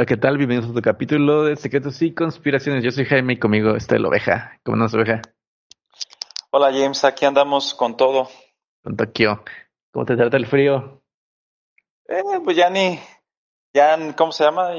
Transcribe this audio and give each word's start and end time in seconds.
Hola, 0.00 0.06
¿qué 0.06 0.16
tal? 0.16 0.38
Bienvenidos 0.38 0.66
a 0.66 0.70
otro 0.70 0.80
capítulo 0.80 1.44
de 1.44 1.56
Secretos 1.56 2.00
y 2.00 2.14
Conspiraciones. 2.14 2.82
Yo 2.82 2.90
soy 2.90 3.04
Jaime 3.04 3.34
y 3.34 3.38
conmigo 3.38 3.76
está 3.76 3.96
el 3.96 4.06
Oveja. 4.06 4.58
¿Cómo 4.64 4.78
nos 4.78 4.94
Oveja? 4.94 5.20
Hola 6.50 6.72
James, 6.72 7.04
aquí 7.04 7.26
andamos 7.26 7.74
con 7.74 7.98
todo. 7.98 8.30
Con 8.82 8.96
Tokio. 8.96 9.44
¿Cómo 9.92 10.06
te 10.06 10.16
trata 10.16 10.38
el 10.38 10.46
frío? 10.46 11.02
Eh, 12.08 12.22
pues 12.42 12.56
ya 12.56 12.70
ni, 12.70 12.98
ya, 13.74 13.98
¿cómo 14.16 14.32
se 14.32 14.42
llama? 14.42 14.70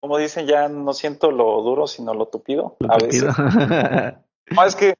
Como 0.00 0.16
dicen, 0.16 0.46
ya 0.46 0.70
no 0.70 0.94
siento 0.94 1.30
lo 1.30 1.60
duro, 1.60 1.86
sino 1.86 2.14
lo 2.14 2.28
tupido. 2.28 2.78
Lo 2.80 2.94
a 2.94 2.96
tupido. 2.96 3.26
veces. 3.26 4.14
No, 4.56 4.64
es 4.64 4.74
que, 4.74 4.94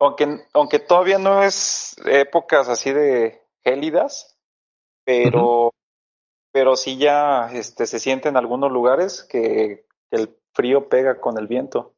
aunque, 0.00 0.46
aunque 0.54 0.78
todavía 0.78 1.18
no 1.18 1.42
es 1.42 1.96
épocas 2.06 2.70
así 2.70 2.94
de 2.94 3.42
gélidas, 3.62 4.38
pero, 5.04 5.74
pero 6.54 6.76
sí 6.76 6.96
ya 6.98 7.50
este, 7.52 7.84
se 7.84 7.98
siente 7.98 8.28
en 8.28 8.36
algunos 8.36 8.70
lugares 8.70 9.26
que, 9.28 9.86
que 10.08 10.16
el 10.16 10.36
frío 10.52 10.88
pega 10.88 11.20
con 11.20 11.36
el 11.36 11.48
viento. 11.48 11.96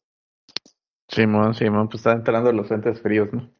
Simón, 1.09 1.53
Simón, 1.55 1.89
pues 1.89 2.01
están 2.01 2.17
entrando 2.19 2.51
los 2.53 2.67
frentes 2.67 3.03
fríos, 3.03 3.31
¿no? 3.35 3.51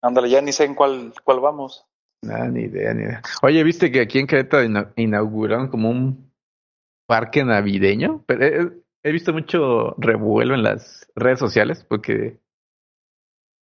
Ándale, 0.00 0.30
ya 0.30 0.40
ni 0.40 0.52
sé 0.52 0.64
en 0.64 0.76
cuál, 0.76 1.12
cuál 1.24 1.40
vamos. 1.40 1.84
Nada, 2.22 2.46
ni 2.46 2.62
idea, 2.62 2.94
ni 2.94 3.02
idea. 3.02 3.22
Oye, 3.42 3.64
¿viste 3.64 3.90
que 3.90 4.00
aquí 4.00 4.20
en 4.20 4.28
ina- 4.64 4.92
inauguraron 4.94 5.68
como 5.68 5.90
un 5.90 6.32
parque 7.08 7.42
navideño? 7.44 8.22
Pero 8.24 8.44
he, 8.44 8.82
he 9.02 9.12
visto 9.12 9.32
mucho 9.32 9.96
revuelo 9.98 10.54
en 10.54 10.62
las 10.62 11.10
redes 11.16 11.40
sociales 11.40 11.84
porque, 11.88 12.38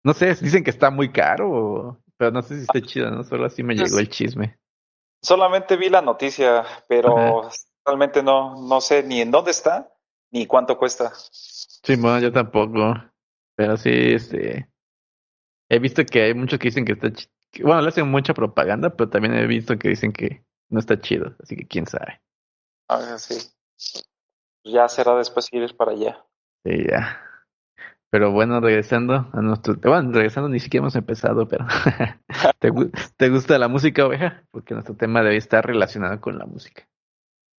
no 0.03 0.13
sé, 0.13 0.27
dicen 0.35 0.65
que 0.65 0.71
está 0.71 0.91
muy 0.91 1.09
caro, 1.13 2.01
pero 2.17 2.31
no 2.31 2.41
sé 2.41 2.57
si 2.57 2.63
está 2.63 2.81
chido, 2.81 3.09
¿no? 3.11 3.23
Solo 3.23 3.45
así 3.45 3.63
me 3.63 3.75
Pues- 3.77 3.91
llegó 3.91 4.01
el 4.01 4.09
chisme. 4.09 4.57
Solamente 5.25 5.75
vi 5.75 5.89
la 5.89 6.03
noticia, 6.03 6.63
pero 6.87 7.41
Ajá. 7.45 7.49
realmente 7.83 8.21
no, 8.21 8.61
no 8.61 8.79
sé 8.79 9.01
ni 9.01 9.21
en 9.21 9.31
dónde 9.31 9.49
está 9.49 9.91
ni 10.31 10.45
cuánto 10.45 10.77
cuesta. 10.77 11.11
Simón, 11.31 12.21
yo 12.21 12.31
tampoco. 12.31 12.93
Pero 13.55 13.75
sí, 13.75 13.89
este. 13.91 14.69
He 15.67 15.79
visto 15.79 16.05
que 16.05 16.21
hay 16.21 16.33
muchos 16.35 16.59
que 16.59 16.67
dicen 16.67 16.85
que 16.85 16.91
está 16.91 17.11
chido. 17.11 17.31
Bueno, 17.63 17.81
le 17.81 17.87
hacen 17.87 18.07
mucha 18.07 18.35
propaganda, 18.35 18.91
pero 18.91 19.09
también 19.09 19.33
he 19.33 19.47
visto 19.47 19.79
que 19.79 19.89
dicen 19.89 20.13
que 20.13 20.45
no 20.69 20.79
está 20.79 21.01
chido. 21.01 21.35
Así 21.41 21.55
que 21.55 21.65
quién 21.65 21.87
sabe. 21.87 22.21
A 22.87 22.97
ver, 22.97 23.17
sí. 23.17 23.49
Ya 24.63 24.87
será 24.87 25.15
después 25.15 25.51
ir 25.51 25.75
para 25.75 25.93
allá. 25.93 26.23
Sí, 26.63 26.85
ya. 26.87 27.24
Pero 28.15 28.31
bueno, 28.31 28.61
regresando 28.61 29.27
a 29.33 29.41
nuestro. 29.41 29.75
Bueno, 29.83 30.13
regresando, 30.13 30.47
ni 30.47 30.61
siquiera 30.61 30.83
hemos 30.83 30.95
empezado, 30.95 31.49
pero. 31.49 31.65
¿Te, 32.59 32.71
¿Te 33.17 33.29
gusta 33.29 33.59
la 33.59 33.67
música, 33.67 34.05
oveja? 34.05 34.41
Porque 34.51 34.73
nuestro 34.73 34.95
tema 34.95 35.21
debe 35.21 35.35
estar 35.35 35.65
relacionado 35.65 36.21
con 36.21 36.37
la 36.37 36.45
música. 36.45 36.87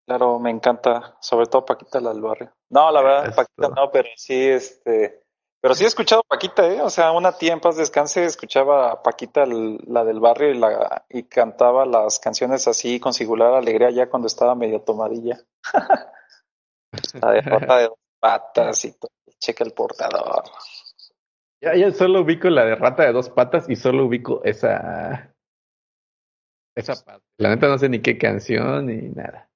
Claro, 0.07 0.39
me 0.39 0.49
encanta, 0.51 1.19
sobre 1.21 1.45
todo 1.45 1.67
Paquita 1.67 2.01
la 2.01 2.15
del 2.15 2.23
barrio. 2.23 2.55
No, 2.71 2.91
la 2.91 3.03
verdad. 3.03 3.35
Paquita 3.35 3.69
no, 3.69 3.91
pero 3.93 4.09
sí, 4.17 4.49
este, 4.49 5.25
pero 5.61 5.75
sí 5.75 5.85
he 5.85 5.89
escuchado 5.89 6.23
a 6.23 6.27
Paquita, 6.27 6.67
¿eh? 6.67 6.81
O 6.81 6.89
sea, 6.89 7.13
una 7.13 7.37
tía 7.37 7.53
en 7.53 7.61
paz 7.61 7.77
descanse 7.77 8.25
escuchaba 8.25 8.93
a 8.93 9.03
Paquita, 9.03 9.45
la 9.45 10.05
del 10.05 10.21
barrio, 10.21 10.53
y, 10.53 10.59
la, 10.59 11.05
y 11.11 11.25
cantaba 11.25 11.85
las 11.85 12.19
canciones 12.19 12.67
así 12.67 12.99
con 12.99 13.13
singular 13.13 13.53
alegría 13.53 13.91
ya 13.91 14.09
cuando 14.09 14.27
estaba 14.27 14.55
medio 14.55 14.81
tomadilla. 14.81 15.39
La 17.21 17.33
de 17.33 17.43
rata 17.43 17.77
de 17.77 17.83
dos 17.89 17.99
patas 18.19 18.83
y 18.87 18.93
todo. 18.93 19.11
Checa 19.41 19.65
el 19.65 19.73
portador. 19.73 20.45
Ya, 21.61 21.75
ya 21.75 21.91
solo 21.93 22.21
ubico 22.23 22.49
la 22.51 22.65
de 22.65 22.75
rata 22.75 23.05
de 23.05 23.13
dos 23.13 23.31
patas 23.31 23.67
y 23.69 23.77
solo 23.77 24.07
ubico 24.07 24.43
esa. 24.45 25.35
Esa 26.75 27.03
parte. 27.05 27.25
La 27.39 27.49
neta 27.51 27.69
no 27.69 27.79
sé 27.79 27.89
ni 27.89 28.01
qué 28.03 28.19
canción 28.19 28.87
ni 28.87 29.09
nada. 29.09 29.51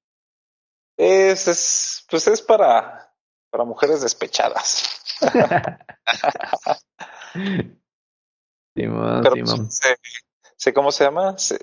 Es, 0.97 1.49
es, 1.49 2.07
pues 2.11 2.27
es 2.29 2.43
para, 2.43 3.15
para 3.51 3.65
mujeres 3.65 4.01
despechadas. 4.03 5.03
Simón, 8.77 9.21
Pero 9.23 9.35
Simón. 9.35 9.57
pues, 9.67 9.77
se, 9.77 9.97
se- 10.57 10.73
¿cómo 10.75 10.93
se 10.93 11.05
llama? 11.05 11.37
Se- 11.39 11.59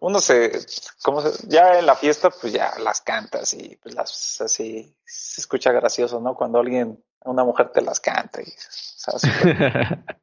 uno 0.00 0.20
se, 0.20 0.52
¿cómo 1.02 1.20
se- 1.20 1.46
ya 1.48 1.78
en 1.78 1.86
la 1.86 1.94
fiesta, 1.96 2.30
pues 2.30 2.52
ya 2.52 2.72
las 2.78 3.00
cantas 3.00 3.52
y 3.54 3.76
pues 3.76 3.94
las 3.94 4.40
así 4.40 4.96
se 5.04 5.40
escucha 5.40 5.72
gracioso, 5.72 6.20
¿no? 6.20 6.34
Cuando 6.34 6.58
alguien, 6.60 7.02
una 7.28 7.44
mujer 7.44 7.70
te 7.70 7.82
las 7.82 8.00
canta 8.00 8.40
y, 8.42 8.46
¿sabes? 8.56 9.22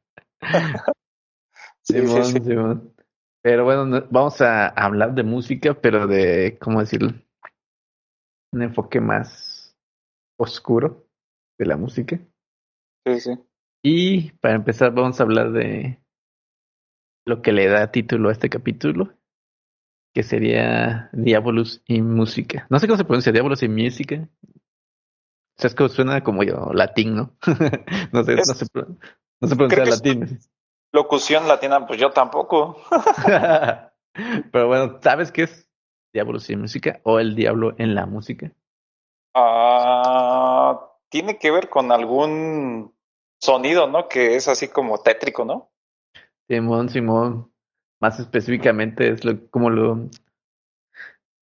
Sí, 1.82 1.94
Simón, 2.00 2.24
sí. 2.24 2.40
Simón. 2.40 2.94
Pero 3.42 3.64
bueno, 3.64 3.86
no- 3.86 4.06
vamos 4.10 4.40
a 4.40 4.66
hablar 4.68 5.14
de 5.14 5.22
música, 5.22 5.74
pero 5.74 6.06
de, 6.06 6.58
¿cómo 6.60 6.80
decirlo? 6.80 7.12
Un 8.52 8.62
enfoque 8.62 9.00
más 9.00 9.76
oscuro 10.38 11.06
de 11.58 11.66
la 11.66 11.76
música. 11.76 12.18
Sí, 13.06 13.20
sí. 13.20 13.30
Y 13.84 14.32
para 14.32 14.56
empezar, 14.56 14.92
vamos 14.92 15.20
a 15.20 15.22
hablar 15.22 15.52
de 15.52 16.00
lo 17.24 17.40
que 17.40 17.52
le 17.52 17.68
da 17.68 17.90
título 17.92 18.28
a 18.28 18.32
este 18.32 18.50
capítulo, 18.50 19.14
que 20.14 20.22
sería 20.24 21.08
Diabolus 21.12 21.82
y 21.86 22.02
Música. 22.02 22.66
No 22.68 22.78
sé 22.80 22.86
cómo 22.88 22.96
se 22.96 23.04
pronuncia, 23.04 23.32
Diabolus 23.32 23.62
y 23.62 23.68
Música. 23.68 24.28
O 25.58 25.62
sea, 25.62 25.68
es 25.68 25.74
que 25.74 25.88
suena 25.88 26.22
como 26.22 26.42
yo, 26.42 26.70
latín, 26.74 27.16
¿no? 27.16 27.32
no 28.12 28.24
sé, 28.24 28.34
Es- 28.34 28.46
no 28.48 28.54
sé, 28.54 28.66
no 29.40 29.48
sé 29.48 29.56
pronunciar 29.56 29.88
latín. 29.88 30.38
Locución 30.92 31.48
latina, 31.48 31.86
pues 31.86 31.98
yo 31.98 32.10
tampoco. 32.10 32.76
Pero 34.52 34.66
bueno, 34.66 34.98
¿sabes 35.02 35.32
qué 35.32 35.42
es 35.42 35.68
Diabolus 36.12 36.48
y 36.50 36.56
Música? 36.56 37.00
O 37.04 37.18
el 37.18 37.34
diablo 37.34 37.74
en 37.78 37.94
la 37.94 38.06
música. 38.06 38.52
Ah, 39.34 40.90
tiene 41.10 41.38
que 41.38 41.50
ver 41.50 41.68
con 41.68 41.92
algún 41.92 42.94
sonido, 43.40 43.86
¿no? 43.88 44.08
Que 44.08 44.36
es 44.36 44.48
así 44.48 44.68
como 44.68 44.98
tétrico, 45.02 45.44
¿no? 45.44 45.70
Simón, 46.48 46.88
Simón, 46.88 47.52
más 48.00 48.18
específicamente 48.20 49.10
es 49.10 49.24
lo, 49.24 49.50
como 49.50 49.68
lo, 49.68 50.08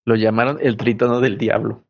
lo 0.04 0.16
llamaron 0.16 0.58
el 0.60 0.76
trítono 0.76 1.20
del 1.20 1.38
diablo. 1.38 1.83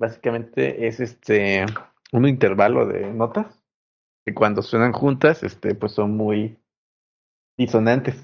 Básicamente 0.00 0.86
es 0.86 0.98
este 0.98 1.66
un 2.10 2.26
intervalo 2.26 2.86
de 2.86 3.12
notas 3.12 3.62
que 4.24 4.32
cuando 4.32 4.62
suenan 4.62 4.92
juntas, 4.92 5.42
este, 5.42 5.74
pues 5.74 5.92
son 5.92 6.16
muy 6.16 6.58
disonantes. 7.58 8.16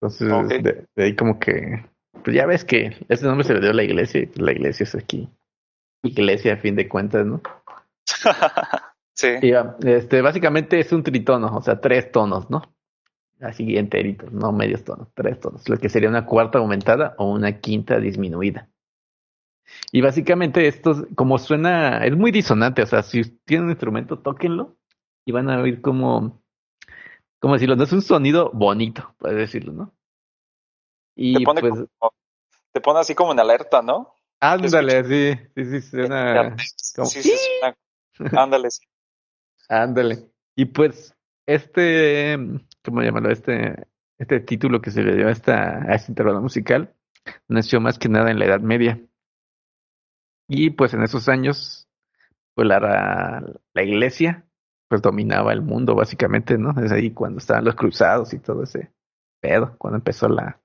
Entonces, 0.00 0.62
de, 0.62 0.86
de 0.96 1.04
ahí 1.04 1.14
como 1.14 1.38
que, 1.38 1.86
pues 2.24 2.34
ya 2.34 2.44
ves 2.44 2.64
que 2.64 2.96
ese 3.08 3.24
nombre 3.24 3.46
se 3.46 3.54
le 3.54 3.60
dio 3.60 3.70
a 3.70 3.74
la 3.74 3.84
iglesia 3.84 4.22
y 4.22 4.26
pues 4.26 4.40
la 4.40 4.50
iglesia 4.50 4.82
es 4.82 4.96
aquí. 4.96 5.28
Iglesia 6.02 6.54
a 6.54 6.56
fin 6.56 6.74
de 6.74 6.88
cuentas, 6.88 7.24
¿no? 7.24 7.40
Sí. 9.12 9.28
Y, 9.42 9.52
ah, 9.52 9.76
este, 9.84 10.22
básicamente 10.22 10.80
es 10.80 10.92
un 10.92 11.02
tritono, 11.02 11.54
o 11.54 11.60
sea, 11.60 11.78
tres 11.78 12.10
tonos, 12.10 12.48
¿no? 12.48 12.62
Así 13.38 13.76
enteritos, 13.76 14.32
no 14.32 14.50
medios 14.50 14.82
tonos, 14.82 15.08
tres 15.12 15.38
tonos, 15.38 15.68
lo 15.68 15.76
que 15.76 15.90
sería 15.90 16.08
una 16.08 16.24
cuarta 16.24 16.58
aumentada 16.58 17.14
o 17.18 17.30
una 17.30 17.60
quinta 17.60 17.98
disminuida. 17.98 18.70
Y 19.92 20.00
básicamente 20.00 20.66
esto, 20.66 21.06
como 21.14 21.38
suena, 21.38 22.04
es 22.04 22.16
muy 22.16 22.30
disonante, 22.30 22.82
o 22.82 22.86
sea, 22.86 23.02
si 23.02 23.22
tienen 23.44 23.64
un 23.66 23.70
instrumento, 23.70 24.18
tóquenlo 24.18 24.76
y 25.24 25.32
van 25.32 25.50
a 25.50 25.60
oír 25.60 25.80
como, 25.80 26.42
¿cómo 27.40 27.54
decirlo? 27.54 27.76
No 27.76 27.84
es 27.84 27.92
un 27.92 28.02
sonido 28.02 28.50
bonito, 28.52 29.14
puedes 29.18 29.36
decirlo, 29.36 29.72
¿no? 29.72 29.94
Y 31.16 31.38
Te 31.38 31.44
pone, 31.44 31.60
pues, 31.60 31.74
como- 31.98 32.14
te 32.72 32.80
pone 32.80 33.00
así 33.00 33.14
como 33.14 33.32
en 33.32 33.40
alerta, 33.40 33.82
¿no? 33.82 34.14
ándale, 34.42 35.04
sí, 35.04 35.40
sí, 35.54 35.64
sí, 35.66 35.80
suena, 35.82 36.56
como- 36.96 37.06
Sí, 37.06 37.22
sí, 37.22 37.32
suena. 38.12 38.42
Ándale, 38.42 38.70
sí. 38.70 38.86
Ándale. 39.68 40.30
Y 40.56 40.66
pues, 40.66 41.14
este, 41.46 42.38
¿cómo 42.84 43.02
llamarlo? 43.02 43.30
Este, 43.30 43.86
este 44.18 44.40
título 44.40 44.80
que 44.80 44.90
se 44.90 45.02
le 45.02 45.16
dio 45.16 45.28
a, 45.28 45.30
esta, 45.30 45.82
a 45.82 45.94
este 45.94 46.12
intervalo 46.12 46.40
musical 46.40 46.94
nació 47.48 47.80
más 47.80 47.98
que 47.98 48.08
nada 48.08 48.30
en 48.30 48.38
la 48.38 48.46
Edad 48.46 48.60
Media. 48.60 49.00
Y 50.52 50.70
pues 50.70 50.92
en 50.94 51.04
esos 51.04 51.28
años, 51.28 51.88
pues 52.56 52.66
la, 52.66 52.80
la 52.80 53.82
iglesia, 53.84 54.44
pues 54.88 55.00
dominaba 55.00 55.52
el 55.52 55.62
mundo 55.62 55.94
básicamente, 55.94 56.58
¿no? 56.58 56.74
Es 56.82 56.90
ahí 56.90 57.12
cuando 57.12 57.38
estaban 57.38 57.64
los 57.64 57.76
cruzados 57.76 58.34
y 58.34 58.40
todo 58.40 58.64
ese 58.64 58.92
pedo, 59.40 59.76
cuando 59.78 59.98
empezó 59.98 60.28
la, 60.28 60.60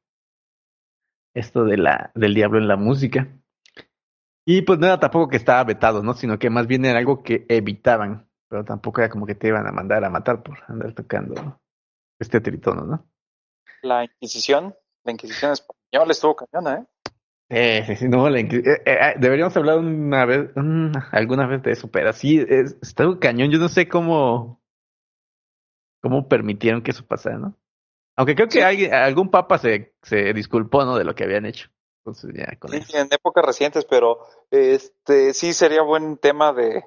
esto 1.36 1.66
de 1.66 1.78
la, 1.78 2.12
del 2.16 2.34
diablo 2.34 2.58
en 2.58 2.68
la 2.68 2.78
música. 2.78 3.28
Y 4.44 4.64
pues 4.64 4.80
no 4.80 4.88
era 4.88 5.00
tampoco 5.00 5.30
que 5.30 5.38
estaba 5.38 5.64
vetado, 5.64 6.02
¿no? 6.02 6.16
Sino 6.16 6.40
que 6.40 6.50
más 6.50 6.66
bien 6.66 6.84
era 6.84 6.98
algo 6.98 7.22
que 7.22 7.46
evitaban, 7.48 8.28
pero 8.50 8.66
tampoco 8.66 9.02
era 9.02 9.12
como 9.12 9.28
que 9.28 9.36
te 9.36 9.50
iban 9.50 9.68
a 9.68 9.72
mandar 9.72 10.04
a 10.04 10.10
matar 10.10 10.42
por 10.42 10.64
andar 10.68 10.94
tocando 10.94 11.62
este 12.20 12.42
tritono, 12.42 12.86
¿no? 12.86 13.08
La 13.84 14.04
Inquisición, 14.04 14.74
la 15.04 15.12
Inquisición 15.12 15.52
española 15.52 16.12
estuvo 16.12 16.36
cañona, 16.36 16.80
¿eh? 16.80 16.86
Eh, 17.50 17.84
no, 18.10 18.30
la 18.30 18.40
eh, 18.40 18.48
eh, 18.52 18.82
eh, 18.86 19.14
deberíamos 19.20 19.56
hablar 19.56 19.78
una 19.80 20.26
vez, 20.26 20.50
mm, 20.56 20.92
alguna 21.12 21.46
vez 21.48 21.62
de 21.64 21.72
eso, 21.72 21.90
pero 21.90 22.12
sí, 22.14 22.44
es, 22.48 22.76
está 22.82 23.08
un 23.08 23.18
cañón, 23.18 23.52
yo 23.52 23.60
no 23.60 23.70
sé 23.70 23.88
cómo, 23.88 24.62
cómo 26.02 26.28
permitieron 26.28 26.82
que 26.82 26.92
eso 26.92 27.06
pasara, 27.06 27.38
¿no? 27.38 27.56
Aunque 28.18 28.36
creo 28.36 28.48
que 28.48 28.60
Sí. 28.60 28.62
alguien- 28.62 28.94
algún 28.94 29.30
papa 29.30 29.58
se, 29.58 29.94
se 30.02 30.34
disculpó, 30.34 30.86
¿no? 30.86 30.98
De 30.98 31.04
lo 31.04 31.14
que 31.16 31.26
habían 31.26 31.46
hecho. 31.46 31.70
Entonces 32.06 32.32
ya 32.36 32.56
con 32.60 32.72
Sí, 32.72 32.78
eso. 32.78 32.98
en 32.98 33.08
épocas 33.12 33.44
recientes, 33.46 33.86
pero 33.86 34.20
este 34.52 35.34
sí 35.34 35.54
sería 35.54 35.82
buen 35.82 36.18
tema 36.18 36.54
de, 36.54 36.86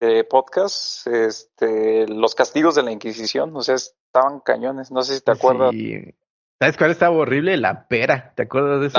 de 0.00 0.24
podcast, 0.24 1.06
este, 1.06 2.06
los 2.08 2.34
castigos 2.34 2.74
de 2.74 2.82
la 2.82 2.90
Inquisición, 2.92 3.56
o 3.56 3.62
sea, 3.62 3.76
estaban 3.76 4.40
cañones, 4.40 4.90
no 4.90 5.02
sé 5.02 5.14
si 5.14 5.20
te 5.22 5.30
acuerdas. 5.32 5.70
Sí. 5.70 6.14
¿Sabes 6.60 6.76
cuál 6.76 6.90
estaba 6.90 7.16
horrible? 7.16 7.56
La 7.56 7.86
pera. 7.88 8.32
¿Te 8.36 8.42
acuerdas 8.42 8.80
de 8.80 8.86
ese? 8.88 8.98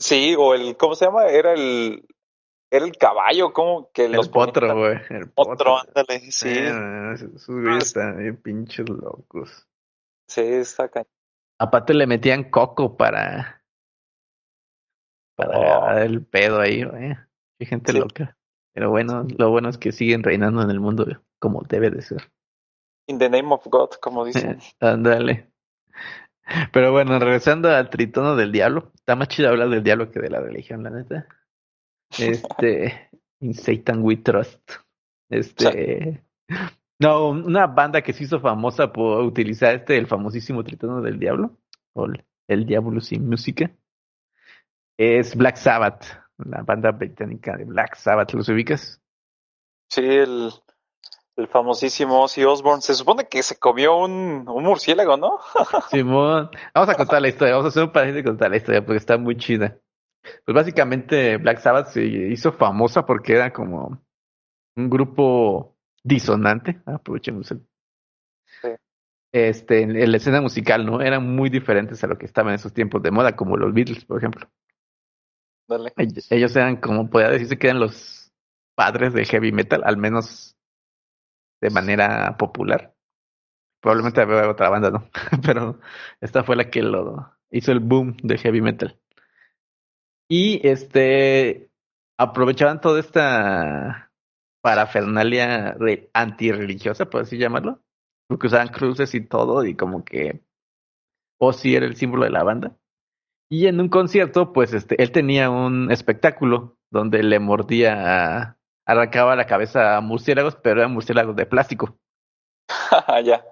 Sí, 0.00 0.34
o 0.36 0.54
el, 0.54 0.76
¿cómo 0.76 0.94
se 0.94 1.04
llama? 1.04 1.26
Era 1.26 1.52
el, 1.52 2.06
era 2.70 2.84
el 2.86 2.96
caballo, 2.96 3.52
como 3.52 3.90
que 3.92 4.06
El 4.06 4.12
los 4.12 4.28
potro, 4.30 4.74
güey. 4.76 4.98
El 5.10 5.30
Otro, 5.34 5.78
ándale, 5.78 6.20
sí, 6.32 6.48
Eh, 6.48 7.12
esos 7.14 7.46
güeyes 7.46 7.84
están 7.88 8.16
bien 8.18 8.36
pinches 8.38 8.88
locos. 8.88 9.68
sí, 10.26 10.40
está 10.40 10.88
cañón. 10.88 11.06
Aparte 11.58 11.92
le 11.92 12.06
metían 12.06 12.50
coco 12.50 12.96
para 12.96 13.62
para 15.36 15.58
Oh. 15.58 15.62
agarrar 15.62 16.02
el 16.02 16.24
pedo 16.24 16.60
ahí, 16.60 16.82
güey. 16.84 17.14
Qué 17.58 17.66
gente 17.66 17.92
Sí. 17.92 17.98
loca. 17.98 18.36
Pero 18.72 18.90
bueno, 18.90 19.26
lo 19.36 19.50
bueno 19.50 19.68
es 19.68 19.76
que 19.78 19.92
siguen 19.92 20.22
reinando 20.22 20.62
en 20.62 20.70
el 20.70 20.80
mundo 20.80 21.06
como 21.38 21.62
debe 21.62 21.90
de 21.90 22.02
ser. 22.02 22.30
In 23.06 23.18
the 23.18 23.28
name 23.28 23.52
of 23.52 23.66
God, 23.66 23.90
como 24.00 24.24
dicen. 24.24 24.58
Ándale. 24.80 25.50
Pero 26.72 26.92
bueno, 26.92 27.18
regresando 27.18 27.68
al 27.70 27.90
tritono 27.90 28.36
del 28.36 28.52
diablo, 28.52 28.90
está 28.94 29.16
más 29.16 29.28
chido 29.28 29.48
hablar 29.48 29.68
del 29.68 29.82
diablo 29.82 30.10
que 30.10 30.20
de 30.20 30.30
la 30.30 30.40
religión, 30.40 30.82
la 30.82 30.90
neta. 30.90 31.26
Este, 32.18 33.10
in 33.40 33.54
Satan 33.54 34.02
we 34.02 34.16
trust. 34.16 34.72
Este, 35.28 36.24
no, 36.98 37.30
una 37.30 37.66
banda 37.66 38.02
que 38.02 38.12
se 38.12 38.24
hizo 38.24 38.40
famosa 38.40 38.92
por 38.92 39.24
utilizar 39.24 39.74
este, 39.74 39.96
el 39.96 40.06
famosísimo 40.06 40.64
tritono 40.64 41.00
del 41.00 41.18
diablo, 41.18 41.56
o 41.92 42.06
el, 42.48 42.66
diablo 42.66 43.00
sin 43.00 43.28
música, 43.28 43.70
es 44.98 45.36
Black 45.36 45.56
Sabbath, 45.56 46.04
la 46.38 46.62
banda 46.62 46.90
británica 46.90 47.56
de 47.56 47.64
Black 47.64 47.94
Sabbath, 47.96 48.32
¿los 48.34 48.48
ubicas? 48.48 49.00
Sí, 49.88 50.02
el, 50.04 50.50
el 51.36 51.48
famosísimo 51.48 52.22
Ozzy 52.22 52.44
Osbourne. 52.44 52.82
Se 52.82 52.94
supone 52.94 53.26
que 53.28 53.42
se 53.42 53.58
comió 53.58 53.96
un, 53.98 54.44
un 54.48 54.64
murciélago, 54.64 55.16
¿no? 55.16 55.38
Simón, 55.90 56.50
vamos 56.74 56.88
a 56.90 56.94
contar 56.94 57.22
la 57.22 57.28
historia, 57.28 57.54
vamos 57.54 57.66
a 57.66 57.68
hacer 57.68 57.84
un 57.84 57.92
paréntesis 57.92 58.22
y 58.22 58.28
contar 58.28 58.50
la 58.50 58.56
historia 58.56 58.84
porque 58.84 58.98
está 58.98 59.16
muy 59.18 59.36
chida. 59.36 59.78
Pues 60.44 60.54
básicamente 60.54 61.38
Black 61.38 61.60
Sabbath 61.60 61.88
se 61.88 62.04
hizo 62.04 62.52
famosa 62.52 63.06
porque 63.06 63.32
era 63.32 63.52
como 63.52 64.02
un 64.76 64.90
grupo 64.90 65.76
disonante, 66.02 66.80
aprovechemos 66.86 67.50
el, 67.50 67.66
Sí. 68.60 68.68
este, 69.32 69.82
en, 69.82 69.96
en 69.96 70.10
la 70.10 70.16
escena 70.16 70.40
musical, 70.40 70.84
¿no? 70.84 71.00
Eran 71.00 71.24
muy 71.34 71.48
diferentes 71.50 72.02
a 72.02 72.08
lo 72.08 72.18
que 72.18 72.26
estaba 72.26 72.50
en 72.50 72.56
esos 72.56 72.72
tiempos 72.74 73.00
de 73.02 73.12
moda, 73.12 73.36
como 73.36 73.56
los 73.56 73.72
Beatles, 73.72 74.04
por 74.04 74.18
ejemplo. 74.18 74.48
Dale. 75.68 75.92
Ellos, 75.96 76.32
ellos 76.32 76.56
eran 76.56 76.76
como, 76.78 77.08
podría 77.08 77.30
decirse 77.30 77.56
que 77.56 77.68
eran 77.68 77.78
los 77.80 78.32
padres 78.74 79.12
del 79.12 79.26
heavy 79.26 79.52
metal, 79.52 79.82
al 79.84 79.96
menos 79.98 80.56
de 81.60 81.70
manera 81.70 82.36
popular. 82.36 82.94
Probablemente 83.80 84.20
había 84.20 84.48
otra 84.50 84.68
banda, 84.70 84.90
¿no? 84.90 85.08
Pero 85.44 85.80
esta 86.20 86.44
fue 86.44 86.56
la 86.56 86.70
que 86.70 86.82
lo 86.82 87.32
hizo 87.50 87.72
el 87.72 87.80
boom 87.80 88.16
del 88.22 88.38
heavy 88.38 88.60
metal. 88.60 88.98
Y 90.28 90.66
este 90.66 91.70
aprovechaban 92.18 92.80
toda 92.80 93.00
esta 93.00 94.12
parafernalia 94.62 95.72
re- 95.74 96.10
antirreligiosa, 96.12 97.08
por 97.08 97.22
así 97.22 97.38
llamarlo, 97.38 97.82
porque 98.28 98.46
usaban 98.46 98.68
cruces 98.68 99.14
y 99.14 99.22
todo, 99.26 99.64
y 99.64 99.74
como 99.74 100.04
que 100.04 100.42
Ozzy 101.38 101.74
era 101.74 101.86
el 101.86 101.96
símbolo 101.96 102.24
de 102.24 102.30
la 102.30 102.44
banda. 102.44 102.76
Y 103.50 103.66
en 103.66 103.80
un 103.80 103.88
concierto, 103.88 104.52
pues 104.52 104.72
este, 104.74 105.02
él 105.02 105.12
tenía 105.12 105.50
un 105.50 105.90
espectáculo 105.90 106.78
donde 106.90 107.22
le 107.22 107.38
mordía, 107.40 108.58
arrancaba 108.86 109.36
la 109.36 109.46
cabeza 109.46 109.96
a 109.96 110.00
murciélagos, 110.00 110.56
pero 110.56 110.80
eran 110.80 110.92
murciélagos 110.92 111.36
de 111.36 111.46
plástico. 111.46 111.96
ya. 113.08 113.22
Ya, 113.22 113.22
ya. 113.24 113.44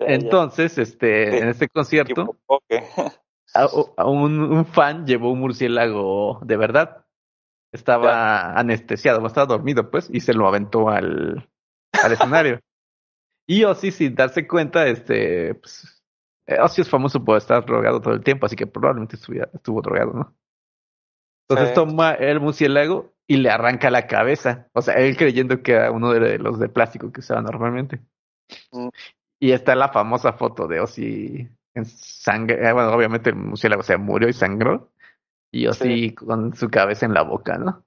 Entonces, 0.00 0.78
este, 0.78 1.30
Sí. 1.30 1.36
en 1.38 1.48
este 1.48 1.68
concierto, 1.68 2.36
Ok. 2.46 2.62
a, 3.54 3.68
a 3.96 4.06
un, 4.08 4.40
un 4.40 4.64
fan 4.66 5.06
llevó 5.06 5.32
un 5.32 5.40
murciélago 5.40 6.40
de 6.42 6.56
verdad. 6.56 7.04
Estaba 7.72 8.52
anestesiado, 8.58 9.24
estaba 9.26 9.46
dormido, 9.46 9.90
pues, 9.90 10.08
y 10.10 10.20
se 10.20 10.34
lo 10.34 10.48
aventó 10.48 10.88
al, 10.88 11.48
al 11.92 12.12
escenario. 12.12 12.60
Y 13.48 13.64
Ozzy, 13.64 13.90
sin 13.90 14.14
darse 14.14 14.46
cuenta, 14.46 14.86
este, 14.86 15.54
pues, 15.56 16.00
eh, 16.46 16.60
Ozzy 16.60 16.82
es 16.82 16.88
famoso 16.88 17.24
por 17.24 17.36
estar 17.36 17.64
drogado 17.66 18.00
todo 18.00 18.14
el 18.14 18.22
tiempo, 18.22 18.46
así 18.46 18.54
que 18.54 18.68
probablemente 18.68 19.16
estuviera- 19.16 19.50
estuvo 19.52 19.82
drogado, 19.82 20.12
¿no? 20.12 20.36
Entonces 21.48 21.70
Sí. 21.70 21.74
toma 21.74 22.12
el 22.12 22.38
murciélago 22.38 23.12
y 23.30 23.36
le 23.36 23.48
arranca 23.48 23.90
la 23.90 24.08
cabeza. 24.08 24.66
O 24.72 24.82
sea, 24.82 24.94
él 24.94 25.16
creyendo 25.16 25.62
que 25.62 25.70
era 25.74 25.92
uno 25.92 26.12
de 26.12 26.36
los 26.38 26.58
de 26.58 26.68
plástico 26.68 27.12
que 27.12 27.20
usaba 27.20 27.40
normalmente. 27.40 28.00
Mm. 28.72 28.88
Y 29.38 29.52
está 29.52 29.76
la 29.76 29.90
famosa 29.90 30.32
foto 30.32 30.66
de 30.66 30.80
Ozzy 30.80 31.48
en 31.74 31.84
sangre. 31.84 32.56
eh, 32.56 32.72
Bueno, 32.72 32.92
obviamente 32.92 33.30
el 33.30 33.36
murciélago 33.36 33.84
se 33.84 33.96
murió 33.98 34.28
y 34.28 34.32
sangró. 34.32 34.90
Y 35.52 35.68
Ozzy 35.68 36.12
con 36.12 36.56
su 36.56 36.68
cabeza 36.70 37.06
en 37.06 37.14
la 37.14 37.22
boca, 37.22 37.56
¿no? 37.56 37.84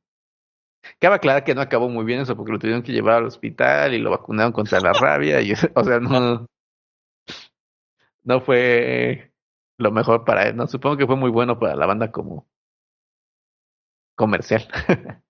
Cabe 0.97 1.15
aclarar 1.15 1.43
que 1.43 1.55
no 1.55 1.59
acabó 1.59 1.89
muy 1.89 2.05
bien 2.05 2.21
eso 2.21 2.37
porque 2.37 2.53
lo 2.53 2.59
tuvieron 2.59 2.81
que 2.81 2.93
llevar 2.93 3.15
al 3.15 3.25
hospital 3.25 3.93
y 3.93 3.99
lo 3.99 4.11
vacunaron 4.11 4.53
contra 4.53 4.79
la 4.79 4.93
rabia. 4.93 5.41
Y, 5.41 5.51
o 5.75 5.83
sea, 5.83 5.99
no, 5.99 6.47
no 8.23 8.39
fue 8.39 9.33
lo 9.77 9.91
mejor 9.91 10.23
para 10.23 10.47
él, 10.47 10.55
¿no? 10.55 10.67
Supongo 10.67 10.95
que 10.95 11.05
fue 11.05 11.17
muy 11.17 11.31
bueno 11.31 11.59
para 11.59 11.75
la 11.75 11.85
banda 11.85 12.13
como 12.13 12.47
comercial. 14.15 14.67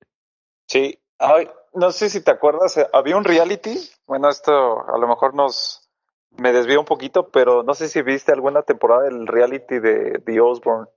Sí. 0.73 0.99
Ay, 1.19 1.47
no 1.75 1.91
sé 1.91 2.09
si 2.09 2.21
te 2.23 2.31
acuerdas, 2.31 2.75
eh, 2.77 2.87
había 2.91 3.15
un 3.15 3.23
reality. 3.23 3.77
Bueno, 4.07 4.27
esto 4.29 4.51
a 4.91 4.97
lo 4.97 5.07
mejor 5.07 5.35
nos 5.35 5.87
me 6.31 6.51
desvío 6.51 6.79
un 6.79 6.85
poquito, 6.87 7.29
pero 7.29 7.61
no 7.61 7.75
sé 7.75 7.87
si 7.87 8.01
viste 8.01 8.31
alguna 8.31 8.63
temporada 8.63 9.03
del 9.03 9.27
reality 9.27 9.77
de 9.79 10.19
The 10.25 10.41
Osborne. 10.41 10.87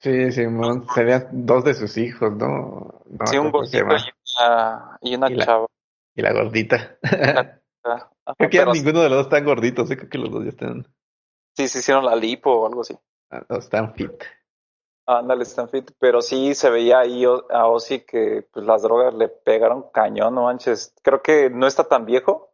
Sí, 0.00 0.32
Simón, 0.32 0.86
serían 0.94 1.28
dos 1.30 1.62
de 1.64 1.74
sus 1.74 1.98
hijos, 1.98 2.32
¿no? 2.32 3.02
No 3.06 3.26
sí, 3.26 3.36
un 3.36 3.50
gordito 3.50 3.78
y 3.78 3.82
una, 3.82 4.98
y 5.02 5.14
una 5.16 5.30
Y 5.30 5.34
la- 5.34 5.44
chava. 5.44 5.66
Y 6.14 6.22
la 6.22 6.32
gordita. 6.32 6.98
Creo 8.38 8.50
que 8.50 8.56
ya 8.56 8.64
ninguno 8.66 9.00
de 9.02 9.08
los 9.10 9.18
dos 9.18 9.26
están 9.26 9.44
gorditos, 9.44 9.90
¿eh? 9.90 9.96
creo 9.96 10.08
que 10.10 10.18
los 10.18 10.30
dos 10.30 10.42
ya 10.44 10.50
están, 10.50 10.86
sí 11.56 11.68
se 11.68 11.78
hicieron 11.80 12.04
la 12.04 12.14
lipo 12.16 12.50
o 12.52 12.66
algo 12.66 12.80
así. 12.82 12.96
ah, 13.30 13.42
están 13.50 13.94
fit. 13.94 14.12
Ándale, 15.10 15.42
están 15.44 15.68
fit. 15.70 15.90
Pero 15.98 16.20
sí 16.20 16.54
se 16.54 16.68
veía 16.68 16.98
ahí 16.98 17.24
a 17.24 17.66
Ozzy 17.66 18.00
que 18.00 18.46
pues, 18.52 18.66
las 18.66 18.82
drogas 18.82 19.14
le 19.14 19.28
pegaron 19.28 19.88
cañón, 19.90 20.34
no 20.34 20.42
manches. 20.44 20.94
Creo 21.02 21.22
que 21.22 21.48
no 21.48 21.66
está 21.66 21.84
tan 21.84 22.04
viejo. 22.04 22.50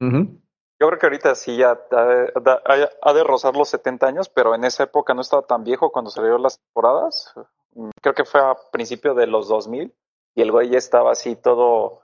Ujú. 0.00 0.38
Yo 0.78 0.86
creo 0.88 0.98
que 0.98 1.06
ahorita 1.06 1.34
sí 1.34 1.56
ya 1.56 1.70
ha 1.90 2.04
de, 2.04 2.32
ha- 2.64 2.90
ha 3.02 3.12
de 3.12 3.24
rozar 3.24 3.56
los 3.56 3.68
70 3.70 4.06
años, 4.06 4.28
pero 4.28 4.54
en 4.54 4.62
esa 4.64 4.84
época 4.84 5.14
no 5.14 5.22
estaba 5.22 5.42
tan 5.42 5.64
viejo 5.64 5.90
cuando 5.90 6.10
salieron 6.10 6.42
las 6.42 6.58
temporadas. 6.60 7.32
Mm, 7.72 7.90
Creo 8.00 8.14
que 8.14 8.24
fue 8.24 8.40
a 8.40 8.54
principio 8.70 9.14
de 9.14 9.26
los 9.26 9.48
2000 9.48 9.92
y 10.34 10.42
el 10.42 10.52
güey 10.52 10.68
ya 10.70 10.78
estaba 10.78 11.10
así 11.12 11.34
todo 11.34 12.02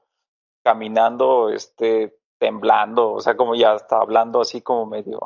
caminando, 0.64 1.50
este, 1.50 2.18
temblando, 2.38 3.12
o 3.12 3.20
sea, 3.20 3.36
como 3.36 3.54
ya 3.54 3.74
está 3.74 3.98
hablando 3.98 4.40
así 4.40 4.62
como 4.62 4.86
medio. 4.86 5.18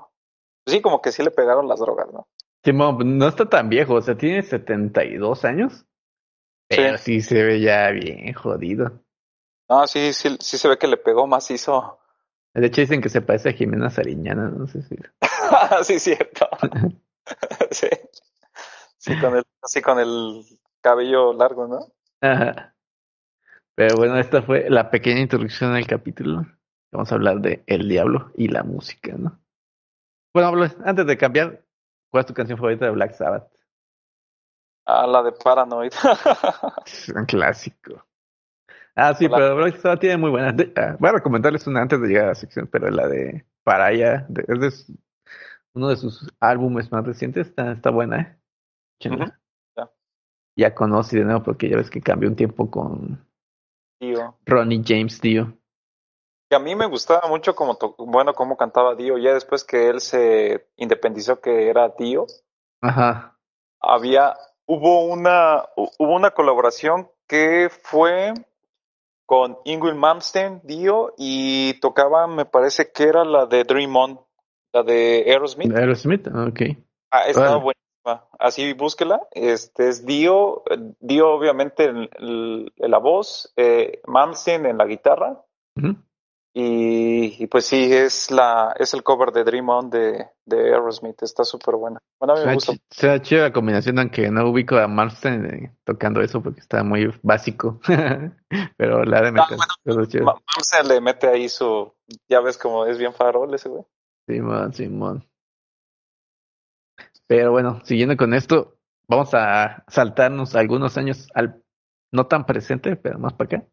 pues 0.65 0.75
sí, 0.77 0.83
como 0.83 1.01
que 1.01 1.13
sí 1.13 1.23
le 1.23 1.31
pegaron 1.31 1.69
las 1.69 1.79
drogas, 1.81 2.13
¿no? 2.13 2.27
Simón, 2.67 3.17
no 3.17 3.29
está 3.29 3.49
tan 3.49 3.69
viejo, 3.69 3.95
o 3.95 4.03
sea, 4.03 4.17
tiene 4.17 4.43
72 4.43 5.45
años. 5.45 5.87
Pero 6.69 6.99
sí, 6.99 7.21
se 7.21 7.45
ve 7.45 7.61
ya 7.61 7.93
bien 7.93 8.33
jodido. 8.33 9.05
No, 9.69 9.87
sí, 9.87 10.13
sí, 10.13 10.37
sí 10.41 10.59
se 10.59 10.67
ve 10.67 10.77
que 10.77 10.89
le 10.89 10.97
pegó 10.97 11.29
macizo. 11.29 12.01
De 12.53 12.67
hecho, 12.67 12.81
dicen 12.81 13.01
que 13.01 13.09
se 13.09 13.21
parece 13.21 13.51
a 13.51 13.53
Jimena 13.53 13.89
Sariñana, 13.89 14.49
no 14.49 14.67
sé 14.67 14.83
si. 14.83 14.97
sí, 15.85 16.01
cierto. 16.01 16.49
sí. 17.71 17.87
Sí, 18.99 19.17
con 19.21 19.37
el, 19.37 19.45
así 19.63 19.81
con 19.81 20.01
el 20.01 20.43
cabello 20.81 21.35
largo, 21.35 21.69
¿no? 21.69 21.87
Ajá. 22.21 22.75
Pero 23.77 23.95
bueno, 23.95 24.19
esta 24.19 24.43
fue 24.43 24.69
la 24.69 24.91
pequeña 24.91 25.21
introducción 25.21 25.73
al 25.73 25.87
capítulo. 25.87 26.45
Vamos 26.91 27.13
a 27.13 27.15
hablar 27.15 27.41
de 27.41 27.63
El 27.69 27.89
Diablo 27.89 28.33
y 28.35 28.49
la 28.49 28.65
música, 28.65 29.15
¿no? 29.17 29.39
Bueno, 30.35 30.69
antes 30.85 31.07
de 31.07 31.17
cambiar, 31.17 31.66
¿cuál 32.17 32.23
es 32.23 32.27
tu 32.29 32.33
canción 32.35 32.57
favorita 32.57 32.87
de 32.87 32.93
Black 32.93 33.13
Sabbath? 33.13 33.47
Ah, 34.87 35.07
la 35.07 35.23
de 35.23 35.33
Paranoid. 35.33 35.93
Es 36.87 37.09
un 37.11 37.27
clásico. 37.27 38.07
Ah, 38.95 39.13
sí, 39.13 39.29
pero 39.29 39.55
Black 39.57 39.77
Sabbath 39.77 40.01
tiene 40.01 40.17
muy 40.17 40.31
buenas. 40.31 40.57
De- 40.57 40.73
ah, 40.77 40.97
voy 40.99 41.11
a 41.11 41.13
recomendarles 41.13 41.67
una 41.67 41.83
antes 41.83 42.01
de 42.01 42.09
llegar 42.09 42.25
a 42.25 42.29
la 42.29 42.35
sección, 42.35 42.67
pero 42.69 42.89
la 42.91 43.07
de 43.07 43.45
Paraya, 43.65 44.25
de- 44.31 44.45
es 44.49 44.61
de 44.61 44.71
su- 44.71 44.99
uno 45.75 45.89
de 45.89 45.97
sus 45.97 46.27
álbumes 46.41 46.91
más 46.91 47.05
recientes, 47.05 47.49
está, 47.49 47.73
está 47.73 47.91
buena, 47.91 48.21
¿eh? 48.21 48.39
Ya. 49.01 49.91
Ya 50.57 50.75
conocí 50.75 51.19
de 51.19 51.25
nuevo 51.27 51.43
porque 51.43 51.69
ya 51.69 51.77
ves 51.77 51.91
que 51.91 52.01
cambió 52.01 52.31
un 52.31 52.37
tiempo 52.37 52.71
con 52.71 53.29
Dio. 54.01 54.39
Ronnie 54.47 54.83
James 54.87 55.21
Dio. 55.21 55.53
Que 56.49 56.57
a 56.57 56.61
mí 56.61 56.75
me 56.77 56.87
gustaba 56.87 57.29
mucho 57.29 57.55
como, 57.55 57.77
bueno, 57.99 58.35
cómo 58.35 58.57
cantaba 58.57 58.95
Dio. 58.95 59.19
Ya 59.19 59.35
después 59.35 59.65
que 59.65 59.89
él 59.89 60.01
se 60.01 60.69
independizó 60.77 61.41
que 61.41 61.69
era 61.69 61.89
Dio, 61.99 62.27
Ajá. 62.81 63.37
había 63.81 64.35
hubo 64.67 65.05
una, 65.05 65.65
hubo 65.77 66.15
una 66.15 66.31
colaboración 66.33 67.09
que 67.27 67.69
fue 67.83 68.35
con 69.25 69.59
Ingrid 69.65 69.95
Malmsteen, 69.95 70.61
Dio, 70.63 71.15
y 71.19 71.81
tocaba, 71.81 72.27
me 72.29 72.45
parece 72.45 72.93
que 72.93 73.05
era 73.05 73.25
la 73.25 73.47
de 73.47 73.65
Dream 73.65 73.97
On, 73.97 74.21
la 74.73 74.83
de 74.85 75.25
Aerosmith. 75.27 75.75
Aerosmith, 75.75 76.29
ok. 76.29 76.61
Ah, 77.11 77.25
estaba 77.27 77.57
buenísima. 77.57 78.29
Así 78.39 78.73
búsquela. 78.73 79.21
Este 79.33 79.89
es 79.89 80.07
Dio, 80.07 80.63
Dio 81.01 81.31
obviamente 81.31 81.87
en, 81.87 82.71
la 82.77 82.99
voz, 82.99 83.53
eh, 83.57 84.01
Malmsteen 84.07 84.67
en 84.67 84.79
la 84.79 84.87
guitarra. 84.87 85.43
Y, 86.59 87.47
pues 87.49 87.67
sí, 87.67 87.93
es 87.93 88.31
la 88.31 88.75
es 88.79 88.95
el 88.95 89.03
cover 89.03 89.31
de 89.31 89.45
Dream 89.45 89.69
On 89.69 89.91
de, 89.91 90.27
de 90.47 90.57
Aerosmith, 90.73 91.23
está 91.23 91.45
súper 91.45 91.75
buena. 91.75 91.99
Bueno, 92.19 92.33
a 92.33 92.41
mí 92.41 92.47
me 92.47 92.55
gusta. 92.55 92.73
Chida 93.21 93.43
la 93.43 93.53
combinación, 93.53 93.99
aunque 93.99 94.31
no 94.31 94.49
ubico 94.49 94.79
a 94.79 94.89
Marston 94.89 95.45
eh, 95.45 95.77
tocando 95.85 96.23
eso 96.23 96.43
porque 96.43 96.61
está 96.61 96.83
muy 96.83 97.13
básico. 97.23 97.79
Pero 98.79 99.05
la 99.05 99.21
de 99.21 99.33
meter. 99.33 99.59
No, 99.85 100.89
le 100.89 101.01
mete 101.03 101.29
ahí 101.29 101.51
su. 101.51 101.93
Ya 102.27 102.41
ves 102.41 102.57
como 102.57 102.87
es 102.87 102.97
bien 102.97 103.13
farol 103.13 103.53
ese 103.53 103.69
güey. 103.69 103.85
Simón, 104.27 104.73
Simón. 104.73 105.29
Pero 107.27 107.51
bueno, 107.53 107.83
siguiendo 107.85 108.17
con 108.17 108.33
esto, 108.33 108.79
vamos 109.07 109.35
a 109.35 109.85
saltarnos 109.89 110.57
algunos 110.57 110.97
años 110.97 111.29
al 111.35 111.63
no 112.13 112.29
tan 112.29 112.47
presente, 112.47 112.97
pero 112.97 113.19
más 113.19 113.35
para 113.35 113.59
acá. 113.59 113.69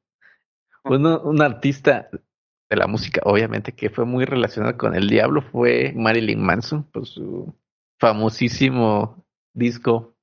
Uno, 0.83 1.21
un 1.21 1.41
artista 1.41 2.09
de 2.69 2.77
la 2.77 2.87
música, 2.87 3.21
obviamente, 3.25 3.73
que 3.73 3.89
fue 3.89 4.05
muy 4.05 4.25
relacionado 4.25 4.77
con 4.77 4.95
el 4.95 5.09
diablo, 5.09 5.41
fue 5.41 5.93
Marilyn 5.95 6.41
Manson, 6.41 6.83
por 6.83 7.05
su 7.05 7.53
famosísimo 7.99 9.23
disco 9.53 10.13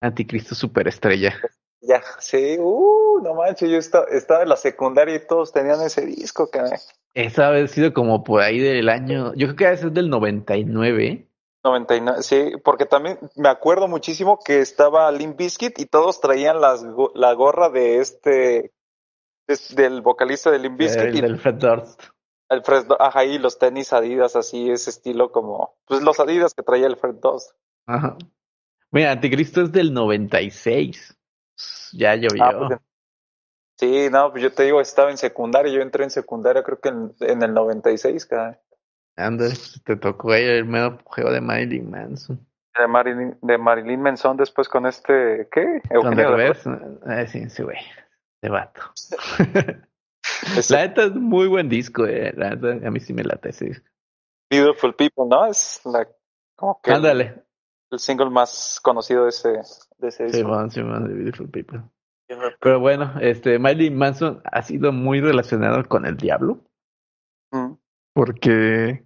Anticristo 0.00 0.54
Superestrella. 0.54 1.34
Ya, 1.82 2.02
sí, 2.18 2.56
uh, 2.58 3.20
no 3.22 3.34
manches, 3.34 3.70
yo 3.70 3.78
estaba, 3.78 4.06
estaba 4.10 4.42
en 4.42 4.50
la 4.50 4.56
secundaria 4.56 5.14
y 5.14 5.26
todos 5.26 5.52
tenían 5.52 5.80
ese 5.80 6.04
disco, 6.04 6.50
caray. 6.50 6.78
Esa 7.14 7.50
ha 7.50 7.66
sido 7.68 7.92
como 7.92 8.22
por 8.22 8.42
ahí 8.42 8.60
del 8.60 8.88
año, 8.88 9.32
yo 9.34 9.46
creo 9.48 9.56
que 9.56 9.72
es 9.72 9.94
del 9.94 10.10
99. 10.10 11.26
99, 11.64 12.22
sí, 12.22 12.52
porque 12.64 12.86
también 12.86 13.18
me 13.36 13.48
acuerdo 13.48 13.88
muchísimo 13.88 14.38
que 14.44 14.60
estaba 14.60 15.10
Limp 15.10 15.36
Bizkit 15.36 15.78
y 15.78 15.86
todos 15.86 16.20
traían 16.20 16.60
las, 16.60 16.84
la 17.14 17.32
gorra 17.34 17.68
de 17.68 17.98
este 17.98 18.72
del 19.74 20.00
vocalista 20.00 20.50
de 20.50 20.58
Limp 20.58 20.78
Bizkit. 20.78 21.02
El, 21.02 21.20
del 21.20 21.38
Fred 21.38 21.54
Durst. 21.54 22.02
El 22.48 22.62
Fred, 22.62 22.84
ajá, 22.98 23.24
y 23.24 23.38
los 23.38 23.58
tenis 23.58 23.92
Adidas 23.92 24.34
así, 24.36 24.70
ese 24.70 24.90
estilo 24.90 25.30
como, 25.30 25.76
pues 25.86 26.02
los 26.02 26.18
Adidas 26.18 26.54
que 26.54 26.62
traía 26.62 26.86
el 26.86 26.96
Fred 26.96 27.16
Durst. 27.16 27.52
Ajá. 27.86 28.16
Mira, 28.90 29.12
Anticristo 29.12 29.62
es 29.62 29.72
del 29.72 29.94
96. 29.94 31.16
Ya 31.92 32.14
llovió. 32.16 32.44
Ah, 32.44 32.58
pues, 32.58 32.80
sí, 33.76 34.08
no, 34.10 34.30
pues 34.32 34.42
yo 34.42 34.52
te 34.52 34.64
digo, 34.64 34.80
estaba 34.80 35.10
en 35.10 35.18
secundaria, 35.18 35.72
yo 35.72 35.80
entré 35.80 36.04
en 36.04 36.10
secundaria 36.10 36.62
creo 36.62 36.80
que 36.80 36.88
en, 36.88 37.14
en 37.20 37.42
el 37.42 37.54
96, 37.54 38.26
cada. 38.26 38.60
Anda, 39.16 39.48
te 39.84 39.96
tocó 39.96 40.34
el 40.34 40.64
medio 40.64 40.98
juego 41.04 41.30
de 41.30 41.40
Marilyn 41.40 41.90
Manson. 41.90 42.46
De 42.76 42.86
Marilyn, 42.86 43.38
de 43.42 43.58
Marilyn 43.58 44.00
Manson 44.00 44.36
después 44.36 44.68
con 44.68 44.86
este, 44.86 45.48
¿qué? 45.52 45.82
Eugenio 45.90 46.36
Ah, 47.04 47.26
sí, 47.26 47.48
sí, 47.50 47.62
güey 47.62 47.78
de 48.42 48.48
vato. 48.48 48.80
la 50.70 50.86
neta 50.86 51.04
es 51.04 51.14
muy 51.14 51.48
buen 51.48 51.68
disco, 51.68 52.06
eh. 52.06 52.32
La 52.36 52.50
neta, 52.50 52.86
a 52.86 52.90
mí 52.90 53.00
sí 53.00 53.12
me 53.12 53.24
late 53.24 53.50
ese 53.50 53.66
disco. 53.66 53.86
Beautiful 54.50 54.94
People, 54.94 55.26
¿no? 55.28 55.46
Es 55.46 55.80
la, 55.84 56.08
como 56.56 56.80
que 56.80 56.92
Ándale. 56.92 57.44
El, 57.90 57.98
single 57.98 58.30
más 58.30 58.80
conocido 58.82 59.24
de 59.24 59.30
ese, 59.30 59.48
de 59.98 60.08
ese 60.08 60.24
disco. 60.24 60.68
Sí, 60.70 60.80
sí, 60.80 60.80
de 60.80 61.14
Beautiful 61.14 61.50
People. 61.50 61.82
Pero 62.60 62.78
bueno, 62.78 63.14
este, 63.20 63.58
Miley 63.58 63.90
Manson 63.90 64.40
ha 64.44 64.62
sido 64.62 64.92
muy 64.92 65.20
relacionado 65.20 65.86
con 65.88 66.06
el 66.06 66.16
diablo. 66.16 66.60
Mm. 67.50 67.72
Porque 68.14 69.04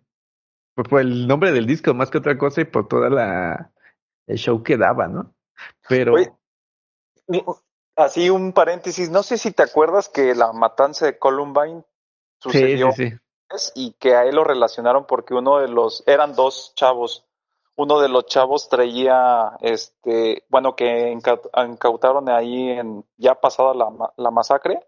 pues, 0.74 0.88
fue 0.88 1.02
el 1.02 1.26
nombre 1.26 1.52
del 1.52 1.66
disco 1.66 1.94
más 1.94 2.10
que 2.10 2.18
otra 2.18 2.36
cosa 2.36 2.60
y 2.60 2.64
por 2.64 2.88
toda 2.88 3.08
la 3.08 3.72
el 4.26 4.38
show 4.38 4.62
que 4.62 4.76
daba, 4.76 5.06
¿no? 5.06 5.34
Pero 5.88 6.14
Así 7.96 8.28
un 8.30 8.52
paréntesis, 8.52 9.10
no 9.10 9.22
sé 9.22 9.38
si 9.38 9.52
te 9.52 9.62
acuerdas 9.62 10.08
que 10.08 10.34
la 10.34 10.52
matanza 10.52 11.06
de 11.06 11.18
Columbine 11.18 11.84
sucedió 12.40 12.90
y 13.74 13.92
que 13.92 14.16
a 14.16 14.24
él 14.24 14.34
lo 14.34 14.42
relacionaron 14.44 15.06
porque 15.06 15.34
uno 15.34 15.58
de 15.58 15.68
los, 15.68 16.02
eran 16.06 16.34
dos 16.34 16.72
chavos, 16.74 17.24
uno 17.76 18.00
de 18.00 18.08
los 18.08 18.26
chavos 18.26 18.68
traía, 18.68 19.56
este, 19.60 20.44
bueno, 20.48 20.74
que 20.74 21.10
incautaron 21.12 22.28
ahí 22.28 22.70
en, 22.70 23.04
ya 23.16 23.36
pasada 23.36 23.74
la, 23.74 24.12
la 24.16 24.30
masacre, 24.30 24.80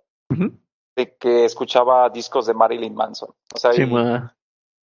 de 0.96 1.16
que 1.16 1.44
escuchaba 1.44 2.08
discos 2.10 2.46
de 2.46 2.54
Marilyn 2.54 2.94
Manson. 2.94 3.30
O 3.54 3.58
sea, 3.58 3.70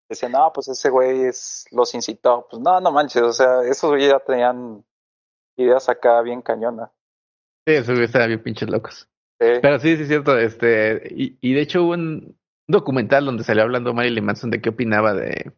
decían, 0.07 0.31
no, 0.31 0.51
pues 0.53 0.67
ese 0.67 0.89
güey 0.89 1.23
es, 1.25 1.65
los 1.71 1.93
incitó. 1.93 2.47
Pues 2.49 2.61
no, 2.61 2.79
no 2.79 2.91
manches, 2.91 3.23
o 3.23 3.33
sea, 3.33 3.63
esos 3.63 3.89
güeyes 3.89 4.11
ya 4.11 4.19
tenían 4.19 4.85
ideas 5.57 5.89
acá 5.89 6.21
bien 6.21 6.41
cañonas. 6.41 6.91
Sí, 7.65 7.74
eso 7.74 7.93
estaban 7.93 8.27
bien 8.27 8.43
pinches 8.43 8.70
locos. 8.70 9.10
Pero 9.38 9.79
sí, 9.79 9.96
sí 9.96 10.03
es 10.03 10.08
cierto. 10.08 10.38
Este, 10.38 11.08
y, 11.12 11.38
y 11.41 11.53
de 11.53 11.62
hecho 11.62 11.84
hubo 11.84 11.93
un 11.93 12.38
documental 12.67 13.25
donde 13.25 13.43
salió 13.43 13.63
hablando 13.63 13.93
Marilyn 13.93 14.25
Manson 14.25 14.50
de 14.50 14.62
qué 14.62 14.70
opinaba 14.70 15.13
de. 15.13 15.51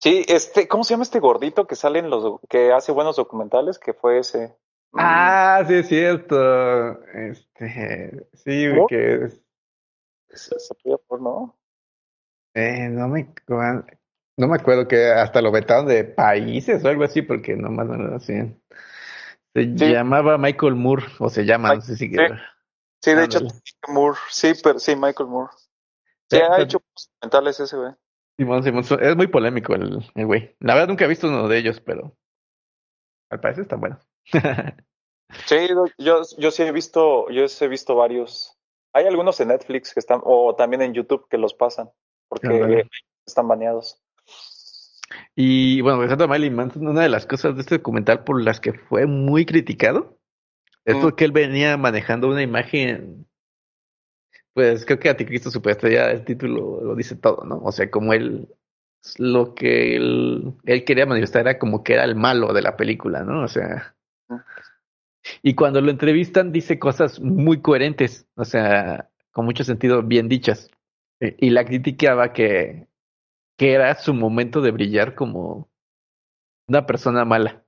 Sí, 0.00 0.24
este, 0.28 0.68
¿cómo 0.68 0.84
se 0.84 0.94
llama 0.94 1.04
este 1.04 1.20
gordito 1.20 1.66
que 1.66 1.76
sale 1.76 1.98
en 1.98 2.10
los, 2.10 2.40
que 2.48 2.72
hace 2.72 2.92
buenos 2.92 3.16
documentales? 3.16 3.78
Que 3.78 3.94
fue 3.94 4.18
ese. 4.18 4.54
Ah, 4.92 5.64
sí 5.66 5.74
es 5.74 5.88
cierto. 5.88 7.02
Este, 7.12 8.26
sí, 8.34 8.66
que 8.88 9.24
es. 9.24 9.40
Se 10.28 10.56
por, 11.06 11.20
¿no? 11.20 11.56
Eh, 12.54 12.88
no 12.88 13.08
me, 13.08 13.32
no 14.36 14.48
me 14.48 14.56
acuerdo 14.56 14.88
que 14.88 15.06
hasta 15.06 15.40
lo 15.40 15.52
vetaron 15.52 15.86
de 15.86 16.04
países 16.04 16.84
o 16.84 16.88
algo 16.88 17.04
así 17.04 17.22
porque 17.22 17.56
nomás 17.56 17.86
no 17.86 17.96
lo 17.96 18.16
hacían. 18.16 18.60
Se 19.54 19.66
llamaba 19.66 20.36
Michael 20.36 20.74
Moore, 20.74 21.04
o 21.20 21.30
se 21.30 21.44
llama, 21.44 21.76
no 21.76 21.80
sé 21.80 21.96
si 21.96 22.10
Sí, 23.04 23.12
de 23.12 23.24
hecho, 23.24 23.40
Moore, 23.88 24.18
sí, 24.30 24.52
pero 24.62 24.78
sí, 24.78 24.96
Michael 24.96 25.28
Moore. 25.28 25.52
Sí, 26.30 26.38
ha 26.38 26.60
hecho 26.60 26.78
documentales 27.20 27.60
ese 27.60 27.76
güey. 27.76 27.92
Simón, 28.38 28.64
Simón, 28.64 28.84
es 29.00 29.14
muy 29.16 29.26
polémico 29.26 29.74
el, 29.74 30.04
el 30.14 30.26
güey. 30.26 30.56
La 30.58 30.74
verdad 30.74 30.88
nunca 30.88 31.04
he 31.04 31.08
visto 31.08 31.28
uno 31.28 31.46
de 31.46 31.58
ellos, 31.58 31.80
pero 31.80 32.16
al 33.30 33.40
parecer 33.40 33.62
están 33.62 33.80
buenos. 33.80 34.08
sí, 35.46 35.68
yo, 35.98 36.22
yo 36.38 36.50
sí 36.50 36.62
he 36.62 36.72
visto, 36.72 37.28
yo 37.30 37.46
sí 37.46 37.64
he 37.64 37.68
visto 37.68 37.94
varios. 37.94 38.58
Hay 38.92 39.06
algunos 39.06 39.38
en 39.40 39.48
Netflix 39.48 39.92
que 39.92 40.00
están, 40.00 40.20
o 40.24 40.54
también 40.54 40.82
en 40.82 40.94
YouTube 40.94 41.28
que 41.28 41.38
los 41.38 41.52
pasan, 41.52 41.90
porque 42.28 42.86
están 43.26 43.48
baneados. 43.48 44.00
Y 45.36 45.80
bueno, 45.80 45.98
regresando 45.98 46.24
a 46.24 46.28
Marilyn 46.28 46.54
Manson, 46.54 46.86
una 46.86 47.02
de 47.02 47.08
las 47.08 47.26
cosas 47.26 47.54
de 47.54 47.62
este 47.62 47.76
documental 47.76 48.24
por 48.24 48.42
las 48.42 48.60
que 48.60 48.72
fue 48.72 49.06
muy 49.06 49.44
criticado 49.46 50.18
es 50.84 50.96
mm. 50.96 51.00
porque 51.00 51.24
él 51.24 51.32
venía 51.32 51.76
manejando 51.76 52.28
una 52.28 52.42
imagen, 52.42 53.26
pues 54.52 54.84
creo 54.84 54.98
que 54.98 55.08
Anticristo 55.08 55.50
Superestrella, 55.50 56.10
el 56.10 56.24
título 56.24 56.80
lo 56.82 56.94
dice 56.94 57.16
todo, 57.16 57.44
¿no? 57.44 57.58
O 57.58 57.72
sea, 57.72 57.90
como 57.90 58.12
él, 58.12 58.48
lo 59.18 59.54
que 59.54 59.96
él, 59.96 60.54
él 60.64 60.84
quería 60.84 61.06
manifestar 61.06 61.42
era 61.42 61.58
como 61.58 61.82
que 61.82 61.94
era 61.94 62.04
el 62.04 62.16
malo 62.16 62.52
de 62.52 62.62
la 62.62 62.76
película, 62.76 63.24
¿no? 63.24 63.42
O 63.42 63.48
sea, 63.48 63.94
mm. 64.28 64.36
y 65.42 65.54
cuando 65.54 65.80
lo 65.80 65.90
entrevistan 65.90 66.52
dice 66.52 66.78
cosas 66.78 67.20
muy 67.20 67.60
coherentes, 67.60 68.26
o 68.36 68.44
sea, 68.44 69.10
con 69.32 69.46
mucho 69.46 69.64
sentido 69.64 70.02
bien 70.02 70.28
dichas. 70.28 70.70
Y 71.20 71.50
la 71.50 71.64
criticaba 71.64 72.32
que 72.32 72.88
que 73.56 73.72
era 73.72 73.94
su 73.94 74.14
momento 74.14 74.60
de 74.60 74.70
brillar 74.70 75.14
como 75.14 75.70
una 76.68 76.86
persona 76.86 77.24
mala. 77.24 77.64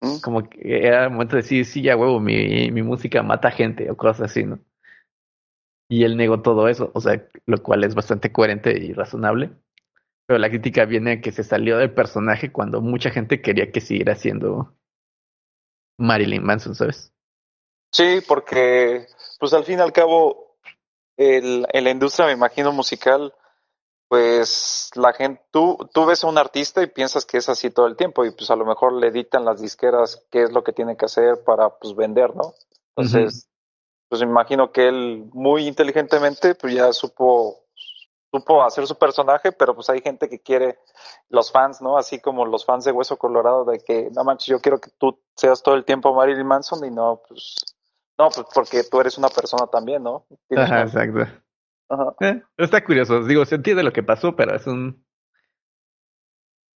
Mm. 0.00 0.20
Como 0.22 0.48
que 0.48 0.86
era 0.86 1.04
el 1.04 1.10
momento 1.10 1.36
de 1.36 1.42
decir, 1.42 1.64
sí, 1.64 1.82
ya 1.82 1.96
huevo, 1.96 2.20
mi, 2.20 2.70
mi 2.70 2.82
música 2.82 3.22
mata 3.22 3.50
gente 3.50 3.90
o 3.90 3.96
cosas 3.96 4.30
así, 4.30 4.44
¿no? 4.44 4.58
Y 5.88 6.04
él 6.04 6.16
negó 6.16 6.40
todo 6.40 6.68
eso, 6.68 6.90
o 6.94 7.00
sea, 7.00 7.28
lo 7.46 7.62
cual 7.62 7.84
es 7.84 7.94
bastante 7.94 8.32
coherente 8.32 8.72
y 8.82 8.92
razonable. 8.92 9.50
Pero 10.26 10.38
la 10.38 10.48
crítica 10.48 10.86
viene 10.86 11.12
a 11.12 11.20
que 11.20 11.32
se 11.32 11.44
salió 11.44 11.76
del 11.76 11.92
personaje 11.92 12.50
cuando 12.50 12.80
mucha 12.80 13.10
gente 13.10 13.42
quería 13.42 13.70
que 13.70 13.80
siguiera 13.80 14.14
siendo 14.14 14.74
Marilyn 15.98 16.42
Manson, 16.42 16.74
¿sabes? 16.74 17.12
Sí, 17.92 18.20
porque 18.26 19.06
pues 19.38 19.52
al 19.52 19.64
fin 19.64 19.78
y 19.80 19.82
al 19.82 19.92
cabo 19.92 20.56
el, 21.18 21.66
en 21.72 21.84
la 21.84 21.90
industria, 21.90 22.26
me 22.26 22.32
imagino, 22.32 22.72
musical, 22.72 23.34
pues 24.12 24.90
la 24.94 25.14
gente, 25.14 25.40
tú, 25.50 25.88
tú 25.90 26.04
ves 26.04 26.22
a 26.22 26.26
un 26.26 26.36
artista 26.36 26.82
y 26.82 26.86
piensas 26.86 27.24
que 27.24 27.38
es 27.38 27.48
así 27.48 27.70
todo 27.70 27.86
el 27.86 27.96
tiempo 27.96 28.26
y 28.26 28.30
pues 28.30 28.50
a 28.50 28.56
lo 28.56 28.66
mejor 28.66 28.92
le 28.92 29.10
dictan 29.10 29.46
las 29.46 29.62
disqueras 29.62 30.22
qué 30.30 30.42
es 30.42 30.52
lo 30.52 30.62
que 30.62 30.74
tiene 30.74 30.98
que 30.98 31.06
hacer 31.06 31.42
para 31.46 31.70
pues 31.78 31.96
vender, 31.96 32.36
¿no? 32.36 32.52
Entonces, 32.94 33.48
pues 34.10 34.20
me 34.20 34.28
imagino 34.28 34.70
que 34.70 34.86
él 34.86 35.30
muy 35.32 35.66
inteligentemente 35.66 36.54
pues 36.54 36.74
ya 36.74 36.92
supo 36.92 37.64
supo 38.30 38.62
hacer 38.62 38.86
su 38.86 38.98
personaje, 38.98 39.50
pero 39.50 39.74
pues 39.74 39.88
hay 39.88 40.02
gente 40.02 40.28
que 40.28 40.40
quiere, 40.40 40.78
los 41.30 41.50
fans, 41.50 41.80
¿no? 41.80 41.96
Así 41.96 42.20
como 42.20 42.44
los 42.44 42.66
fans 42.66 42.84
de 42.84 42.92
Hueso 42.92 43.16
Colorado, 43.16 43.64
de 43.64 43.78
que, 43.78 44.10
no 44.14 44.24
manches, 44.24 44.48
yo 44.48 44.60
quiero 44.60 44.78
que 44.78 44.90
tú 44.98 45.18
seas 45.36 45.62
todo 45.62 45.74
el 45.74 45.86
tiempo 45.86 46.12
Marilyn 46.12 46.46
Manson 46.46 46.84
y 46.84 46.90
no, 46.90 47.22
pues, 47.26 47.54
no, 48.18 48.28
pues 48.28 48.46
porque 48.52 48.84
tú 48.84 49.00
eres 49.00 49.16
una 49.16 49.28
persona 49.30 49.66
también, 49.68 50.02
¿no? 50.02 50.26
Ajá, 50.54 50.82
exacto. 50.82 51.26
Ajá. 51.92 52.14
Eh, 52.20 52.42
está 52.56 52.82
curioso, 52.82 53.24
digo, 53.24 53.44
se 53.44 53.56
entiende 53.56 53.82
lo 53.82 53.92
que 53.92 54.02
pasó, 54.02 54.34
pero 54.34 54.56
es 54.56 54.66
un 54.66 55.04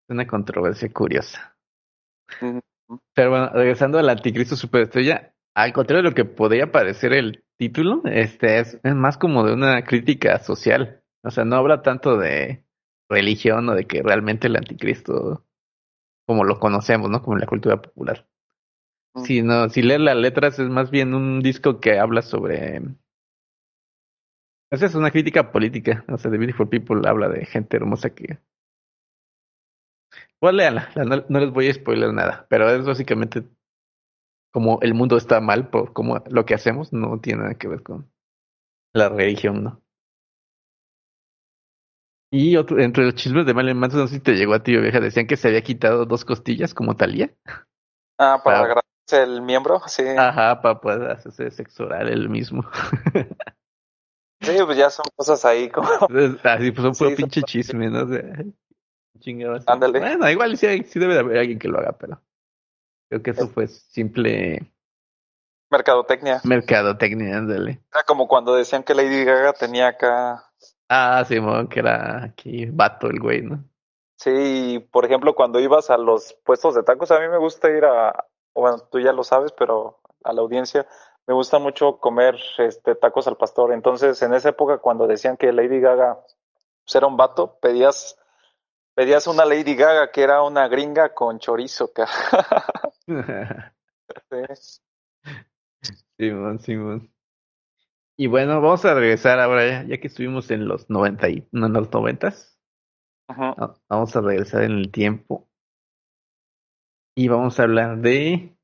una 0.10 0.28
controversia 0.28 0.92
curiosa. 0.92 1.58
Pero 3.14 3.30
bueno, 3.30 3.50
regresando 3.54 3.98
al 3.98 4.10
anticristo 4.10 4.56
superestrella, 4.56 5.34
al 5.56 5.74
contrario 5.74 6.04
de 6.04 6.10
lo 6.10 6.16
que 6.16 6.26
podría 6.26 6.72
parecer 6.72 7.14
el 7.14 7.44
título, 7.58 8.02
este 8.06 8.60
es, 8.60 8.80
es 8.84 8.96
más 8.96 9.18
como 9.18 9.46
de 9.46 9.54
una 9.54 9.84
crítica 9.84 10.40
social. 10.40 11.02
O 11.24 11.32
sea, 11.32 11.46
no 11.46 11.56
habla 11.56 11.82
tanto 11.82 12.18
de 12.18 12.66
religión 13.10 13.70
o 13.70 13.74
de 13.74 13.86
que 13.86 14.04
realmente 14.04 14.48
el 14.48 14.58
anticristo, 14.58 15.46
como 16.28 16.44
lo 16.44 16.60
conocemos, 16.60 17.10
¿no? 17.10 17.22
Como 17.22 17.38
en 17.38 17.42
la 17.42 17.48
cultura 17.48 17.82
popular. 17.82 18.28
Sino, 19.24 19.70
si 19.70 19.82
lees 19.82 20.02
las 20.02 20.18
letras, 20.18 20.60
es 20.60 20.68
más 20.68 20.92
bien 20.92 21.14
un 21.14 21.40
disco 21.40 21.80
que 21.80 21.98
habla 21.98 22.22
sobre. 22.22 22.82
Esa 24.72 24.88
es 24.88 24.96
una 24.96 25.12
crítica 25.12 25.52
política. 25.52 26.04
O 26.08 26.18
sea, 26.18 26.32
The 26.32 26.38
Beautiful 26.38 26.70
People 26.70 27.08
habla 27.08 27.30
de 27.30 27.46
gente 27.46 27.78
hermosa 27.78 28.10
que. 28.10 28.40
Pues 30.40 30.54
léanla, 30.54 30.90
no, 31.30 31.40
les 31.40 31.52
voy 31.52 31.70
a 31.70 31.74
spoiler 31.74 32.14
nada, 32.14 32.46
pero 32.50 32.70
es 32.70 32.86
básicamente 32.86 33.44
como 34.52 34.80
el 34.82 34.94
mundo 34.94 35.18
está 35.18 35.40
mal 35.40 35.70
por 35.70 35.94
como 35.94 36.22
lo 36.30 36.46
que 36.46 36.54
hacemos, 36.54 36.94
no 36.94 37.20
tiene 37.20 37.44
nada 37.44 37.56
que 37.56 37.68
ver 37.68 37.84
con 37.84 38.12
la 38.94 39.10
religión, 39.10 39.64
¿no? 39.64 39.82
Y 42.32 42.58
otro, 42.58 42.80
entre 42.80 43.06
los 43.06 43.16
chismes 43.16 43.46
de 43.46 43.54
Marilyn 43.54 43.78
Manson, 43.78 44.02
no 44.02 44.08
sé 44.08 44.16
si 44.16 44.20
te 44.20 44.36
llegó 44.36 44.54
a 44.54 44.64
ti, 44.64 44.76
vieja, 44.76 45.00
decían 45.00 45.26
que 45.26 45.38
se 45.38 45.48
había 45.48 45.62
quitado 45.62 46.06
dos 46.06 46.26
costillas 46.26 46.74
como 46.74 46.96
Talía. 46.96 47.34
Ah, 48.18 48.42
para, 48.44 48.60
agarrarse 48.60 49.24
el 49.24 49.42
miembro, 49.42 49.82
sí. 49.88 50.04
Ajá, 50.18 50.62
para 50.62 50.80
poder 50.80 51.12
hacerse 51.12 51.50
sexo 51.52 51.86
oral 51.86 52.10
él 52.10 52.30
mismo. 52.30 52.66
sí, 54.42 54.58
pues 54.66 54.78
ya 54.78 54.90
son 54.90 55.06
cosas 55.16 55.44
ahí 55.46 55.70
como... 55.70 55.88
Así, 56.44 56.72
pues 56.72 56.84
son 56.84 56.94
puro 56.96 57.16
pinche 57.16 57.42
chisme, 57.44 57.90
¿no? 57.90 58.00
Ándale. 59.66 60.00
Bueno, 60.00 60.30
igual 60.30 60.58
sí, 60.58 60.84
sí 60.84 61.00
debe 61.00 61.14
de 61.14 61.22
haber 61.22 61.38
alguien 61.40 61.58
que 61.58 61.68
lo 61.68 61.80
haga, 61.80 61.94
pero 61.94 62.22
creo 63.10 63.24
que 63.24 63.32
eso 63.32 63.48
fue 63.48 63.68
simple... 63.68 64.72
Mercadotecnia. 65.72 66.42
Mercadotecnia, 66.44 67.38
ándale. 67.38 67.82
Era 67.92 68.04
como 68.04 68.28
cuando 68.28 68.56
decían 68.56 68.84
que 68.84 68.94
Lady 68.94 69.24
Gaga 69.24 69.54
tenía 69.54 69.88
acá 69.88 70.46
Ah, 70.88 71.24
Simón, 71.28 71.68
que 71.68 71.80
era 71.80 72.24
aquí 72.24 72.66
vato 72.68 73.08
el 73.08 73.20
güey, 73.20 73.42
¿no? 73.42 73.64
Sí, 74.18 74.88
por 74.92 75.06
ejemplo, 75.06 75.34
cuando 75.34 75.60
ibas 75.60 75.90
a 75.90 75.98
los 75.98 76.34
puestos 76.46 76.76
de 76.76 76.84
tacos, 76.84 77.12
a 77.12 77.20
mí 77.20 77.28
me 77.28 77.38
gusta 77.38 77.70
ir 77.70 77.86
a, 77.86 78.26
bueno, 78.54 78.80
tú 78.92 79.00
ya 79.00 79.12
lo 79.12 79.24
sabes, 79.24 79.52
pero 79.52 80.00
a 80.24 80.32
la 80.32 80.42
audiencia 80.42 80.88
me 81.28 81.34
gusta 81.34 81.60
mucho 81.60 81.98
comer 81.98 82.38
este 82.58 82.96
tacos 82.96 83.28
al 83.28 83.38
pastor. 83.38 83.74
Entonces, 83.74 84.22
en 84.22 84.34
esa 84.34 84.50
época 84.50 84.78
cuando 84.78 85.08
decían 85.08 85.38
que 85.38 85.52
Lady 85.52 85.80
Gaga 85.80 86.20
pues, 86.84 86.96
era 86.96 87.08
un 87.08 87.18
vato, 87.18 87.58
pedías 87.60 88.18
pedías 88.94 89.28
una 89.28 89.46
Lady 89.46 89.76
Gaga 89.76 90.12
que 90.12 90.22
era 90.22 90.42
una 90.44 90.68
gringa 90.68 91.14
con 91.14 91.40
chorizo. 91.40 91.92
sí. 94.30 94.82
Simón, 96.18 96.60
Simón. 96.60 97.12
Y 98.18 98.28
bueno, 98.28 98.62
vamos 98.62 98.86
a 98.86 98.94
regresar 98.94 99.40
ahora, 99.40 99.84
ya, 99.84 99.98
que 100.00 100.08
estuvimos 100.08 100.50
en 100.50 100.68
los 100.68 100.90
90 100.90 101.30
y 101.30 101.48
no 101.52 101.66
en 101.68 101.74
los 101.74 101.92
noventas. 101.92 102.58
Ajá. 103.28 103.76
Vamos 103.90 104.16
a 104.16 104.22
regresar 104.22 104.64
en 104.64 104.72
el 104.72 104.92
tiempo. 104.92 105.50
Y 107.18 107.28
vamos 107.28 107.60
a 107.60 107.64
hablar 107.64 107.98
de 107.98 108.55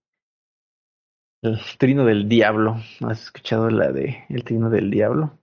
el 1.41 1.59
trino 1.77 2.05
del 2.05 2.29
diablo. 2.29 2.77
¿Has 3.01 3.23
escuchado 3.23 3.69
la 3.69 3.91
de 3.91 4.25
El 4.29 4.43
trino 4.43 4.69
del 4.69 4.91
diablo? 4.91 5.39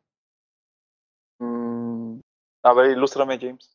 Mm, 1.38 2.20
a 2.62 2.74
ver, 2.74 2.90
ilústrame, 2.92 3.38
James. 3.38 3.74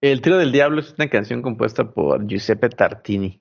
El 0.00 0.20
trino 0.20 0.38
del 0.38 0.52
diablo 0.52 0.80
es 0.80 0.94
una 0.98 1.08
canción 1.08 1.42
compuesta 1.42 1.90
por 1.90 2.26
Giuseppe 2.26 2.68
Tartini. 2.68 3.40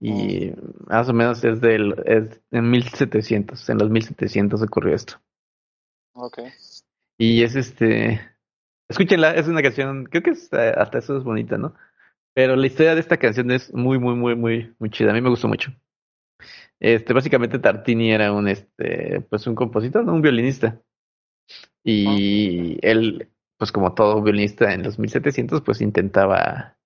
Y 0.00 0.52
más 0.86 1.08
o 1.08 1.12
menos 1.12 1.44
es 1.44 1.60
del 1.60 1.94
es 2.06 2.40
en 2.50 2.70
1700, 2.70 3.68
en 3.68 3.78
los 3.78 3.90
1700 3.90 4.62
ocurrió 4.62 4.94
esto. 4.94 5.20
Okay. 6.14 6.46
Y 7.18 7.42
es 7.42 7.54
este 7.54 8.20
escúchenla, 8.88 9.34
es 9.34 9.46
una 9.46 9.62
canción, 9.62 10.04
creo 10.06 10.22
que 10.22 10.30
es, 10.30 10.50
eh, 10.52 10.72
hasta 10.76 10.98
eso 10.98 11.18
es 11.18 11.22
bonita, 11.22 11.58
¿no? 11.58 11.74
Pero 12.32 12.56
la 12.56 12.66
historia 12.66 12.94
de 12.94 13.00
esta 13.00 13.18
canción 13.18 13.50
es 13.50 13.72
muy 13.74 13.98
muy 13.98 14.14
muy 14.14 14.34
muy 14.34 14.74
muy 14.78 14.90
chida, 14.90 15.10
a 15.10 15.14
mí 15.14 15.20
me 15.20 15.28
gustó 15.28 15.48
mucho. 15.48 15.70
Este 16.80 17.12
básicamente 17.12 17.58
Tartini 17.58 18.10
era 18.10 18.32
un 18.32 18.48
este 18.48 19.20
pues 19.20 19.46
un 19.46 19.54
compositor, 19.54 20.04
¿no? 20.04 20.14
un 20.14 20.22
violinista. 20.22 20.80
Y 21.84 22.78
él 22.82 23.30
pues 23.58 23.70
como 23.72 23.94
todo 23.94 24.22
violinista 24.22 24.72
en 24.72 24.82
los 24.82 24.98
1700 24.98 25.60
pues 25.60 25.80
intentaba 25.82 26.78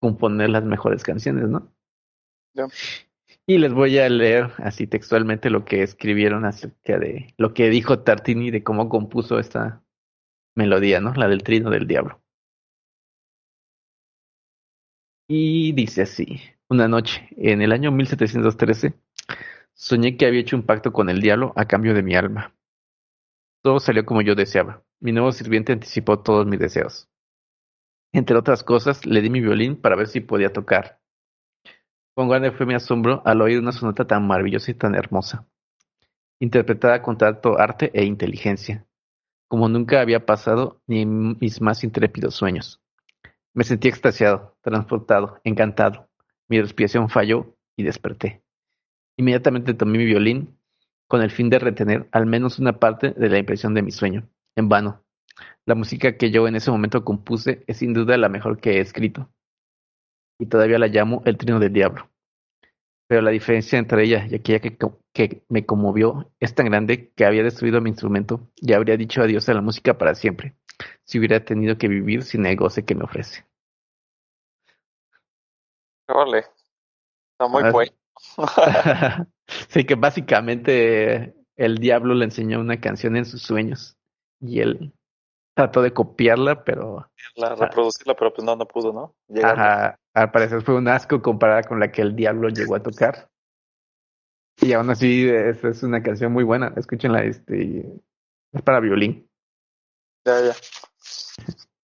componer 0.00 0.50
las 0.50 0.64
mejores 0.64 1.04
canciones, 1.04 1.48
¿no? 1.48 1.72
Y 3.46 3.58
les 3.58 3.72
voy 3.72 3.98
a 3.98 4.08
leer 4.08 4.52
así 4.58 4.86
textualmente 4.86 5.50
lo 5.50 5.64
que 5.64 5.82
escribieron 5.82 6.44
acerca 6.44 6.98
de 6.98 7.34
lo 7.36 7.54
que 7.54 7.68
dijo 7.70 8.00
Tartini 8.00 8.50
de 8.50 8.64
cómo 8.64 8.88
compuso 8.88 9.38
esta 9.38 9.84
melodía, 10.56 11.00
¿no? 11.00 11.12
La 11.14 11.28
del 11.28 11.42
trino 11.42 11.70
del 11.70 11.86
diablo. 11.86 12.20
Y 15.28 15.72
dice 15.72 16.02
así, 16.02 16.40
una 16.68 16.88
noche, 16.88 17.28
en 17.36 17.62
el 17.62 17.72
año 17.72 17.90
1713, 17.92 18.94
soñé 19.74 20.16
que 20.16 20.26
había 20.26 20.40
hecho 20.40 20.56
un 20.56 20.64
pacto 20.64 20.92
con 20.92 21.10
el 21.10 21.20
diablo 21.20 21.52
a 21.56 21.66
cambio 21.66 21.94
de 21.94 22.02
mi 22.02 22.14
alma. 22.14 22.54
Todo 23.62 23.78
salió 23.80 24.04
como 24.04 24.22
yo 24.22 24.34
deseaba. 24.34 24.82
Mi 25.00 25.12
nuevo 25.12 25.32
sirviente 25.32 25.72
anticipó 25.72 26.20
todos 26.20 26.46
mis 26.46 26.58
deseos. 26.58 27.08
Entre 28.12 28.36
otras 28.36 28.62
cosas, 28.62 29.04
le 29.06 29.20
di 29.20 29.30
mi 29.30 29.40
violín 29.40 29.76
para 29.80 29.96
ver 29.96 30.06
si 30.06 30.20
podía 30.20 30.52
tocar, 30.52 31.00
Cuán 32.14 32.28
grande 32.28 32.52
fue 32.52 32.64
mi 32.64 32.74
asombro 32.74 33.22
al 33.24 33.42
oír 33.42 33.58
una 33.58 33.72
sonata 33.72 34.06
tan 34.06 34.24
maravillosa 34.24 34.70
y 34.70 34.74
tan 34.74 34.94
hermosa, 34.94 35.48
interpretada 36.38 37.02
con 37.02 37.18
tanto 37.18 37.58
arte 37.58 37.90
e 37.92 38.04
inteligencia, 38.04 38.86
como 39.48 39.68
nunca 39.68 40.00
había 40.00 40.24
pasado 40.24 40.80
ni 40.86 41.02
en 41.02 41.36
mis 41.40 41.60
más 41.60 41.82
intrépidos 41.82 42.36
sueños. 42.36 42.80
Me 43.52 43.64
sentí 43.64 43.88
extasiado, 43.88 44.56
transportado, 44.62 45.40
encantado. 45.42 46.08
Mi 46.48 46.60
respiración 46.60 47.08
falló 47.08 47.56
y 47.76 47.82
desperté. 47.82 48.43
Inmediatamente 49.16 49.74
tomé 49.74 49.98
mi 49.98 50.04
violín 50.04 50.58
con 51.08 51.22
el 51.22 51.30
fin 51.30 51.50
de 51.50 51.58
retener 51.58 52.08
al 52.12 52.26
menos 52.26 52.58
una 52.58 52.78
parte 52.78 53.10
de 53.10 53.28
la 53.28 53.38
impresión 53.38 53.74
de 53.74 53.82
mi 53.82 53.90
sueño. 53.90 54.28
En 54.56 54.68
vano. 54.68 55.04
La 55.66 55.74
música 55.74 56.16
que 56.16 56.30
yo 56.30 56.46
en 56.46 56.56
ese 56.56 56.70
momento 56.70 57.04
compuse 57.04 57.64
es 57.66 57.78
sin 57.78 57.92
duda 57.92 58.16
la 58.16 58.28
mejor 58.28 58.60
que 58.60 58.72
he 58.72 58.80
escrito 58.80 59.30
y 60.38 60.46
todavía 60.46 60.78
la 60.78 60.88
llamo 60.88 61.22
el 61.24 61.36
trino 61.36 61.58
del 61.58 61.72
diablo. 61.72 62.10
Pero 63.06 63.22
la 63.22 63.30
diferencia 63.30 63.78
entre 63.78 64.04
ella 64.04 64.26
y 64.28 64.34
aquella 64.34 64.60
que, 64.60 64.76
que 65.12 65.44
me 65.48 65.66
conmovió 65.66 66.30
es 66.40 66.54
tan 66.54 66.66
grande 66.66 67.12
que 67.14 67.24
había 67.24 67.42
destruido 67.42 67.80
mi 67.80 67.90
instrumento 67.90 68.50
y 68.56 68.72
habría 68.72 68.96
dicho 68.96 69.22
adiós 69.22 69.48
a 69.48 69.54
la 69.54 69.60
música 69.60 69.98
para 69.98 70.14
siempre, 70.14 70.56
si 71.04 71.18
hubiera 71.18 71.44
tenido 71.44 71.76
que 71.76 71.88
vivir 71.88 72.22
sin 72.22 72.46
el 72.46 72.56
goce 72.56 72.84
que 72.84 72.94
me 72.94 73.04
ofrece. 73.04 73.44
Vale. 76.08 76.38
Está 77.32 77.48
muy 77.48 77.70
bueno. 77.70 77.92
sí, 79.68 79.84
que 79.84 79.94
básicamente 79.94 81.34
el 81.56 81.78
diablo 81.78 82.14
le 82.14 82.24
enseñó 82.24 82.60
una 82.60 82.80
canción 82.80 83.16
en 83.16 83.24
sus 83.24 83.42
sueños 83.42 83.96
y 84.40 84.60
él 84.60 84.92
trató 85.54 85.82
de 85.82 85.92
copiarla, 85.92 86.64
pero... 86.64 87.08
La, 87.36 87.54
reproducirla, 87.54 88.14
pero 88.14 88.32
pues 88.32 88.44
no, 88.44 88.56
no 88.56 88.66
pudo, 88.66 88.92
¿no? 88.92 89.14
Ajá, 89.42 89.98
al 90.12 90.30
parecer 90.30 90.62
fue 90.62 90.76
un 90.76 90.88
asco 90.88 91.22
comparada 91.22 91.62
con 91.62 91.78
la 91.78 91.92
que 91.92 92.02
el 92.02 92.16
diablo 92.16 92.48
llegó 92.48 92.74
a 92.74 92.82
tocar. 92.82 93.30
Y 94.60 94.72
aún 94.72 94.90
así 94.90 95.28
es, 95.28 95.64
es 95.64 95.82
una 95.82 96.02
canción 96.02 96.32
muy 96.32 96.44
buena, 96.44 96.72
escúchenla, 96.76 97.24
este, 97.24 98.00
es 98.52 98.62
para 98.62 98.80
violín. 98.80 99.28
Ya, 100.26 100.40
ya. 100.40 100.54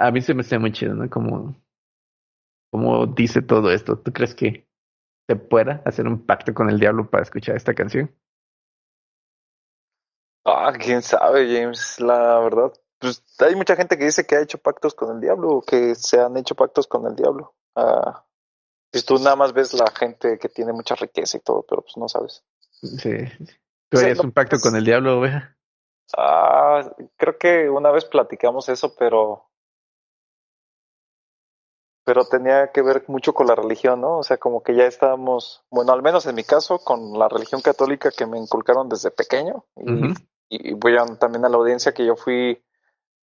A 0.00 0.10
mí 0.10 0.20
se 0.20 0.34
me 0.34 0.42
hace 0.42 0.58
muy 0.58 0.70
chido, 0.72 0.94
¿no? 0.94 1.08
Como, 1.08 1.56
como 2.70 3.06
dice 3.06 3.40
todo 3.40 3.70
esto. 3.70 3.98
¿Tú 3.98 4.12
crees 4.12 4.34
que 4.34 4.67
se 5.28 5.36
pueda 5.36 5.82
hacer 5.84 6.06
un 6.06 6.24
pacto 6.24 6.54
con 6.54 6.70
el 6.70 6.80
diablo 6.80 7.10
para 7.10 7.22
escuchar 7.22 7.56
esta 7.56 7.74
canción? 7.74 8.14
Ah, 10.44 10.72
quién 10.78 11.02
sabe, 11.02 11.46
James, 11.54 12.00
la 12.00 12.38
verdad 12.40 12.72
pues 12.98 13.22
hay 13.38 13.54
mucha 13.54 13.76
gente 13.76 13.96
que 13.96 14.04
dice 14.04 14.26
que 14.26 14.36
ha 14.36 14.42
hecho 14.42 14.58
pactos 14.58 14.94
con 14.94 15.14
el 15.14 15.20
diablo 15.20 15.48
o 15.50 15.62
que 15.62 15.94
se 15.94 16.20
han 16.20 16.36
hecho 16.36 16.54
pactos 16.54 16.86
con 16.86 17.06
el 17.06 17.14
diablo. 17.14 17.54
Ah, 17.74 18.24
pues 18.90 19.04
tú 19.04 19.18
nada 19.18 19.36
más 19.36 19.52
ves 19.52 19.72
la 19.74 19.90
gente 19.90 20.38
que 20.38 20.48
tiene 20.48 20.72
mucha 20.72 20.94
riqueza 20.94 21.36
y 21.36 21.40
todo, 21.40 21.64
pero 21.68 21.82
pues 21.82 21.96
no 21.96 22.08
sabes. 22.08 22.44
Sí. 22.70 23.16
¿Tú 23.88 23.98
harías 23.98 24.18
un 24.18 24.32
pacto 24.32 24.58
con 24.58 24.76
el 24.76 24.84
diablo, 24.84 25.18
oveja? 25.18 25.56
Ah, 26.16 26.90
creo 27.16 27.38
que 27.38 27.68
una 27.68 27.90
vez 27.90 28.04
platicamos 28.04 28.68
eso, 28.68 28.94
pero 28.96 29.47
pero 32.08 32.24
tenía 32.24 32.72
que 32.72 32.80
ver 32.80 33.04
mucho 33.08 33.34
con 33.34 33.48
la 33.48 33.54
religión, 33.54 34.00
¿no? 34.00 34.16
O 34.16 34.22
sea, 34.22 34.38
como 34.38 34.62
que 34.62 34.74
ya 34.74 34.84
estábamos, 34.84 35.62
bueno, 35.68 35.92
al 35.92 36.00
menos 36.00 36.24
en 36.24 36.36
mi 36.36 36.42
caso, 36.42 36.78
con 36.78 37.18
la 37.18 37.28
religión 37.28 37.60
católica 37.60 38.10
que 38.10 38.24
me 38.24 38.38
inculcaron 38.38 38.88
desde 38.88 39.10
pequeño. 39.10 39.66
Y, 39.76 40.70
y 40.70 40.72
voy 40.72 40.96
a, 40.96 41.04
también 41.18 41.44
a 41.44 41.50
la 41.50 41.58
audiencia 41.58 41.92
que 41.92 42.06
yo 42.06 42.16
fui 42.16 42.64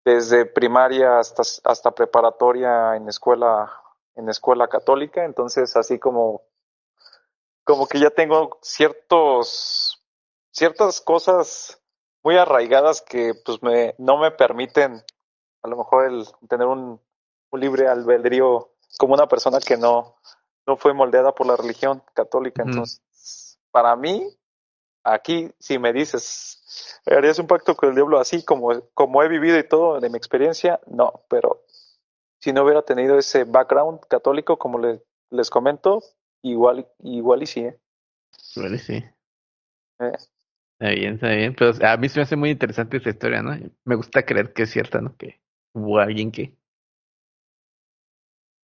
desde 0.03 0.45
primaria 0.45 1.17
hasta, 1.17 1.43
hasta 1.63 1.91
preparatoria 1.91 2.97
en 2.97 3.07
escuela, 3.07 3.71
en 4.15 4.27
escuela 4.27 4.67
católica. 4.67 5.23
Entonces, 5.23 5.77
así 5.77 5.97
como, 5.97 6.41
como 7.63 7.87
que 7.87 8.01
ya 8.01 8.09
tengo 8.09 8.59
ciertos, 8.61 10.03
ciertas 10.51 10.99
cosas 10.99 11.81
muy 12.21 12.35
arraigadas 12.35 13.01
que 13.01 13.31
pues 13.45 13.63
me, 13.63 13.95
no 13.97 14.17
me 14.17 14.31
permiten 14.31 15.01
a 15.61 15.69
lo 15.69 15.77
mejor 15.77 16.11
el 16.11 16.27
tener 16.49 16.67
un, 16.67 16.99
un 17.49 17.59
libre 17.61 17.87
albedrío 17.87 18.72
como 18.97 19.13
una 19.13 19.27
persona 19.27 19.59
que 19.59 19.77
no, 19.77 20.15
no 20.67 20.77
fue 20.77 20.93
moldeada 20.93 21.33
por 21.33 21.47
la 21.47 21.55
religión 21.55 22.03
católica. 22.13 22.63
Entonces, 22.63 23.59
para 23.71 23.95
mí, 23.95 24.23
aquí, 25.03 25.51
si 25.59 25.79
me 25.79 25.93
dices, 25.93 27.01
¿harías 27.05 27.39
un 27.39 27.47
pacto 27.47 27.75
con 27.75 27.89
el 27.89 27.95
diablo 27.95 28.19
así 28.19 28.43
como, 28.43 28.81
como 28.93 29.23
he 29.23 29.27
vivido 29.27 29.57
y 29.57 29.67
todo 29.67 29.99
de 29.99 30.09
mi 30.09 30.17
experiencia? 30.17 30.79
No, 30.87 31.23
pero 31.29 31.63
si 32.39 32.53
no 32.53 32.63
hubiera 32.63 32.81
tenido 32.81 33.17
ese 33.17 33.43
background 33.43 34.01
católico, 34.07 34.57
como 34.57 34.79
les, 34.79 35.01
les 35.29 35.49
comento, 35.49 36.03
igual, 36.41 36.87
igual 36.99 37.43
y 37.43 37.45
sí. 37.47 37.61
¿eh? 37.61 37.79
Igual 38.55 38.75
y 38.75 38.79
sí. 38.79 39.03
Eh. 39.99 40.11
Está 40.79 40.89
bien, 40.93 41.13
está 41.15 41.29
bien. 41.29 41.55
Pero 41.55 41.71
a 41.87 41.97
mí 41.97 42.09
se 42.09 42.19
me 42.19 42.23
hace 42.23 42.35
muy 42.35 42.49
interesante 42.49 42.97
esa 42.97 43.09
historia, 43.09 43.41
¿no? 43.41 43.57
Me 43.85 43.95
gusta 43.95 44.25
creer 44.25 44.53
que 44.53 44.63
es 44.63 44.71
cierta, 44.71 44.99
¿no? 44.99 45.15
Que 45.15 45.39
hubo 45.73 45.99
alguien 45.99 46.31
que 46.31 46.57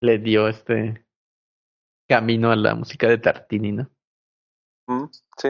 le 0.00 0.18
dio 0.18 0.48
este 0.48 1.04
camino 2.08 2.50
a 2.50 2.56
la 2.56 2.74
música 2.74 3.08
de 3.08 3.18
Tartini, 3.18 3.72
¿no? 3.72 3.90
Mm, 4.86 5.04
sí. 5.36 5.48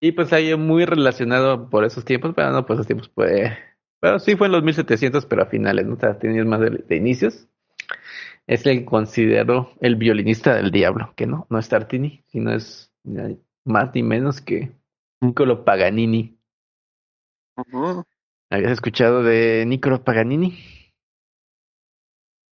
Y 0.00 0.12
pues 0.12 0.32
ahí 0.32 0.54
muy 0.56 0.84
relacionado 0.84 1.70
por 1.70 1.84
esos 1.84 2.04
tiempos, 2.04 2.32
pero 2.36 2.50
no, 2.50 2.66
pues 2.66 2.78
esos 2.78 2.86
tiempos 2.86 3.10
fue, 3.14 3.56
bueno, 4.02 4.18
sí 4.18 4.36
fue 4.36 4.48
en 4.48 4.52
los 4.52 4.62
1700, 4.62 5.24
pero 5.26 5.42
a 5.42 5.46
finales, 5.46 5.86
¿no? 5.86 5.96
Tartini 5.96 6.38
es 6.38 6.46
más 6.46 6.60
de, 6.60 6.96
inicios. 6.96 7.48
Es 8.46 8.66
el 8.66 8.84
considero 8.84 9.70
el 9.80 9.96
violinista 9.96 10.54
del 10.54 10.70
diablo, 10.70 11.14
que 11.16 11.26
no, 11.26 11.46
no 11.48 11.58
es 11.58 11.68
Tartini, 11.70 12.22
sino 12.26 12.52
es 12.52 12.92
más 13.64 13.94
ni 13.94 14.02
menos 14.02 14.42
que 14.42 14.76
Niccolo 15.22 15.64
Paganini. 15.64 16.38
¿Habías 18.50 18.72
escuchado 18.72 19.22
de 19.22 19.64
Niccolo 19.66 20.04
Paganini? 20.04 20.83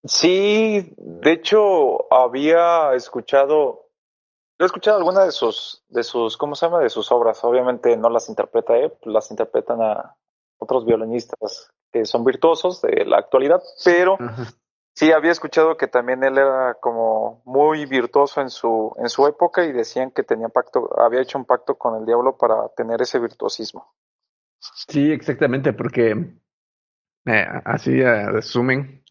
Sí, 0.04 0.94
de 0.96 1.32
hecho 1.32 2.12
había 2.12 2.94
escuchado, 2.94 3.88
he 4.58 4.64
escuchado 4.64 4.98
alguna 4.98 5.24
de 5.24 5.30
sus, 5.30 5.84
de 5.88 6.02
sus, 6.02 6.36
¿cómo 6.36 6.56
se 6.56 6.66
llama? 6.66 6.80
De 6.80 6.90
sus 6.90 7.12
obras. 7.12 7.42
Obviamente 7.44 7.96
no 7.96 8.10
las 8.10 8.28
interpreta 8.28 8.76
él, 8.76 8.92
las 9.02 9.30
interpretan 9.30 9.80
a 9.80 10.16
otros 10.58 10.84
violinistas 10.84 11.72
que 11.92 12.04
son 12.04 12.24
virtuosos 12.24 12.80
de 12.82 13.04
la 13.04 13.18
actualidad, 13.18 13.62
pero 13.84 14.16
sí 14.94 15.12
había 15.12 15.30
escuchado 15.30 15.76
que 15.76 15.88
también 15.88 16.24
él 16.24 16.38
era 16.38 16.74
como 16.80 17.42
muy 17.44 17.86
virtuoso 17.86 18.40
en 18.40 18.50
su, 18.50 18.94
en 18.98 19.08
su 19.08 19.26
época 19.26 19.64
y 19.64 19.72
decían 19.72 20.10
que 20.10 20.22
tenía 20.22 20.48
pacto, 20.48 20.90
había 20.98 21.20
hecho 21.20 21.38
un 21.38 21.44
pacto 21.44 21.76
con 21.76 22.00
el 22.00 22.06
diablo 22.06 22.38
para 22.38 22.68
tener 22.70 23.02
ese 23.02 23.18
virtuosismo. 23.18 23.94
Sí, 24.88 25.12
exactamente, 25.12 25.72
porque 25.72 26.34
eh, 27.26 27.46
así 27.64 28.00
resumen, 28.02 29.01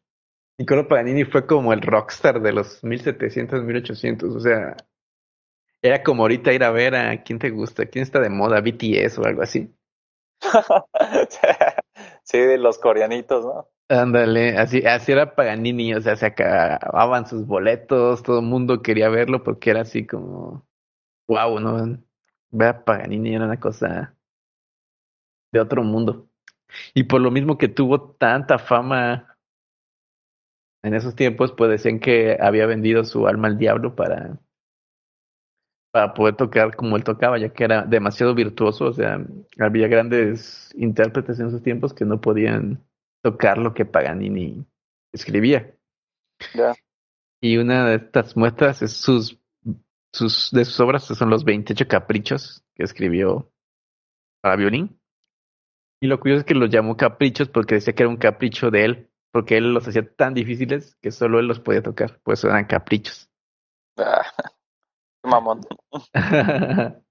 Niccolo 0.61 0.87
Paganini 0.87 1.25
fue 1.25 1.47
como 1.47 1.73
el 1.73 1.81
rockstar 1.81 2.39
de 2.39 2.53
los 2.53 2.83
1700, 2.83 3.63
1800. 3.63 4.35
O 4.35 4.39
sea, 4.39 4.77
era 5.81 6.03
como 6.03 6.21
ahorita 6.21 6.53
ir 6.53 6.63
a 6.63 6.69
ver 6.69 6.93
a 6.95 7.23
quién 7.23 7.39
te 7.39 7.49
gusta, 7.49 7.87
quién 7.87 8.03
está 8.03 8.19
de 8.19 8.29
moda, 8.29 8.61
BTS 8.61 9.17
o 9.17 9.25
algo 9.25 9.41
así. 9.41 9.73
sí, 12.23 12.37
de 12.37 12.59
los 12.59 12.77
coreanitos, 12.77 13.43
¿no? 13.43 13.69
Ándale, 13.89 14.55
así, 14.55 14.85
así 14.85 15.11
era 15.11 15.33
Paganini, 15.33 15.95
o 15.95 16.01
sea, 16.01 16.15
se 16.15 16.27
acababan 16.27 17.25
sus 17.25 17.47
boletos, 17.47 18.21
todo 18.21 18.39
el 18.39 18.45
mundo 18.45 18.83
quería 18.83 19.09
verlo 19.09 19.43
porque 19.43 19.71
era 19.71 19.81
así 19.81 20.05
como, 20.05 20.67
wow, 21.27 21.59
¿no? 21.59 21.97
Ver 22.51 22.67
a 22.67 22.85
Paganini 22.85 23.33
era 23.33 23.45
una 23.45 23.59
cosa 23.59 24.15
de 25.51 25.59
otro 25.59 25.83
mundo. 25.83 26.27
Y 26.93 27.05
por 27.05 27.19
lo 27.19 27.31
mismo 27.31 27.57
que 27.57 27.67
tuvo 27.67 28.11
tanta 28.11 28.59
fama 28.59 29.30
en 30.83 30.93
esos 30.93 31.15
tiempos 31.15 31.53
pues 31.53 31.69
decían 31.69 31.99
que 31.99 32.37
había 32.39 32.65
vendido 32.65 33.03
su 33.03 33.27
alma 33.27 33.47
al 33.47 33.57
diablo 33.57 33.95
para 33.95 34.39
para 35.91 36.13
poder 36.13 36.35
tocar 36.35 36.75
como 36.75 36.95
él 36.95 37.03
tocaba, 37.03 37.37
ya 37.37 37.49
que 37.49 37.65
era 37.65 37.83
demasiado 37.83 38.33
virtuoso, 38.33 38.85
o 38.85 38.93
sea, 38.93 39.19
había 39.59 39.87
grandes 39.89 40.73
intérpretes 40.75 41.39
en 41.39 41.47
esos 41.47 41.61
tiempos 41.61 41.93
que 41.93 42.05
no 42.05 42.21
podían 42.21 42.81
tocar 43.21 43.57
lo 43.57 43.73
que 43.73 43.85
Paganini 43.85 44.65
escribía. 45.13 45.75
Y 47.41 47.57
una 47.57 47.87
de 47.87 47.95
estas 47.95 48.37
muestras 48.37 48.81
es 48.81 48.93
sus, 48.93 49.37
sus 50.13 50.49
de 50.51 50.63
sus 50.63 50.79
obras 50.79 51.03
son 51.03 51.29
los 51.29 51.43
28 51.43 51.87
caprichos 51.87 52.63
que 52.73 52.83
escribió 52.83 53.51
para 54.41 54.55
violín. 54.55 54.97
Y 56.01 56.07
lo 56.07 56.19
curioso 56.19 56.39
es 56.39 56.45
que 56.45 56.55
los 56.55 56.69
llamó 56.69 56.97
caprichos 56.97 57.49
porque 57.49 57.75
decía 57.75 57.93
que 57.93 58.03
era 58.03 58.09
un 58.09 58.17
capricho 58.17 58.71
de 58.71 58.85
él, 58.85 59.10
porque 59.31 59.57
él 59.57 59.73
los 59.73 59.87
hacía 59.87 60.07
tan 60.15 60.33
difíciles 60.33 60.95
que 61.01 61.11
solo 61.11 61.39
él 61.39 61.47
los 61.47 61.59
podía 61.59 61.81
tocar, 61.81 62.19
pues 62.23 62.43
eran 62.43 62.65
caprichos. 62.65 63.29
Ah, 63.97 64.25
mamón. 65.23 65.61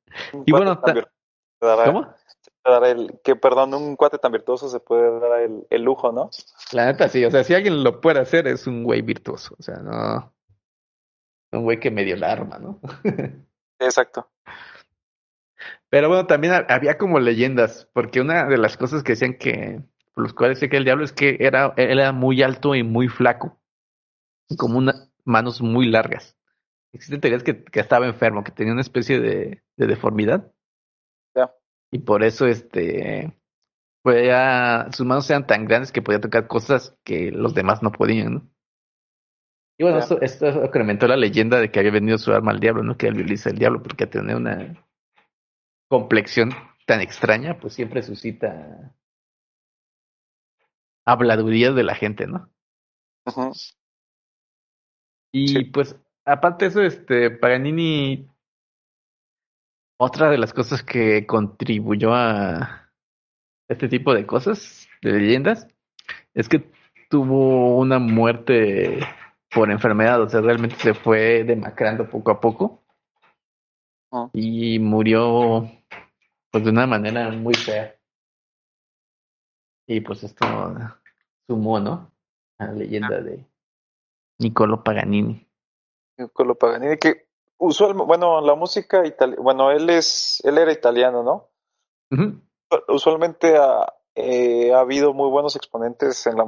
y 0.47 0.53
bueno, 0.53 0.81
¿cómo? 0.81 2.15
Dar 2.63 2.85
el, 2.85 3.21
que 3.25 3.37
perdón, 3.37 3.73
un 3.73 3.97
cuate 3.97 4.19
tan 4.19 4.33
virtuoso 4.33 4.69
se 4.69 4.81
puede 4.81 5.19
dar 5.19 5.41
el, 5.41 5.67
el, 5.71 5.83
lujo, 5.83 6.13
¿no? 6.13 6.29
La 6.73 6.87
neta 6.87 7.09
sí, 7.09 7.25
o 7.25 7.31
sea, 7.31 7.43
si 7.43 7.55
alguien 7.55 7.83
lo 7.83 8.03
puede 8.03 8.21
hacer 8.21 8.47
es 8.47 8.67
un 8.67 8.85
güey 8.85 9.01
virtuoso, 9.01 9.57
o 9.59 9.63
sea, 9.63 9.77
no 9.77 10.35
un 11.53 11.65
güey 11.65 11.81
que 11.81 11.91
me 11.91 12.05
dio 12.05 12.17
la 12.17 12.33
arma, 12.33 12.59
¿no? 12.59 12.81
Exacto. 13.79 14.31
Pero 15.89 16.09
bueno, 16.09 16.27
también 16.27 16.65
había 16.69 16.97
como 16.97 17.19
leyendas, 17.19 17.89
porque 17.93 18.21
una 18.21 18.47
de 18.47 18.59
las 18.59 18.77
cosas 18.77 19.03
que 19.03 19.13
decían 19.13 19.37
que 19.37 19.83
por 20.21 20.25
los 20.25 20.35
cuales 20.35 20.59
sé 20.59 20.69
que 20.69 20.77
el 20.77 20.85
diablo 20.85 21.03
es 21.03 21.13
que 21.13 21.39
era, 21.41 21.73
él 21.79 21.99
era 21.99 22.13
muy 22.13 22.43
alto 22.43 22.75
y 22.75 22.83
muy 22.83 23.09
flaco, 23.09 23.59
y 24.51 24.57
como 24.57 24.77
unas 24.77 25.11
manos 25.25 25.63
muy 25.63 25.87
largas. 25.87 26.37
Existen 26.93 27.23
teorías 27.23 27.43
que, 27.43 27.65
que, 27.65 27.81
estaba 27.81 28.07
enfermo, 28.07 28.45
que 28.45 28.53
tenía 28.53 28.75
una 28.75 28.83
especie 28.83 29.19
de, 29.19 29.63
de 29.79 29.87
deformidad. 29.87 30.53
Y 31.93 32.01
por 32.01 32.23
eso 32.23 32.47
este 32.47 33.35
podía, 34.03 34.89
sus 34.93 35.07
manos 35.07 35.29
eran 35.31 35.47
tan 35.47 35.65
grandes 35.65 35.91
que 35.91 36.03
podía 36.03 36.21
tocar 36.21 36.47
cosas 36.47 36.97
que 37.03 37.33
los 37.33 37.55
demás 37.55 37.83
no 37.83 37.91
podían, 37.91 38.35
¿no? 38.35 38.51
Y 39.79 39.85
bueno, 39.85 39.99
esto, 39.99 40.21
esto 40.21 40.65
incrementó 40.67 41.09
la 41.09 41.17
leyenda 41.17 41.59
de 41.59 41.71
que 41.71 41.81
había 41.81 41.91
venido 41.91 42.19
su 42.19 42.33
arma 42.33 42.53
al 42.53 42.61
diablo, 42.61 42.83
¿no? 42.85 42.97
Que 42.97 43.09
él 43.09 43.15
violiza 43.15 43.51
el 43.51 43.59
diablo, 43.59 43.83
porque 43.83 44.07
tenía 44.07 44.37
una 44.37 44.87
complexión 45.89 46.51
tan 46.87 47.01
extraña, 47.01 47.59
pues 47.59 47.73
siempre 47.73 48.03
suscita 48.03 48.95
habladurías 51.05 51.75
de 51.75 51.83
la 51.83 51.95
gente, 51.95 52.27
¿no? 52.27 52.51
Y 55.33 55.65
pues, 55.67 55.97
aparte 56.25 56.65
de 56.65 56.69
eso, 56.71 56.83
este, 56.83 57.31
Paganini, 57.31 58.29
otra 59.99 60.31
de 60.31 60.39
las 60.39 60.53
cosas 60.53 60.83
que 60.83 61.27
contribuyó 61.27 62.15
a 62.15 62.91
este 63.69 63.89
tipo 63.89 64.15
de 64.15 64.27
cosas, 64.27 64.89
de 65.03 65.13
leyendas, 65.13 65.69
es 66.35 66.49
que 66.49 66.71
tuvo 67.09 67.79
una 67.79 67.99
muerte 67.99 69.01
por 69.51 69.71
enfermedad, 69.71 70.23
o 70.23 70.29
sea, 70.29 70.41
realmente 70.41 70.77
se 70.77 70.95
fue 70.95 71.45
demacrando 71.45 72.09
poco 72.09 72.31
a 72.31 72.41
poco 72.41 72.83
y 74.33 74.79
murió 74.79 75.71
pues 76.51 76.65
de 76.65 76.71
una 76.71 76.87
manera 76.87 77.31
muy 77.31 77.55
fea. 77.55 77.97
Y 79.91 80.01
pues 80.03 80.23
esto 80.23 80.47
sumó, 81.49 81.81
¿no? 81.81 82.13
A 82.59 82.67
la 82.67 82.73
leyenda 82.75 83.21
de 83.21 83.45
Niccolo 84.39 84.85
Paganini. 84.85 85.45
Niccolo 86.17 86.55
Paganini, 86.55 86.97
que 86.97 87.27
usual, 87.59 87.95
bueno, 87.95 88.41
la 88.41 88.55
música 88.55 89.05
italiana, 89.05 89.43
bueno, 89.43 89.73
él 89.73 89.91
es, 89.91 90.41
él 90.45 90.59
era 90.59 90.73
italiano, 90.73 91.25
¿no? 91.25 91.49
Usualmente 92.87 93.57
ha, 93.57 93.93
eh, 94.15 94.73
ha 94.73 94.79
habido 94.79 95.13
muy 95.13 95.29
buenos 95.29 95.57
exponentes 95.57 96.25
en 96.29 96.37
la 96.37 96.45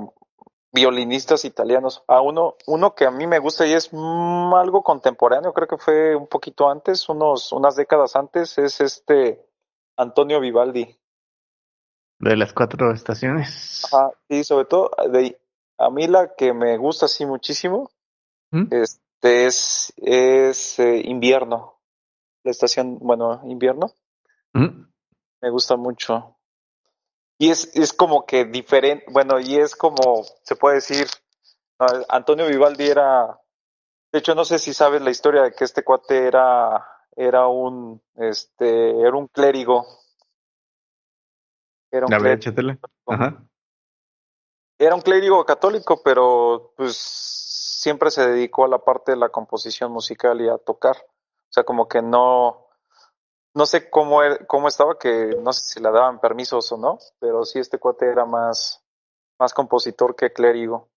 violinistas 0.71 1.45
italianos. 1.45 2.05
A 2.07 2.21
uno, 2.21 2.55
uno 2.69 2.95
que 2.95 3.07
a 3.07 3.11
mí 3.11 3.27
me 3.27 3.41
gusta 3.41 3.67
y 3.67 3.73
es 3.73 3.91
algo 3.93 4.85
contemporáneo, 4.85 5.53
creo 5.53 5.67
que 5.67 5.79
fue 5.79 6.15
un 6.15 6.29
poquito 6.29 6.71
antes, 6.71 7.09
unos, 7.09 7.51
unas 7.51 7.75
décadas 7.75 8.15
antes, 8.15 8.57
es 8.59 8.81
este 8.81 9.45
Antonio 9.97 10.39
Vivaldi. 10.39 10.97
De 12.23 12.37
las 12.37 12.53
cuatro 12.53 12.93
estaciones. 12.93 13.85
Ajá, 13.93 14.13
sí, 14.29 14.45
sobre 14.45 14.67
todo 14.67 14.93
de 15.11 15.37
a 15.77 15.91
mí 15.91 16.07
la 16.07 16.37
que 16.37 16.55
me 16.55 16.77
gusta 16.79 17.07
así 17.07 17.27
muchísimo 17.27 17.91
¿Mm? 18.53 18.69
este 18.71 19.47
es, 19.47 19.93
es 19.97 20.79
eh, 20.79 21.03
invierno. 21.05 21.81
La 22.45 22.53
estación, 22.53 22.99
bueno, 23.01 23.41
invierno, 23.45 23.93
¿Mm? 24.53 24.85
me 25.41 25.51
gusta 25.51 25.77
mucho. 25.77 26.37
Y 27.39 27.51
es, 27.51 27.75
es 27.75 27.93
como 27.93 28.25
que 28.25 28.45
diferente, 28.45 29.05
bueno, 29.11 29.41
y 29.41 29.57
es 29.57 29.75
como, 29.75 30.25
se 30.45 30.55
puede 30.55 30.77
decir, 30.77 31.09
Antonio 32.09 32.47
Vivaldi 32.47 32.87
era, 32.87 33.41
de 34.13 34.19
hecho 34.21 34.37
no 34.37 34.45
sé 34.45 34.61
si 34.61 34.73
sabes 34.73 35.03
la 35.03 35.11
historia 35.11 35.43
de 35.43 35.53
que 35.53 35.65
este 35.65 35.83
cuate 35.83 36.25
era, 36.25 36.87
era 37.17 37.49
un, 37.49 38.01
este, 38.15 39.01
era 39.01 39.17
un 39.17 39.27
clérigo. 39.27 40.02
Era 41.93 42.07
un 42.07 42.11
clérigo. 42.19 42.41
Ajá. 43.07 43.45
Era 44.79 44.95
un 44.97 45.01
clérigo 45.03 45.45
católico, 45.45 46.03
pero 46.03 46.73
pues 46.77 46.97
siempre 46.97 48.11
se 48.11 48.27
dedicó 48.27 48.65
a 48.65 48.69
la 48.69 48.79
parte 48.79 49.13
de 49.13 49.19
la 49.19 49.29
composición 49.29 49.93
musical 49.93 50.41
y 50.41 50.49
a 50.49 50.59
tocar. 50.59 50.97
O 50.97 51.53
sea, 51.53 51.63
como 51.65 51.87
que 51.87 52.01
no, 52.03 52.67
no 53.55 53.67
sé 53.67 53.91
cómo, 53.91 54.23
er- 54.23 54.47
cómo 54.47 54.69
estaba, 54.69 54.99
que 54.99 55.37
no 55.41 55.53
sé 55.53 55.63
si 55.75 55.81
le 55.81 55.91
daban 55.93 56.19
permisos 56.21 56.73
o 56.73 56.79
no, 56.79 56.99
pero 57.21 57.45
sí 57.45 57.59
este 57.61 57.79
cuate 57.79 58.07
era 58.09 58.25
más, 58.25 58.83
más 59.39 59.53
compositor 59.55 60.17
que 60.17 60.33
clérigo. 60.33 60.89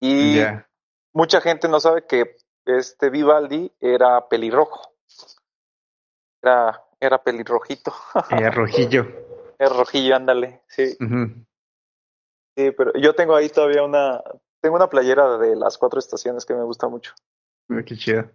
Y 0.00 0.36
mucha 1.12 1.40
gente 1.40 1.68
no 1.68 1.80
sabe 1.80 2.06
que 2.06 2.36
este 2.64 3.10
Vivaldi 3.10 3.70
era 3.80 4.28
pelirrojo. 4.28 4.94
Era, 6.42 6.82
era 7.00 7.22
pelirrojito. 7.22 7.92
Eh, 8.30 8.50
rojillo. 8.50 9.06
Es 9.60 9.70
rojillo, 9.70 10.16
ándale, 10.16 10.62
sí. 10.68 10.96
Sí, 12.56 12.70
pero 12.76 12.92
yo 12.94 13.14
tengo 13.14 13.36
ahí 13.36 13.50
todavía 13.50 13.82
una, 13.84 14.22
tengo 14.62 14.76
una 14.76 14.88
playera 14.88 15.36
de 15.36 15.54
las 15.54 15.76
cuatro 15.76 15.98
estaciones 15.98 16.46
que 16.46 16.54
me 16.54 16.62
gusta 16.62 16.88
mucho. 16.88 17.12
Mira 17.68 17.84
Qué 17.84 17.94
chido. 17.94 18.30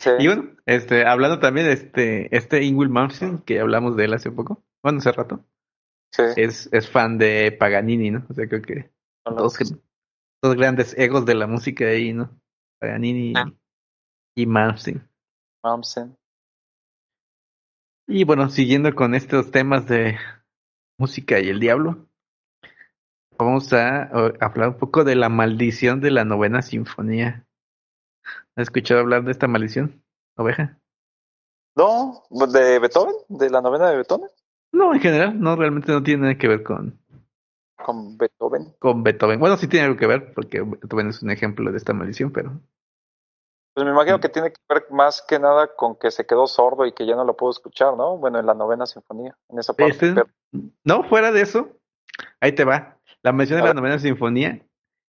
Sí. 0.00 0.10
Y 0.18 0.26
bueno, 0.26 0.56
este, 0.66 1.06
hablando 1.06 1.38
también 1.38 1.66
de 1.66 1.72
este, 1.74 2.36
este 2.36 2.64
Ingrid 2.64 2.90
Malmsteen, 2.90 3.38
que 3.38 3.60
hablamos 3.60 3.96
de 3.96 4.06
él 4.06 4.14
hace 4.14 4.32
poco, 4.32 4.64
bueno, 4.82 4.98
hace 4.98 5.12
rato, 5.12 5.44
Sí, 6.12 6.22
es, 6.36 6.68
es 6.72 6.90
fan 6.90 7.18
de 7.18 7.52
Paganini, 7.52 8.10
¿no? 8.10 8.26
O 8.28 8.34
sea, 8.34 8.48
creo 8.48 8.62
que 8.62 8.90
dos, 9.24 9.56
grandes 10.56 10.96
egos 10.98 11.24
de 11.24 11.34
la 11.36 11.46
música 11.46 11.84
ahí, 11.84 12.12
¿no? 12.12 12.30
Paganini 12.80 13.32
Ah. 13.36 13.52
y 14.36 14.46
Malmsteen. 14.46 15.08
Malmsteen. 15.62 16.16
Y 18.08 18.24
bueno, 18.24 18.48
siguiendo 18.48 18.92
con 18.94 19.14
estos 19.14 19.50
temas 19.50 19.86
de 19.86 20.16
música 20.98 21.40
y 21.40 21.48
el 21.48 21.60
diablo, 21.60 22.06
vamos 23.38 23.72
a, 23.72 24.02
a 24.02 24.32
hablar 24.40 24.70
un 24.70 24.78
poco 24.78 25.04
de 25.04 25.14
la 25.14 25.28
maldición 25.28 26.00
de 26.00 26.10
la 26.10 26.24
novena 26.24 26.60
sinfonía. 26.60 27.46
¿Has 28.56 28.62
escuchado 28.64 29.00
hablar 29.00 29.24
de 29.24 29.30
esta 29.30 29.46
maldición, 29.46 30.02
oveja? 30.36 30.78
No, 31.76 32.24
de 32.30 32.78
Beethoven, 32.80 33.14
de 33.28 33.50
la 33.50 33.60
novena 33.60 33.88
de 33.90 33.96
Beethoven, 33.96 34.28
No, 34.72 34.92
en 34.92 35.00
general, 35.00 35.40
no, 35.40 35.54
realmente 35.56 35.92
no 35.92 36.02
tiene 36.02 36.22
nada 36.22 36.38
que 36.38 36.48
ver 36.48 36.62
con, 36.64 36.98
con 37.76 38.18
Beethoven. 38.18 38.74
con 38.80 39.02
Beethoven. 39.04 39.38
Bueno, 39.38 39.56
sí 39.56 39.68
tiene 39.68 39.86
algo 39.86 39.96
que 39.98 40.08
ver, 40.08 40.34
porque 40.34 40.60
Beethoven 40.62 41.08
es 41.08 41.22
un 41.22 41.30
ejemplo 41.30 41.70
de 41.70 41.78
esta 41.78 41.92
maldición, 41.92 42.32
pero 42.32 42.60
Pues 43.78 43.86
me 43.86 43.92
imagino 43.92 44.18
que 44.18 44.28
tiene 44.28 44.50
que 44.50 44.60
ver 44.68 44.86
más 44.90 45.22
que 45.22 45.38
nada 45.38 45.72
con 45.76 45.94
que 45.94 46.10
se 46.10 46.26
quedó 46.26 46.48
sordo 46.48 46.84
y 46.84 46.90
que 46.92 47.06
ya 47.06 47.14
no 47.14 47.22
lo 47.24 47.36
pudo 47.36 47.50
escuchar, 47.50 47.96
¿no? 47.96 48.16
Bueno, 48.16 48.40
en 48.40 48.46
la 48.46 48.52
novena 48.54 48.86
sinfonía, 48.86 49.38
en 49.48 49.60
esa 49.60 49.72
parte. 49.72 49.92
Este- 49.92 50.14
pero- 50.14 50.28
no, 50.82 51.04
fuera 51.04 51.30
de 51.30 51.42
eso, 51.42 51.78
ahí 52.40 52.50
te 52.50 52.64
va. 52.64 52.98
La 53.22 53.30
mención 53.30 53.60
de 53.60 53.68
la 53.68 53.74
novena 53.74 54.00
sinfonía 54.00 54.66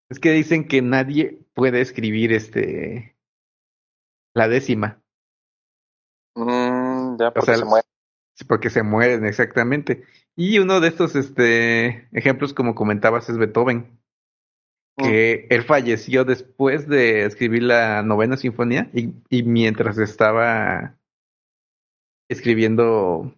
es 0.08 0.18
que 0.18 0.32
dicen 0.32 0.66
que 0.66 0.82
nadie 0.82 1.38
puede 1.54 1.80
escribir 1.80 2.32
este 2.32 3.16
la 4.34 4.48
décima, 4.48 5.00
Mm, 6.34 7.18
ya, 7.20 7.30
porque 7.30 7.52
sea, 7.52 7.58
se 7.58 7.64
muere. 7.66 7.86
sí, 8.34 8.44
porque 8.46 8.68
se 8.70 8.82
mueren 8.82 9.24
exactamente. 9.26 10.02
Y 10.34 10.58
uno 10.58 10.80
de 10.80 10.88
estos 10.88 11.14
este 11.14 12.08
ejemplos, 12.10 12.52
como 12.52 12.74
comentabas, 12.74 13.28
es 13.28 13.38
Beethoven, 13.38 13.95
que 14.96 15.46
él 15.50 15.62
falleció 15.64 16.24
después 16.24 16.88
de 16.88 17.24
escribir 17.24 17.62
la 17.64 18.02
novena 18.02 18.36
sinfonía 18.36 18.90
y, 18.94 19.14
y 19.30 19.42
mientras 19.42 19.98
estaba 19.98 20.96
escribiendo 22.28 23.34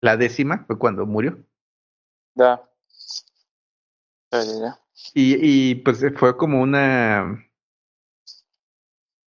la 0.00 0.16
décima 0.16 0.64
fue 0.66 0.78
cuando 0.78 1.06
murió. 1.06 1.38
Ya. 2.36 2.68
Ya, 4.32 4.42
ya, 4.44 4.52
ya. 4.60 4.78
Y, 5.14 5.70
y 5.70 5.74
pues 5.76 6.04
fue 6.16 6.36
como 6.36 6.60
una, 6.60 7.44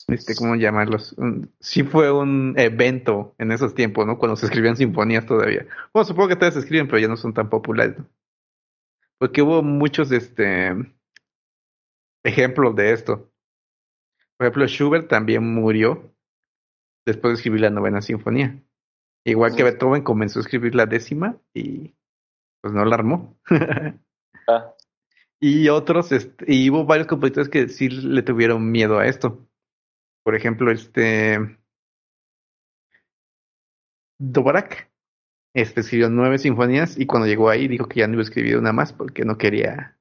este, 0.08 0.36
¿cómo 0.36 0.56
llamarlos? 0.56 1.14
Un- 1.14 1.54
sí 1.60 1.84
fue 1.84 2.12
un 2.12 2.54
evento 2.58 3.36
en 3.38 3.52
esos 3.52 3.74
tiempos, 3.74 4.06
¿no? 4.06 4.18
Cuando 4.18 4.36
se 4.36 4.46
escribían 4.46 4.76
sinfonías 4.76 5.26
todavía. 5.26 5.68
Bueno, 5.94 6.06
supongo 6.06 6.30
que 6.30 6.36
todavía 6.36 6.54
se 6.54 6.60
escriben, 6.60 6.88
pero 6.88 7.00
ya 7.00 7.08
no 7.08 7.18
son 7.18 7.34
tan 7.34 7.50
populares, 7.50 7.98
¿no? 8.00 8.08
Porque 9.18 9.42
hubo 9.42 9.62
muchos, 9.64 10.12
este, 10.12 10.74
ejemplos 12.24 12.76
de 12.76 12.92
esto. 12.94 13.32
Por 14.38 14.48
ejemplo, 14.48 14.68
Schubert 14.68 15.08
también 15.08 15.44
murió 15.44 16.14
después 17.06 17.32
de 17.32 17.36
escribir 17.36 17.62
la 17.62 17.70
novena 17.70 18.02
sinfonía. 18.02 18.62
Igual 19.26 19.56
que. 19.56 19.64
Beethoven 19.64 20.04
comenzó 20.04 20.40
a 20.40 20.42
escribir 20.42 20.76
la 20.76 20.86
décima 20.86 21.38
y 21.54 21.94
pues 22.62 22.74
no 22.74 22.86
la 22.86 22.96
armó. 22.96 23.38
Ya. 23.50 24.76
Y 25.44 25.70
otros, 25.70 26.12
este, 26.12 26.46
y 26.54 26.70
hubo 26.70 26.86
varios 26.86 27.08
compositores 27.08 27.50
que 27.50 27.68
sí 27.68 27.90
le 27.90 28.22
tuvieron 28.22 28.70
miedo 28.70 29.00
a 29.00 29.08
esto. 29.08 29.50
Por 30.24 30.36
ejemplo, 30.36 30.72
este 30.72 31.58
Dvorak 34.20 34.92
este, 35.56 35.82
escribió 35.82 36.10
nueve 36.12 36.38
sinfonías 36.38 36.96
y 37.00 37.08
cuando 37.08 37.28
llegó 37.28 37.50
ahí 37.50 37.68
dijo 37.68 37.88
que 37.88 38.02
ya 38.02 38.08
no 38.08 38.14
iba 38.14 38.22
a 38.22 38.26
escribir 38.26 38.56
una 38.56 38.72
más 38.72 38.94
porque 38.94 39.26
no 39.26 39.40
quería 39.40 39.98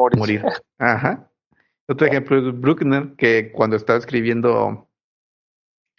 Morir. 0.00 0.18
morir. 0.18 0.44
Ajá. 0.78 1.30
Otro 1.88 2.06
ejemplo 2.06 2.38
es 2.38 2.60
Bruckner, 2.60 3.14
que 3.16 3.50
cuando 3.52 3.76
estaba 3.76 3.98
escribiendo, 3.98 4.88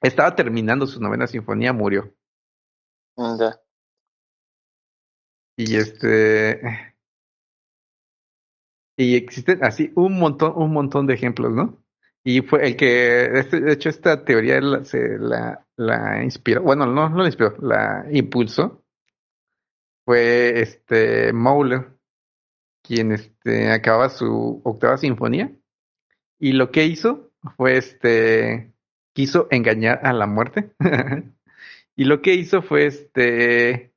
estaba 0.02 0.36
terminando 0.36 0.88
su 0.88 1.00
novena 1.02 1.28
sinfonía, 1.28 1.74
murió. 1.74 2.14
Mm, 3.18 3.40
ya. 3.40 3.60
Y 5.58 5.76
este. 5.76 6.96
Y 8.98 9.16
existen 9.16 9.64
así 9.64 9.92
un 9.96 10.18
montón, 10.20 10.54
un 10.56 10.72
montón 10.74 11.08
de 11.08 11.14
ejemplos, 11.14 11.52
¿no? 11.52 11.84
Y 12.24 12.42
fue 12.42 12.68
el 12.68 12.76
que, 12.78 13.26
este- 13.40 13.60
de 13.62 13.74
hecho, 13.74 13.90
esta 13.90 14.24
teoría 14.24 14.62
la, 14.62 14.84
se 14.86 15.18
la, 15.18 15.66
la 15.76 16.24
inspiró, 16.24 16.62
bueno, 16.62 16.86
no, 16.86 17.10
no 17.10 17.18
la 17.22 17.26
inspiró, 17.28 17.56
la 17.62 18.06
impulsó. 18.12 18.84
Fue 20.06 20.62
este 20.62 21.34
Mahler, 21.34 21.98
quien 22.82 23.12
este 23.12 23.72
acababa 23.72 24.10
su 24.10 24.62
octava 24.63 24.98
sinfonía. 24.98 25.52
Y 26.39 26.54
lo 26.54 26.72
que 26.72 26.86
hizo 26.86 27.32
fue 27.58 27.78
este 27.78 28.74
quiso 29.13 29.48
engañar 29.52 30.06
a 30.06 30.13
la 30.13 30.28
muerte. 30.28 30.74
y 31.96 32.06
lo 32.06 32.22
que 32.22 32.34
hizo 32.36 32.62
fue 32.62 32.86
este 32.86 33.94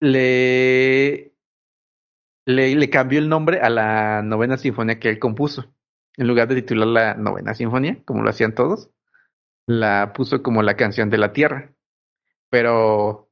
le, 0.00 1.32
le, 2.46 2.74
le 2.74 2.90
cambió 2.90 3.18
el 3.18 3.28
nombre 3.28 3.60
a 3.60 3.70
la 3.70 4.22
novena 4.22 4.56
sinfonía 4.58 4.98
que 4.98 5.08
él 5.08 5.18
compuso. 5.18 5.74
En 6.16 6.28
lugar 6.28 6.48
de 6.48 6.56
titularla 6.56 7.14
novena 7.14 7.54
sinfonía, 7.54 7.98
como 8.04 8.22
lo 8.22 8.30
hacían 8.30 8.54
todos, 8.54 8.90
la 9.66 10.12
puso 10.14 10.42
como 10.42 10.62
la 10.62 10.76
canción 10.76 11.10
de 11.10 11.18
la 11.18 11.32
tierra. 11.32 11.72
Pero 12.50 13.30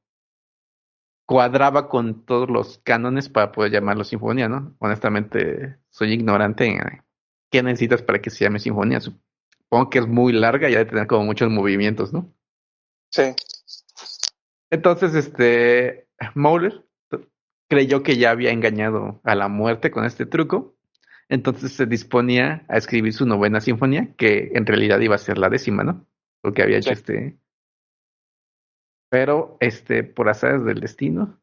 cuadraba 1.33 1.89
con 1.89 2.27
todos 2.27 2.47
los 2.47 2.77
cánones 2.83 3.27
para 3.27 3.51
poder 3.51 3.71
llamarlo 3.71 4.03
sinfonía, 4.03 4.47
¿no? 4.47 4.75
Honestamente, 4.77 5.77
soy 5.89 6.13
ignorante 6.13 6.67
en 6.67 7.01
qué 7.49 7.63
necesitas 7.63 8.03
para 8.03 8.21
que 8.21 8.29
se 8.29 8.45
llame 8.45 8.59
sinfonía. 8.59 8.99
Supongo 8.99 9.89
que 9.89 9.97
es 9.97 10.05
muy 10.07 10.31
larga 10.31 10.69
y 10.69 10.75
ha 10.75 10.77
de 10.77 10.85
tener 10.85 11.07
como 11.07 11.25
muchos 11.25 11.49
movimientos, 11.49 12.13
¿no? 12.13 12.31
Sí. 13.09 13.33
Entonces, 14.69 15.15
este, 15.15 16.07
Mahler 16.35 16.85
creyó 17.67 18.03
que 18.03 18.17
ya 18.17 18.29
había 18.29 18.51
engañado 18.51 19.19
a 19.23 19.33
la 19.33 19.47
muerte 19.47 19.89
con 19.89 20.05
este 20.05 20.27
truco. 20.27 20.75
Entonces 21.29 21.71
se 21.71 21.87
disponía 21.87 22.63
a 22.69 22.77
escribir 22.77 23.11
su 23.11 23.25
novena 23.25 23.59
sinfonía, 23.59 24.13
que 24.17 24.51
en 24.53 24.67
realidad 24.67 24.99
iba 24.99 25.15
a 25.15 25.17
ser 25.17 25.39
la 25.39 25.49
décima, 25.49 25.83
¿no? 25.83 26.05
Porque 26.41 26.61
había 26.61 26.77
hecho 26.77 26.89
Sí. 26.89 26.93
este. 26.93 27.37
Pero, 29.13 29.57
este, 29.59 30.03
por 30.03 30.27
azares 30.27 30.65
del 30.65 30.79
destino, 30.79 31.39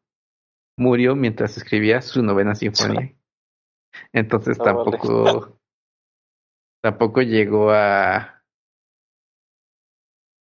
murió 0.77 1.15
mientras 1.15 1.55
escribía 1.55 2.01
su 2.01 2.21
novena 2.21 2.53
sinfonía. 2.53 3.15
Entonces 4.11 4.57
vale. 4.57 4.73
tampoco, 4.73 5.57
tampoco 6.83 7.21
llegó 7.21 7.71
a, 7.71 8.43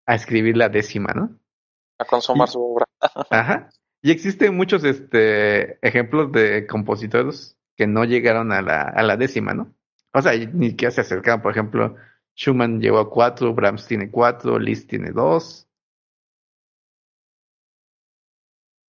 a 0.08 0.14
escribir 0.16 0.56
la 0.56 0.68
décima, 0.70 1.12
¿no? 1.14 1.38
A 2.00 2.04
consumar 2.04 2.48
Y- 2.48 2.50
su 2.50 2.64
obra. 2.64 2.86
Ajá. 3.30 3.70
Y 4.02 4.10
existen 4.10 4.56
muchos 4.56 4.82
este, 4.82 5.78
ejemplos 5.86 6.32
de 6.32 6.66
compositores 6.66 7.56
que 7.76 7.86
no 7.86 8.02
llegaron 8.02 8.50
a 8.50 8.60
la, 8.60 8.82
a 8.82 9.04
la 9.04 9.16
décima, 9.16 9.54
¿no? 9.54 9.72
O 10.12 10.20
sea, 10.20 10.32
ni 10.52 10.74
que 10.74 10.90
se 10.90 11.02
acercaron. 11.02 11.42
Por 11.42 11.52
ejemplo, 11.52 11.94
Schumann 12.34 12.80
llegó 12.80 12.98
a 12.98 13.08
cuatro, 13.08 13.54
Brahms 13.54 13.86
tiene 13.86 14.10
cuatro, 14.10 14.58
Liszt 14.58 14.90
tiene 14.90 15.12
dos. 15.12 15.68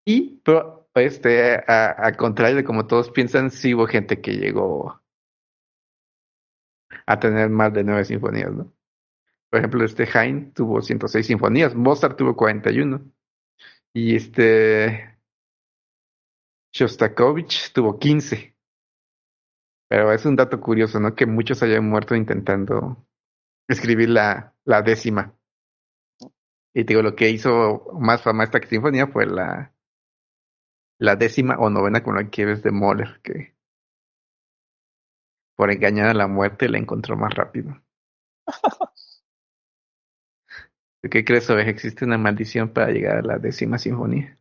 Y, 0.06 0.42
pero, 0.44 0.90
este, 0.96 1.64
a, 1.68 2.14
contrario 2.18 2.58
de 2.58 2.64
como 2.64 2.88
todos 2.88 3.12
piensan, 3.12 3.52
sí 3.52 3.74
hubo 3.74 3.88
gente 3.88 4.22
que 4.22 4.34
llegó 4.34 5.02
a 7.06 7.20
tener 7.20 7.50
más 7.50 7.74
de 7.74 7.84
nueve 7.84 8.06
sinfonías, 8.06 8.52
¿no? 8.52 8.74
Por 9.50 9.60
ejemplo, 9.60 9.84
este 9.84 10.08
Haydn 10.12 10.54
tuvo 10.54 10.82
106 10.82 11.28
sinfonías, 11.28 11.76
Mozart 11.76 12.18
tuvo 12.18 12.36
41. 12.36 13.02
Y 13.94 14.16
este 14.16 15.20
Shostakovich 16.74 17.74
tuvo 17.74 18.00
15. 18.00 18.56
Pero 19.90 20.14
es 20.14 20.26
un 20.26 20.38
dato 20.38 20.62
curioso, 20.62 21.02
¿no? 21.02 21.16
Que 21.16 21.26
muchos 21.26 21.62
hayan 21.64 21.88
muerto 21.90 22.16
intentando 22.16 23.06
escribir 23.68 24.10
la, 24.10 24.56
la 24.64 24.82
décima. 24.82 25.36
Y 26.74 26.84
digo, 26.84 27.02
lo 27.02 27.16
que 27.16 27.30
hizo 27.30 27.90
más 28.00 28.22
fama 28.22 28.46
esta 28.46 28.62
sinfonía 28.66 29.08
fue 29.08 29.26
la, 29.26 29.74
la 31.02 31.16
décima 31.16 31.56
o 31.58 31.72
novena 31.72 32.04
con 32.04 32.16
la 32.16 32.30
que 32.30 32.46
ves 32.46 32.62
de 32.62 32.72
Mahler, 32.72 33.20
que 33.24 33.56
por 35.56 35.72
engañar 35.72 36.10
a 36.10 36.14
la 36.14 36.28
muerte 36.28 36.70
la 36.70 36.78
encontró 36.78 37.18
más 37.18 37.34
rápido. 37.34 37.82
¿Qué 41.10 41.26
crees, 41.26 41.48
que 41.48 41.60
¿Existe 41.62 42.06
una 42.06 42.20
maldición 42.20 42.70
para 42.70 42.92
llegar 42.92 43.18
a 43.18 43.24
la 43.24 43.40
décima 43.40 43.80
sinfonía? 43.80 44.38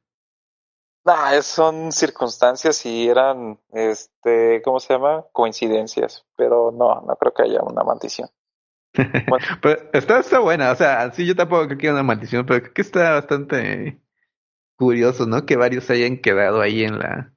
Nah, 1.06 1.40
son 1.40 1.92
circunstancias 1.92 2.84
y 2.84 3.08
eran, 3.08 3.58
este, 3.72 4.60
¿cómo 4.62 4.80
se 4.80 4.92
llama? 4.92 5.24
Coincidencias, 5.32 6.26
pero 6.36 6.70
no, 6.72 7.00
no 7.00 7.16
creo 7.16 7.32
que 7.32 7.44
haya 7.44 7.62
una 7.62 7.82
maldición. 7.84 8.28
Bueno. 9.28 9.46
está, 9.94 10.18
está 10.18 10.40
buena, 10.40 10.72
o 10.72 10.76
sea, 10.76 11.10
sí, 11.12 11.24
yo 11.24 11.34
tampoco 11.34 11.68
creo 11.68 11.78
que 11.78 11.86
haya 11.86 11.94
una 11.94 12.02
maldición, 12.02 12.44
pero 12.44 12.60
creo 12.60 12.74
que 12.74 12.82
está 12.82 13.12
bastante 13.12 13.98
curioso, 14.80 15.26
¿no? 15.26 15.46
Que 15.46 15.56
varios 15.56 15.88
hayan 15.90 16.18
quedado 16.18 16.60
ahí 16.60 16.82
en 16.82 16.98
la, 16.98 17.32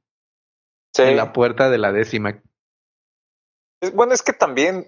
en 0.98 1.18
la 1.18 1.34
puerta 1.34 1.70
de 1.70 1.78
la 1.78 1.92
décima. 1.92 2.42
Bueno, 3.94 4.14
es 4.14 4.24
que 4.24 4.34
también 4.34 4.88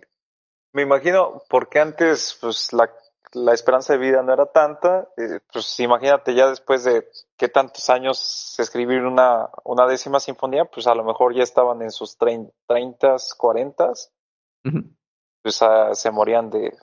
me 0.73 0.81
imagino, 0.81 1.43
porque 1.49 1.79
antes, 1.79 2.37
pues 2.41 2.73
la 2.73 2.89
la 3.35 3.53
esperanza 3.53 3.93
de 3.93 3.99
vida 3.99 4.23
no 4.23 4.33
era 4.33 4.45
tanta, 4.45 5.09
eh, 5.17 5.39
pues 5.51 5.79
imagínate 5.79 6.33
ya 6.33 6.47
después 6.47 6.83
de 6.85 7.07
qué 7.37 7.49
tantos 7.49 7.89
años 7.89 8.55
escribir 8.57 9.01
una, 9.01 9.49
una 9.63 9.85
décima 9.87 10.19
sinfonía, 10.19 10.65
pues 10.65 10.87
a 10.87 10.95
lo 10.95 11.03
mejor 11.03 11.35
ya 11.35 11.43
estaban 11.43 11.81
en 11.81 11.91
sus 11.91 12.17
treintas, 12.17 13.33
cuarentas, 13.35 14.11
pues 15.41 15.61
ah, 15.61 15.93
se 15.93 16.11
morían 16.11 16.49
de, 16.49 16.73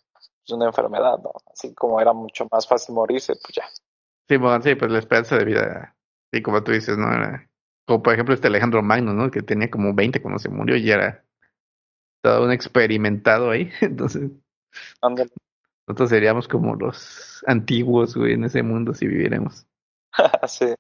una 0.51 0.67
enfermedad, 0.67 1.19
¿no? 1.19 1.33
Así 1.51 1.75
como 1.75 2.01
era 2.01 2.13
mucho 2.13 2.47
más 2.51 2.67
fácil 2.67 2.95
morirse, 2.95 3.35
pues 3.43 3.55
ya. 3.55 3.65
Sí, 4.29 4.37
bueno, 4.37 4.63
sí, 4.63 4.75
pues 4.75 4.91
la 4.91 4.99
esperanza 4.99 5.37
de 5.37 5.45
vida, 5.45 5.97
y 6.33 6.43
como 6.43 6.63
tú 6.63 6.73
dices, 6.73 6.97
¿no? 6.97 7.13
Era, 7.13 7.49
como 7.87 8.03
por 8.03 8.15
ejemplo 8.15 8.35
este 8.35 8.49
Alejandro 8.49 8.83
Magno, 8.83 9.13
¿no? 9.13 9.31
Que 9.31 9.43
tenía 9.43 9.71
como 9.71 9.95
20 9.95 10.23
cuando 10.23 10.39
se 10.39 10.49
murió 10.49 10.77
y 10.77 10.91
era 10.91 11.25
todo 12.23 12.45
un 12.45 12.53
experimentado 12.53 13.51
ahí, 13.51 13.71
entonces... 13.81 14.31
Nosotros 15.87 16.11
seríamos 16.11 16.49
como 16.49 16.77
los 16.77 17.45
antiguos, 17.47 18.17
güey, 18.17 18.35
en 18.35 18.45
ese 18.45 18.63
mundo 18.63 18.95
si 18.95 19.07
viviéramos. 19.07 19.67
sí. 20.49 20.75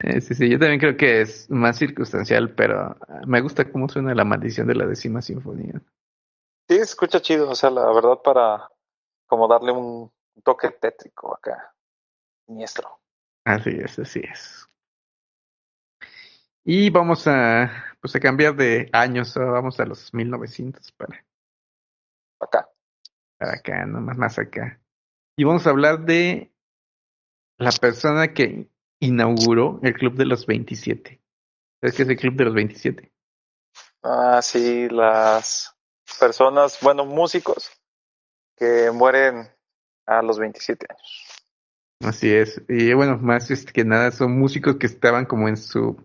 Eh, 0.00 0.20
sí, 0.20 0.34
sí, 0.34 0.50
yo 0.50 0.58
también 0.58 0.80
creo 0.80 0.96
que 0.96 1.20
es 1.20 1.48
más 1.50 1.78
circunstancial, 1.78 2.54
pero 2.54 2.96
me 3.26 3.40
gusta 3.40 3.70
cómo 3.70 3.88
suena 3.88 4.14
la 4.14 4.24
maldición 4.24 4.66
de 4.66 4.74
la 4.74 4.86
décima 4.86 5.22
sinfonía. 5.22 5.80
Sí, 6.68 6.76
escucha 6.76 7.20
chido, 7.20 7.48
o 7.48 7.54
sea, 7.54 7.70
la 7.70 7.86
verdad 7.92 8.18
para 8.22 8.68
como 9.26 9.46
darle 9.46 9.72
un 9.72 10.10
toque 10.42 10.70
tétrico 10.70 11.34
acá, 11.34 11.73
siniestro. 12.46 13.00
Así 13.44 13.70
es, 13.70 13.98
así 13.98 14.20
es. 14.20 14.68
Y 16.64 16.90
vamos 16.90 17.26
a, 17.26 17.96
pues 18.00 18.14
a 18.16 18.20
cambiar 18.20 18.56
de 18.56 18.88
años, 18.92 19.34
vamos 19.34 19.78
a 19.80 19.84
los 19.84 20.12
1900 20.14 20.92
para... 20.92 21.24
Acá 22.40 22.68
acá, 23.50 23.86
nomás 23.86 24.16
más 24.16 24.38
acá. 24.38 24.80
Y 25.36 25.44
vamos 25.44 25.66
a 25.66 25.70
hablar 25.70 26.00
de 26.00 26.52
la 27.58 27.72
persona 27.72 28.32
que 28.32 28.68
inauguró 29.00 29.80
el 29.82 29.94
Club 29.94 30.14
de 30.14 30.26
los 30.26 30.46
27. 30.46 31.20
¿Sabes 31.80 31.96
qué 31.96 32.02
es 32.02 32.08
el 32.08 32.16
Club 32.16 32.34
de 32.34 32.44
los 32.44 32.54
27? 32.54 33.12
Ah, 34.02 34.40
sí, 34.42 34.88
las 34.88 35.74
personas, 36.18 36.78
bueno, 36.80 37.04
músicos 37.04 37.70
que 38.56 38.90
mueren 38.92 39.48
a 40.06 40.22
los 40.22 40.38
27 40.38 40.86
años. 40.88 41.23
Así 42.00 42.30
es. 42.30 42.62
Y 42.68 42.92
bueno, 42.92 43.18
más 43.18 43.48
que 43.72 43.84
nada 43.84 44.10
son 44.10 44.38
músicos 44.38 44.76
que 44.76 44.86
estaban 44.86 45.26
como 45.26 45.48
en 45.48 45.56
su 45.56 45.96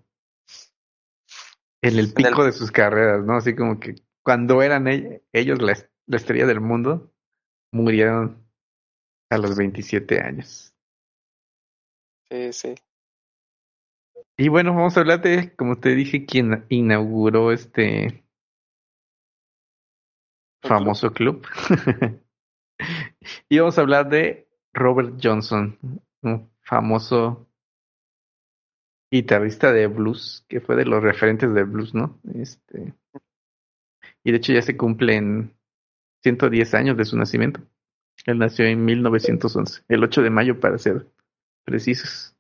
en 1.82 1.97
el 1.97 2.13
pico 2.13 2.43
de 2.43 2.52
sus 2.52 2.71
carreras, 2.71 3.23
¿no? 3.25 3.36
Así 3.36 3.56
como 3.56 3.80
que 3.80 3.95
cuando 4.23 4.62
eran 4.62 4.88
ellos 5.34 5.62
la, 5.62 5.78
la 6.08 6.17
estrella 6.17 6.45
del 6.45 6.60
mundo, 6.60 7.13
murieron 7.71 8.45
a 9.30 9.38
los 9.38 9.58
27 9.58 10.21
años. 10.21 10.73
Sí, 12.30 12.54
sí. 12.54 12.75
Y 14.38 14.47
bueno, 14.47 14.73
vamos 14.73 14.95
a 14.95 15.02
hablar 15.02 15.21
de, 15.21 15.56
como 15.56 15.80
te 15.80 15.95
dije, 15.95 16.25
quien 16.25 16.65
inauguró 16.69 17.52
este 17.52 18.23
famoso 20.62 21.12
club. 21.12 21.45
y 23.49 23.60
vamos 23.60 23.78
a 23.78 23.82
hablar 23.82 24.10
de 24.10 24.49
Robert 24.80 25.20
Johnson, 25.22 25.78
un 26.22 26.50
famoso 26.62 27.48
guitarrista 29.12 29.72
de 29.72 29.88
blues, 29.88 30.46
que 30.48 30.62
fue 30.62 30.76
de 30.76 30.86
los 30.86 31.04
referentes 31.04 31.54
del 31.54 31.65
blues, 31.65 31.94
¿no? 31.94 32.20
Este, 32.34 32.94
y 34.24 34.32
de 34.32 34.38
hecho 34.38 34.54
ya 34.54 34.62
se 34.62 34.78
cumplen 34.78 35.56
110 36.24 36.74
años 36.74 36.98
de 36.98 37.06
su 37.06 37.18
nacimiento. 37.18 37.62
Él 38.26 38.38
nació 38.38 38.65
en 38.65 38.84
1911, 38.84 39.84
el 39.88 40.04
8 40.04 40.22
de 40.22 40.30
mayo 40.30 40.60
para 40.60 40.78
ser 40.78 41.08
precisos. 41.63 42.36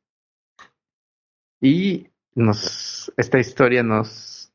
Y 1.61 2.09
nos, 2.35 3.11
esta 3.17 3.39
historia 3.39 3.83
nos 3.83 4.51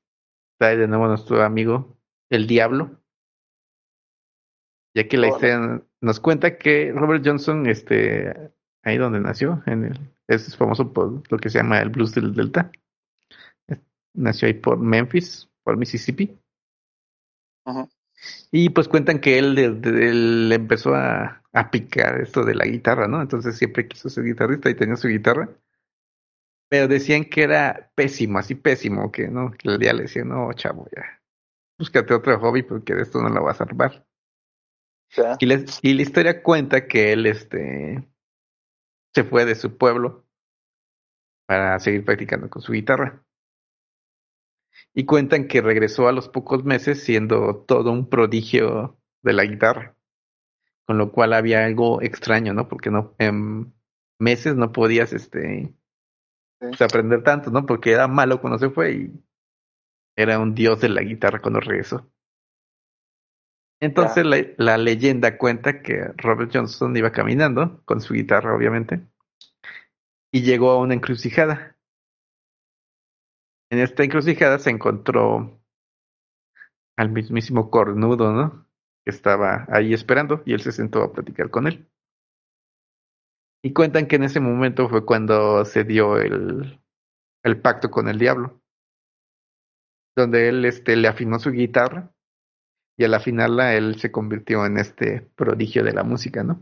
trae 0.59 0.77
de 0.77 0.87
nuevo 0.87 1.07
a 1.07 1.09
nuestro 1.09 1.43
amigo 1.43 1.97
el 2.31 2.47
diablo, 2.47 3.01
ya 4.95 5.09
que 5.09 5.17
la 5.17 5.29
historia 5.29 5.83
nos 6.05 6.21
cuenta 6.21 6.59
que 6.59 6.93
Robert 6.93 7.25
Johnson, 7.25 7.67
este, 7.67 8.53
ahí 8.83 8.99
donde 8.99 9.21
nació, 9.21 9.63
en 9.67 9.85
el, 9.85 10.01
es 10.29 10.55
famoso 10.57 10.93
por 10.93 11.23
lo 11.31 11.39
que 11.39 11.49
se 11.49 11.59
llama 11.59 11.81
el 11.81 11.89
blues 11.89 12.15
del 12.15 12.35
Delta. 12.35 12.71
Nació 14.13 14.47
ahí 14.47 14.55
por 14.55 14.79
Memphis, 14.79 15.49
por 15.63 15.77
Mississippi. 15.77 16.39
Y 18.51 18.69
pues 18.71 18.87
cuentan 18.87 19.19
que 19.19 19.39
él, 19.39 19.55
le 19.55 20.55
empezó 20.55 20.95
a, 20.95 21.43
a, 21.53 21.71
picar 21.71 22.21
esto 22.21 22.45
de 22.45 22.55
la 22.55 22.67
guitarra, 22.67 23.09
¿no? 23.09 23.21
Entonces 23.21 23.57
siempre 23.57 23.89
quiso 23.89 24.09
ser 24.09 24.25
guitarrista 24.25 24.71
y 24.71 24.75
tenía 24.75 24.97
su 24.97 25.09
guitarra. 25.09 25.49
Pero 26.69 26.87
decían 26.87 27.25
que 27.25 27.43
era 27.43 27.91
pésimo, 27.95 28.39
así 28.39 28.55
pésimo, 28.55 29.11
que 29.11 29.29
no, 29.29 29.51
que 29.53 29.69
el 29.69 29.79
día 29.79 29.93
le 29.93 30.03
decían, 30.03 30.29
no, 30.29 30.53
chavo, 30.53 30.87
ya, 30.95 31.23
búscate 31.79 32.15
otro 32.15 32.39
hobby 32.41 32.63
porque 32.63 32.95
de 32.95 33.03
esto 33.03 33.23
no 33.23 33.29
lo 33.29 33.43
vas 33.43 33.61
a 33.61 33.67
Y, 35.39 35.47
y 35.47 35.95
la 35.95 36.03
historia 36.03 36.43
cuenta 36.43 36.87
que 36.87 37.13
él 37.13 37.27
este, 37.27 38.09
se 39.15 39.25
fue 39.25 39.45
de 39.45 39.55
su 39.55 39.77
pueblo 39.77 40.27
para 41.47 41.79
seguir 41.79 42.05
practicando 42.05 42.49
con 42.51 42.63
su 42.63 42.73
guitarra 42.73 43.25
y 44.95 45.05
cuentan 45.05 45.49
que 45.49 45.61
regresó 45.61 46.09
a 46.09 46.13
los 46.13 46.29
pocos 46.29 46.65
meses 46.65 47.03
siendo 47.03 47.65
todo 47.67 47.93
un 47.93 48.09
prodigio 48.09 48.99
de 49.23 49.33
la 49.33 49.45
guitarra, 49.45 49.97
con 50.87 50.99
lo 50.99 51.13
cual 51.13 51.33
había 51.33 51.65
algo 51.65 52.03
extraño, 52.03 52.55
¿no? 52.55 52.69
Porque 52.69 52.91
no 52.91 53.15
en 53.19 53.75
meses 54.19 54.55
no 54.55 54.73
podías 54.73 55.13
este 55.13 55.75
pues, 56.59 56.81
aprender 56.81 57.23
tanto, 57.23 57.51
¿no? 57.51 57.67
Porque 57.67 57.93
era 57.93 58.09
malo 58.09 58.41
cuando 58.41 58.59
se 58.59 58.71
fue 58.71 58.93
y 58.93 59.25
era 60.17 60.39
un 60.39 60.55
dios 60.55 60.81
de 60.81 60.89
la 60.89 61.03
guitarra 61.03 61.41
cuando 61.41 61.61
regresó. 61.61 62.11
Entonces 63.85 64.25
la, 64.57 64.79
leyenda 64.79 65.37
cuenta 65.37 65.83
que 65.83 66.09
Robert 66.17 66.51
Johnson 66.53 66.97
iba 66.97 67.13
caminando 67.13 67.83
con 67.85 68.01
su 68.01 68.15
guitarra, 68.15 68.57
obviamente, 68.57 69.07
y 70.33 70.43
llegó 70.43 70.71
a 70.71 70.79
una 70.79 70.95
encrucijada 70.95 71.75
en 73.75 73.81
esta 73.81 74.05
encrucijada 74.05 74.61
se 74.61 74.71
encontró 74.71 75.61
al 76.97 77.11
mismísimo 77.11 77.71
cornudo, 77.71 78.33
¿no? 78.33 78.69
Que 79.05 79.11
estaba 79.11 79.67
ahí 79.69 79.93
esperando 79.93 80.43
y 80.47 80.53
él 80.53 80.61
se 80.61 80.71
sentó 80.71 81.03
a 81.03 81.13
platicar 81.13 81.51
con 81.51 81.67
él. 81.67 81.91
Y 83.65 83.73
cuentan 83.73 84.07
que 84.07 84.15
en 84.15 84.23
ese 84.23 84.39
momento 84.39 84.89
fue 84.89 85.05
cuando 85.05 85.65
se 85.65 85.83
dio 85.83 86.19
el, 86.19 86.81
el 87.43 87.61
pacto 87.61 87.91
con 87.91 88.09
el 88.09 88.17
diablo, 88.17 88.63
donde 90.15 90.51
él 90.51 90.65
este, 90.65 90.95
le 90.95 91.09
afinó 91.09 91.41
su 91.41 91.51
guitarra 91.51 92.14
y 92.97 93.05
al 93.05 93.15
afinarla 93.15 93.75
él 93.75 93.99
se 93.99 94.13
convirtió 94.13 94.65
en 94.67 94.79
este 94.79 95.23
prodigio 95.35 95.83
de 95.85 95.93
la 95.93 96.05
música, 96.05 96.43
¿no? 96.43 96.61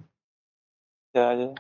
Ya, 1.15 1.35
ya. 1.35 1.53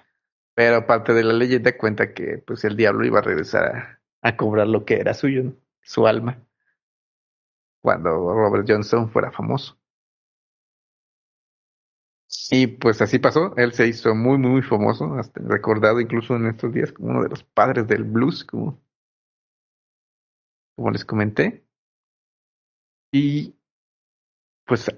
Pero 0.54 0.86
parte 0.86 1.12
de 1.12 1.24
la 1.24 1.32
leyenda 1.32 1.76
cuenta 1.76 2.14
que 2.14 2.38
pues 2.38 2.64
el 2.64 2.76
diablo 2.76 3.04
iba 3.04 3.18
a 3.18 3.22
regresar 3.22 3.76
a, 3.76 4.00
a 4.22 4.36
cobrar 4.36 4.66
lo 4.66 4.84
que 4.84 4.96
era 4.96 5.14
suyo, 5.14 5.44
¿no? 5.44 5.54
su 5.82 6.06
alma, 6.06 6.40
cuando 7.82 8.10
Robert 8.10 8.64
Johnson 8.68 9.10
fuera 9.10 9.30
famoso. 9.32 9.78
Y 12.50 12.66
pues 12.66 13.02
así 13.02 13.18
pasó, 13.18 13.54
él 13.56 13.72
se 13.72 13.86
hizo 13.86 14.14
muy, 14.14 14.38
muy 14.38 14.62
famoso, 14.62 15.14
hasta 15.14 15.40
recordado 15.44 16.00
incluso 16.00 16.36
en 16.36 16.46
estos 16.46 16.72
días 16.72 16.92
como 16.92 17.10
uno 17.10 17.22
de 17.22 17.28
los 17.28 17.42
padres 17.44 17.86
del 17.86 18.04
blues, 18.04 18.44
como, 18.44 18.80
como 20.74 20.90
les 20.90 21.04
comenté. 21.04 21.66
Y 23.12 23.54
pues 24.66 24.90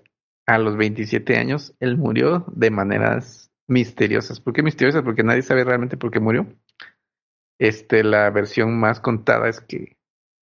a 0.47 0.59
los 0.59 0.77
27 0.77 1.37
años 1.37 1.75
él 1.81 1.97
murió 1.97 2.45
de 2.49 2.71
maneras 2.71 3.51
misteriosas. 3.67 4.41
¿Por 4.41 4.53
qué 4.53 4.63
misteriosas? 4.63 5.03
Porque 5.03 5.23
nadie 5.23 5.43
sabe 5.43 5.65
realmente 5.65 5.97
por 5.97 6.11
qué 6.11 6.21
murió. 6.21 6.47
Este, 7.59 8.03
la 8.05 8.31
versión 8.31 8.79
más 8.79 9.01
contada 9.01 9.49
es 9.49 9.61
que 9.61 9.97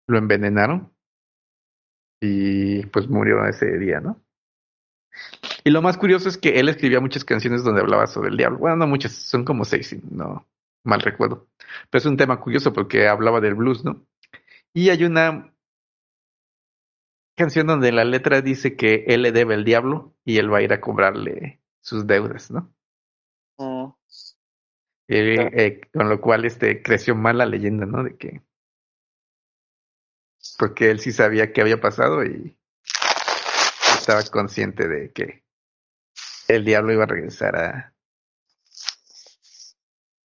lo 0.09 0.19
envenenaron 0.19 0.93
y 2.21 2.87
pues 2.87 3.09
murió 3.09 3.45
ese 3.47 3.79
día, 3.79 4.01
¿no? 4.01 4.23
Y 5.65 5.71
lo 5.71 5.83
más 5.83 5.99
curioso 5.99 6.29
es 6.29 6.39
que 6.39 6.59
él 6.59 6.69
escribía 6.69 7.01
muchas 7.01 7.25
canciones 7.25 7.63
donde 7.63 7.83
hablaba 7.83 8.07
sobre 8.07 8.31
el 8.31 8.37
diablo. 8.37 8.59
Bueno, 8.59 8.77
no 8.77 8.87
muchas, 8.87 9.13
son 9.13 9.45
como 9.45 9.65
seis, 9.65 9.95
no 10.11 10.47
mal 10.85 11.01
recuerdo. 11.01 11.49
Pero 11.91 12.01
es 12.01 12.07
un 12.07 12.17
tema 12.17 12.41
curioso 12.41 12.73
porque 12.73 13.09
hablaba 13.09 13.41
del 13.41 13.55
blues, 13.55 13.85
¿no? 13.85 14.05
Y 14.75 14.89
hay 14.91 15.05
una 15.05 15.52
canción 17.35 17.67
donde 17.67 17.93
la 17.93 18.05
letra 18.05 18.41
dice 18.41 18.77
que 18.77 19.05
él 19.09 19.23
le 19.23 19.33
debe 19.33 19.55
el 19.55 19.65
diablo 19.65 20.15
y 20.25 20.39
él 20.39 20.53
va 20.53 20.59
a 20.59 20.63
ir 20.63 20.73
a 20.73 20.81
cobrarle 20.81 21.61
sus 21.81 22.07
deudas, 22.07 22.51
¿no? 22.51 22.73
Mm. 23.59 23.93
Eh, 25.09 25.51
eh, 25.53 25.81
con 25.93 26.09
lo 26.09 26.21
cual 26.21 26.45
este 26.45 26.83
creció 26.83 27.15
mal 27.15 27.39
la 27.39 27.47
leyenda, 27.47 27.87
¿no? 27.87 28.03
De 28.03 28.17
que 28.17 28.43
porque 30.59 30.91
él 30.91 31.01
sí 31.01 31.13
sabía 31.13 31.53
qué 31.53 31.61
había 31.61 31.81
pasado 31.81 32.25
y 32.25 32.57
estaba 33.99 34.23
consciente 34.25 34.89
de 34.89 35.13
que 35.13 35.45
el 36.49 36.65
diablo 36.65 36.93
iba 36.93 37.05
a 37.05 37.09
regresar 37.09 37.57
a 37.57 37.93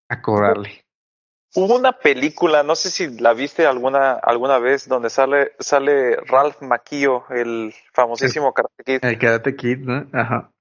a 0.08 0.22
cobrarle. 0.22 0.87
Hubo 1.54 1.76
una 1.76 1.92
película, 1.92 2.62
no 2.62 2.76
sé 2.76 2.90
si 2.90 3.18
la 3.20 3.32
viste 3.32 3.66
alguna 3.66 4.12
alguna 4.12 4.58
vez, 4.58 4.86
donde 4.88 5.08
sale 5.10 5.52
sale 5.58 6.16
Ralph 6.16 6.60
Macchio, 6.62 7.24
el 7.30 7.74
famosísimo 7.94 8.52
Karate 8.52 8.84
Kid. 8.84 9.04
El 9.04 9.18
Karate 9.18 9.56
Kid, 9.56 9.78
¿no? 9.78 10.06
Ajá. 10.12 10.52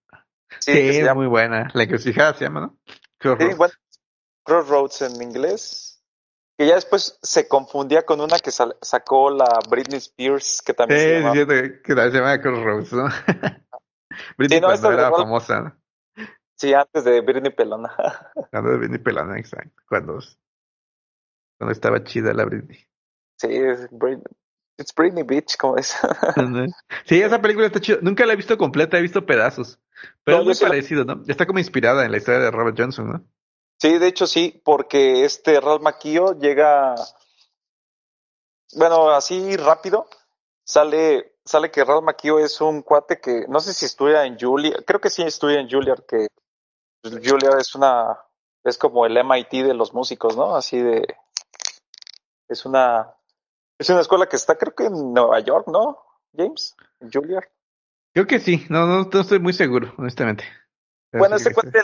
Sí, 0.59 0.71
Sí, 0.71 0.79
es 0.89 0.99
llama- 1.03 1.15
muy 1.15 1.27
buena. 1.27 1.69
La 1.73 1.83
encrucijada 1.83 2.33
se 2.33 2.45
llama, 2.45 2.61
¿no? 2.61 2.77
sí, 2.87 2.99
Crossroads. 3.19 3.57
bueno, 3.57 3.73
Crossroads 4.43 5.01
en 5.01 5.21
inglés. 5.21 5.83
Que 6.57 6.65
ya 6.65 6.73
después 6.75 7.19
se 7.21 7.47
confundía 7.47 8.03
con 8.03 8.19
una 8.19 8.39
que 8.39 8.49
sal- 8.49 8.77
sacó 8.81 9.29
la 9.29 9.59
Britney 9.69 9.97
Spears, 9.99 10.63
que 10.65 10.73
también 10.73 10.99
se 10.99 11.05
Sí, 11.05 11.13
llamaba- 11.13 11.33
diciendo 11.35 11.79
que 11.83 11.93
la 11.95 12.09
se 12.09 12.17
llama 12.17 12.41
Crossroads, 12.41 12.93
¿no? 12.93 13.03
Britney 14.37 14.57
Sí, 14.57 14.61
no, 14.61 14.71
esta 14.71 14.87
era 14.93 15.09
Ralph- 15.09 15.17
famosa, 15.17 15.59
¿no? 15.61 15.75
Sí, 16.55 16.73
antes 16.73 17.03
de 17.03 17.21
Britney 17.21 17.51
Pelona. 17.51 17.93
Cuando 18.51 18.71
de 18.71 18.77
Britney 18.77 18.97
Pelana, 18.99 19.37
exacto. 19.37 19.83
Cuando, 19.87 20.17
cuando 21.57 21.71
estaba 21.71 22.03
chida 22.03 22.33
la 22.33 22.45
Britney. 22.45 22.85
sí, 23.37 23.47
es 23.51 23.87
Britney. 23.91 24.23
It's 24.79 24.93
Britney 24.93 25.23
Beach, 25.23 25.57
como 25.57 25.77
es. 25.77 25.95
Sí, 27.05 27.19
esa 27.21 27.41
película 27.41 27.65
está 27.65 27.79
chida. 27.79 27.97
Nunca 28.01 28.25
la 28.27 28.33
he 28.33 28.35
visto 28.35 28.57
completa, 28.57 28.97
he 28.97 29.01
visto 29.01 29.25
pedazos. 29.25 29.79
Pero 30.23 30.37
No, 30.37 30.41
es 30.41 30.45
muy 30.45 30.55
sí 30.55 30.63
la- 30.63 30.69
parecido, 30.69 31.03
¿no? 31.05 31.23
Está 31.27 31.47
como 31.47 31.57
inspirada 31.59 32.05
en 32.05 32.11
la 32.11 32.17
historia 32.17 32.39
de 32.41 32.51
Robert 32.51 32.77
Johnson, 32.77 33.09
¿no? 33.11 33.25
Sí, 33.79 33.97
de 33.97 34.07
hecho 34.07 34.27
sí, 34.27 34.61
porque 34.63 35.25
este 35.25 35.59
Ralph 35.59 35.81
Macchio 35.81 36.37
llega, 36.39 36.93
bueno, 38.75 39.09
así 39.11 39.55
rápido, 39.55 40.07
sale, 40.63 41.35
sale 41.45 41.71
que 41.71 41.83
Ralph 41.83 42.03
Macchio 42.03 42.39
es 42.39 42.59
un 42.61 42.81
cuate 42.81 43.19
que, 43.19 43.45
no 43.47 43.59
sé 43.59 43.73
si 43.73 43.85
estudia 43.85 44.25
en 44.25 44.37
Juilliard, 44.39 44.83
creo 44.85 44.99
que 45.01 45.09
sí 45.09 45.23
estudia 45.23 45.59
en 45.59 45.69
Juilliard, 45.69 46.03
que 46.05 46.27
Juilliard 47.03 47.59
es 47.59 47.73
una, 47.75 48.17
es 48.63 48.77
como 48.77 49.05
el 49.05 49.17
MIT 49.17 49.63
de 49.63 49.73
los 49.73 49.93
músicos, 49.93 50.35
¿no? 50.35 50.55
Así 50.55 50.79
de, 50.81 51.05
es 52.49 52.65
una, 52.65 53.13
es 53.77 53.89
una 53.89 54.01
escuela 54.01 54.27
que 54.27 54.35
está 54.35 54.57
creo 54.57 54.73
que 54.75 54.85
en 54.85 55.13
Nueva 55.13 55.39
York, 55.39 55.67
¿no? 55.67 55.99
James, 56.35 56.75
en 56.99 57.11
Juilliard. 57.11 57.47
Creo 58.13 58.27
que 58.27 58.39
sí. 58.39 58.65
No, 58.69 58.85
no, 58.85 59.09
no 59.11 59.19
estoy 59.21 59.39
muy 59.39 59.53
seguro, 59.53 59.93
honestamente. 59.97 60.43
Pero 61.11 61.21
Bueno, 61.21 61.35
este 61.35 61.53
cuate, 61.53 61.79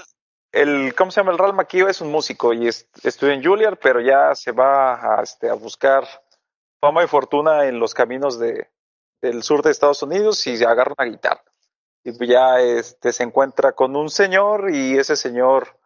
el, 0.51 0.86
el- 0.86 0.95
¿cómo 0.95 1.11
se 1.11 1.22
llama? 1.22 1.32
El 1.32 1.38
Ralph 1.38 1.55
Macchio 1.55 1.88
es 1.88 2.01
un 2.01 2.11
músico 2.11 2.53
y 2.53 2.68
es- 2.68 2.88
estudia 3.03 3.34
en 3.34 3.43
Juilliard, 3.43 3.78
pero 3.82 4.01
ya 4.01 4.34
se 4.36 4.51
va 4.51 5.20
a, 5.20 5.24
este, 5.24 5.49
a 5.49 5.53
buscar 5.53 6.07
fama 6.82 7.03
y 7.03 7.07
fortuna 7.07 7.66
en 7.66 7.80
los 7.80 7.93
caminos 7.93 8.39
de, 8.39 8.70
del 9.22 9.43
sur 9.43 9.61
de 9.64 9.72
Estados 9.72 10.01
Unidos 10.03 10.45
y 10.47 10.57
se 10.57 10.66
agarra 10.66 10.93
una 10.97 11.09
guitarra. 11.09 11.43
Y 12.03 12.28
ya 12.28 12.59
este, 12.59 13.14
se 13.14 13.24
encuentra 13.24 13.72
con 13.72 13.95
un 13.95 14.09
señor 14.09 14.72
y 14.74 14.97
ese 14.97 15.16
señor 15.16 15.80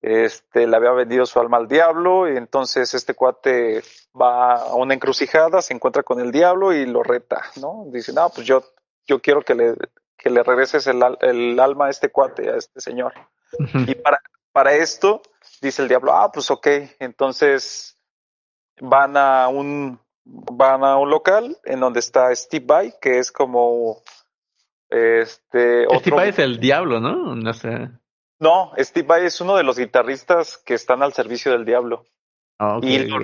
este, 0.00 0.66
le 0.66 0.76
había 0.76 0.92
vendido 0.92 1.26
su 1.26 1.40
alma 1.40 1.56
al 1.56 1.68
diablo 1.68 2.32
y 2.32 2.36
entonces 2.36 2.94
este 2.94 3.14
cuate 3.14 3.82
va 4.20 4.54
a 4.56 4.74
una 4.74 4.94
encrucijada, 4.94 5.60
se 5.62 5.74
encuentra 5.74 6.02
con 6.02 6.20
el 6.20 6.30
diablo 6.30 6.72
y 6.72 6.86
lo 6.86 7.02
reta, 7.02 7.42
¿no? 7.60 7.84
Dice, 7.92 8.12
no, 8.12 8.28
pues 8.30 8.46
yo, 8.46 8.62
yo 9.06 9.20
quiero 9.20 9.42
que 9.42 9.54
le, 9.54 9.74
que 10.16 10.30
le 10.30 10.42
regreses 10.42 10.86
el, 10.86 11.02
el 11.20 11.58
alma 11.60 11.86
a 11.86 11.90
este 11.90 12.10
cuate, 12.10 12.48
a 12.50 12.56
este 12.56 12.80
señor. 12.80 13.12
Y 13.86 13.94
para, 13.96 14.20
para 14.52 14.72
esto, 14.74 15.22
dice 15.62 15.82
el 15.82 15.88
diablo, 15.88 16.12
ah, 16.12 16.30
pues 16.32 16.50
ok, 16.50 16.66
entonces 17.00 17.98
van 18.80 19.16
a 19.16 19.48
un, 19.48 19.98
van 20.24 20.84
a 20.84 20.96
un 20.96 21.10
local 21.10 21.56
en 21.64 21.80
donde 21.80 22.00
está 22.00 22.34
Steve 22.36 22.64
Vai, 22.66 22.94
que 23.00 23.18
es 23.18 23.32
como, 23.32 24.02
este, 24.90 25.86
otro- 25.86 26.16
pa 26.16 26.26
es 26.26 26.38
el 26.38 26.60
diablo, 26.60 27.00
¿no? 27.00 27.34
No 27.34 27.52
sé. 27.52 27.90
No, 28.40 28.72
Steve 28.78 29.06
Vai 29.06 29.24
es 29.26 29.40
uno 29.40 29.56
de 29.56 29.64
los 29.64 29.78
guitarristas 29.78 30.58
que 30.58 30.74
están 30.74 31.02
al 31.02 31.12
servicio 31.12 31.52
del 31.52 31.64
diablo. 31.64 32.04
Ah, 32.58 32.78
ok, 32.78 32.84
Y- 32.84 33.08
lo, 33.08 33.20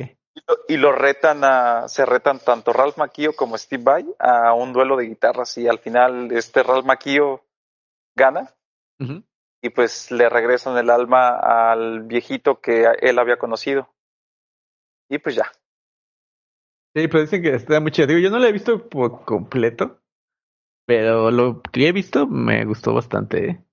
y 0.67 0.77
lo 0.77 0.91
retan 0.91 1.45
a, 1.45 1.87
se 1.87 2.05
retan 2.05 2.41
tanto 2.41 2.73
Ralph 2.73 2.97
Macchio 2.99 3.37
como 3.37 3.57
Steve 3.57 3.85
Vai 3.85 4.07
a 4.19 4.53
un 4.53 4.73
duelo 4.73 4.97
de 4.97 5.07
guitarras 5.07 5.57
y 5.59 5.69
al 5.69 5.79
final 5.79 6.33
este 6.33 6.65
Ralph 6.65 6.85
Macchio 6.85 7.45
gana 8.17 8.53
y 9.63 9.71
pues 9.71 10.11
le 10.11 10.29
regresan 10.29 10.77
el 10.77 10.91
alma 10.91 11.39
al 11.39 12.03
viejito 12.03 12.61
que 12.61 12.87
él 13.01 13.19
había 13.19 13.39
conocido. 13.39 13.89
Y 15.09 15.19
pues 15.19 15.37
ya. 15.37 15.51
Sí, 16.95 17.09
pero 17.09 17.21
dicen 17.21 17.43
que 17.43 17.55
está 17.55 17.81
muy 17.81 17.91
chido. 17.91 18.09
Digo, 18.09 18.21
yo 18.21 18.31
no 18.31 18.39
lo 18.39 18.47
he 18.47 18.53
visto 18.53 18.89
por 18.89 19.25
completo, 19.25 20.01
pero 20.87 21.31
lo 21.31 21.63
que 21.63 21.89
he 21.89 21.93
visto 21.93 22.27
me 22.27 22.65
gustó 22.65 22.93
bastante. 22.93 23.51
¿eh? 23.51 23.65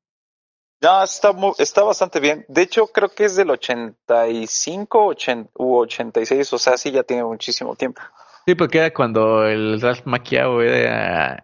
No, 0.81 1.03
está, 1.03 1.31
mu- 1.31 1.53
está 1.57 1.83
bastante 1.83 2.19
bien. 2.19 2.43
De 2.47 2.63
hecho, 2.63 2.87
creo 2.87 3.09
que 3.09 3.25
es 3.25 3.35
del 3.35 3.51
85 3.51 5.05
80, 5.05 5.51
u 5.55 5.75
86, 5.77 6.53
o 6.53 6.57
sea, 6.57 6.77
sí, 6.77 6.91
ya 6.91 7.03
tiene 7.03 7.23
muchísimo 7.23 7.75
tiempo. 7.75 8.01
Sí, 8.45 8.55
porque 8.55 8.79
era 8.79 8.91
cuando 8.93 9.45
el 9.45 9.79
Ralph 9.79 10.05
Macchio 10.05 10.61
era 10.63 11.43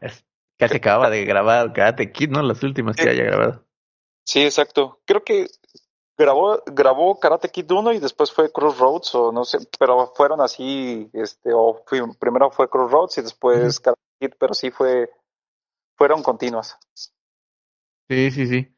casi 0.58 0.78
acababa 0.78 1.12
de 1.12 1.24
grabar 1.26 1.72
Karate 1.72 2.12
Kid, 2.12 2.32
¿no? 2.32 2.42
Las 2.42 2.64
últimas 2.64 2.96
que 2.96 3.04
Sí. 3.04 3.10
haya 3.10 3.24
grabado. 3.26 3.64
Sí, 4.26 4.44
exacto. 4.44 5.00
Creo 5.06 5.24
que 5.24 5.46
grabó, 6.18 6.64
grabó 6.66 7.20
Karate 7.20 7.50
Kid 7.50 7.70
1 7.72 7.94
y 7.94 8.00
después 8.00 8.32
fue 8.32 8.52
Crossroads, 8.52 9.14
o 9.14 9.32
no 9.32 9.46
sé, 9.46 9.60
pero 9.78 10.12
fueron 10.16 10.42
así, 10.42 11.08
este, 11.14 11.54
o 11.54 11.84
fui- 11.86 12.02
primero 12.20 12.50
fue 12.50 12.68
Crossroads 12.68 13.20
y 13.20 13.22
después 13.22 13.80
Karate 13.80 14.02
Kid, 14.20 14.32
pero 14.40 14.56
sí 14.56 14.72
fue, 14.72 15.12
fueron 15.96 16.24
continuas. 16.24 16.76
Sí, 18.10 18.32
sí, 18.32 18.48
sí. 18.48 18.74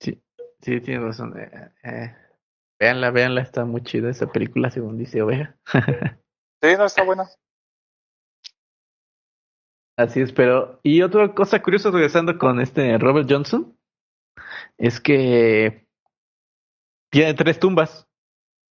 Sí, 0.00 0.22
sí, 0.60 0.80
tienes 0.80 1.02
razón. 1.02 1.38
Eh, 1.38 1.70
eh, 1.82 2.14
véanla, 2.78 3.10
véanla, 3.10 3.40
está 3.42 3.64
muy 3.64 3.82
chida 3.82 4.10
esa 4.10 4.30
película, 4.30 4.70
según 4.70 4.98
dice 4.98 5.22
Oveja. 5.22 5.56
Sí, 6.62 6.74
no, 6.76 6.86
está 6.86 7.04
buena. 7.04 7.28
Así 9.98 10.20
es, 10.20 10.32
pero. 10.32 10.80
Y 10.82 11.02
otra 11.02 11.34
cosa 11.34 11.62
curiosa, 11.62 11.90
regresando 11.90 12.38
con 12.38 12.60
este 12.60 12.96
Robert 12.98 13.28
Johnson, 13.30 13.78
es 14.78 14.98
que 14.98 15.86
tiene 17.10 17.34
tres 17.34 17.60
tumbas 17.60 18.08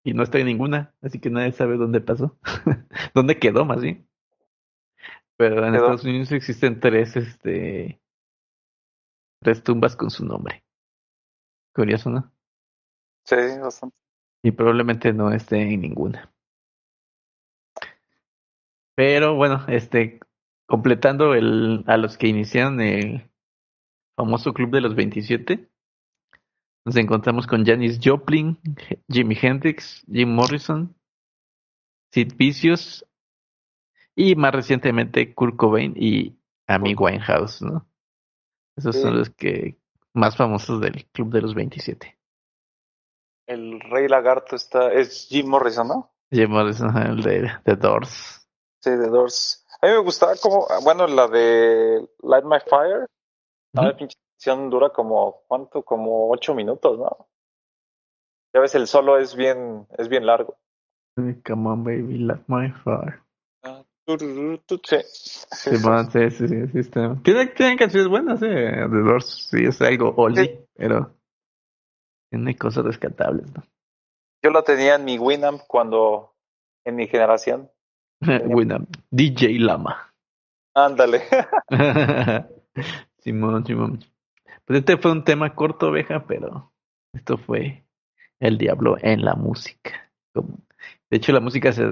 y 0.04 0.14
no 0.14 0.24
está 0.24 0.40
en 0.40 0.48
ninguna, 0.48 0.94
así 1.02 1.20
que 1.20 1.30
nadie 1.30 1.52
sabe 1.52 1.78
dónde 1.78 2.02
pasó. 2.02 2.38
¿Dónde 3.14 3.40
quedó, 3.40 3.66
más 3.66 3.82
bien? 3.82 4.08
Pero 5.38 5.66
en 5.66 5.74
Quedó. 5.74 5.84
Estados 5.84 6.04
Unidos 6.04 6.32
existen 6.32 6.80
tres, 6.80 7.16
este. 7.16 8.02
Tres 9.42 9.64
tumbas 9.64 9.96
con 9.96 10.10
su 10.10 10.26
nombre. 10.26 10.65
Curioso, 11.76 12.10
¿no? 12.10 12.32
Sí, 13.26 13.36
bastante. 13.62 13.96
Y 14.44 14.52
probablemente 14.52 15.12
no 15.12 15.32
esté 15.32 15.62
en 15.62 15.82
ninguna. 15.82 16.34
Pero 18.96 19.36
bueno, 19.36 19.66
este, 19.68 20.20
completando 20.68 21.34
el, 21.34 21.84
a 21.88 21.98
los 21.98 22.18
que 22.18 22.28
iniciaron 22.28 22.80
el 22.80 23.30
famoso 24.16 24.54
club 24.54 24.72
de 24.72 24.82
los 24.82 24.96
27, 24.96 25.70
nos 26.86 26.96
encontramos 26.96 27.46
con 27.48 27.66
Janis 27.66 28.00
Joplin, 28.02 28.58
Jimi 29.10 29.38
Hendrix, 29.42 30.06
Jim 30.10 30.30
Morrison, 30.30 30.96
Sid 32.14 32.36
Vicious 32.38 33.06
y 34.16 34.36
más 34.36 34.54
recientemente 34.54 35.34
Kurt 35.34 35.58
Cobain 35.58 35.94
y 35.98 36.38
Amy 36.68 36.96
Winehouse, 36.96 37.62
¿no? 37.62 37.86
Esos 38.78 38.96
son 38.96 39.18
los 39.18 39.30
que 39.30 39.78
más 40.16 40.36
famosos 40.36 40.82
del 40.82 41.06
club 41.12 41.32
de 41.32 41.42
los 41.42 41.54
27. 41.54 42.18
El 43.48 43.80
Rey 43.80 44.08
Lagarto 44.08 44.56
está 44.56 44.92
es 44.92 45.28
Jim 45.30 45.48
Morrison, 45.48 45.88
¿no? 45.88 46.12
Jim 46.32 46.50
Morrison, 46.50 46.98
el 46.98 47.22
de 47.22 47.52
The 47.64 47.76
Doors. 47.76 48.48
Sí, 48.82 48.90
The 48.90 49.10
Doors. 49.10 49.66
A 49.82 49.88
mí 49.88 49.94
me 49.94 50.00
gustaba 50.00 50.34
como, 50.42 50.68
bueno, 50.84 51.06
la 51.08 51.28
de 51.28 52.08
Light 52.24 52.46
My 52.46 52.60
Fire. 52.68 53.08
La 53.74 53.96
pinche 53.96 54.18
canción 54.32 54.70
dura 54.70 54.90
como, 54.90 55.44
¿cuánto? 55.48 55.84
Como 55.84 56.32
ocho 56.32 56.56
minutos, 56.56 56.98
¿no? 56.98 57.28
Ya 58.54 58.62
ves, 58.62 58.74
el 58.76 58.88
solo 58.88 59.18
es 59.18 59.36
bien, 59.36 59.86
es 59.98 60.08
bien 60.08 60.26
largo. 60.26 60.58
Come 61.18 61.70
on, 61.70 61.84
baby, 61.84 62.20
light 62.20 62.44
my 62.48 62.72
fire. 62.72 63.25
Sí, 64.08 64.18
sí, 65.50 65.78
sí, 66.30 66.48
sí, 66.48 66.68
sí, 66.68 66.80
está. 66.80 67.16
Tiene, 67.24 67.48
tiene 67.48 67.76
canciones 67.76 68.08
buenas, 68.08 68.42
eh. 68.44 68.46
The 68.46 68.88
Doors, 68.88 69.48
sí, 69.50 69.66
es 69.66 69.82
algo 69.82 70.14
oldie, 70.16 70.68
pero 70.76 71.16
tiene 72.30 72.56
cosas 72.56 72.86
rescatables, 72.86 73.52
¿no? 73.56 73.64
Yo 74.44 74.52
lo 74.52 74.64
tenía 74.64 74.96
en 74.96 75.06
mi 75.06 75.18
Winamp 75.18 75.62
cuando, 75.68 76.36
en 76.84 76.96
mi 76.96 77.08
generación. 77.08 77.72
Winamp, 78.46 78.96
DJ 79.10 79.58
Lama. 79.60 80.14
Ándale. 80.76 81.24
Simón, 83.20 83.66
Simón. 83.66 84.04
Pues 84.66 84.80
este 84.80 84.98
fue 84.98 85.12
un 85.12 85.24
tema 85.24 85.56
corto, 85.56 85.88
oveja, 85.88 86.26
pero 86.28 86.72
esto 87.14 87.38
fue 87.38 87.86
el 88.40 88.58
diablo 88.58 88.98
en 89.02 89.24
la 89.24 89.34
música. 89.34 90.12
De 91.10 91.18
hecho, 91.18 91.32
la 91.32 91.40
música 91.40 91.72
se, 91.72 91.84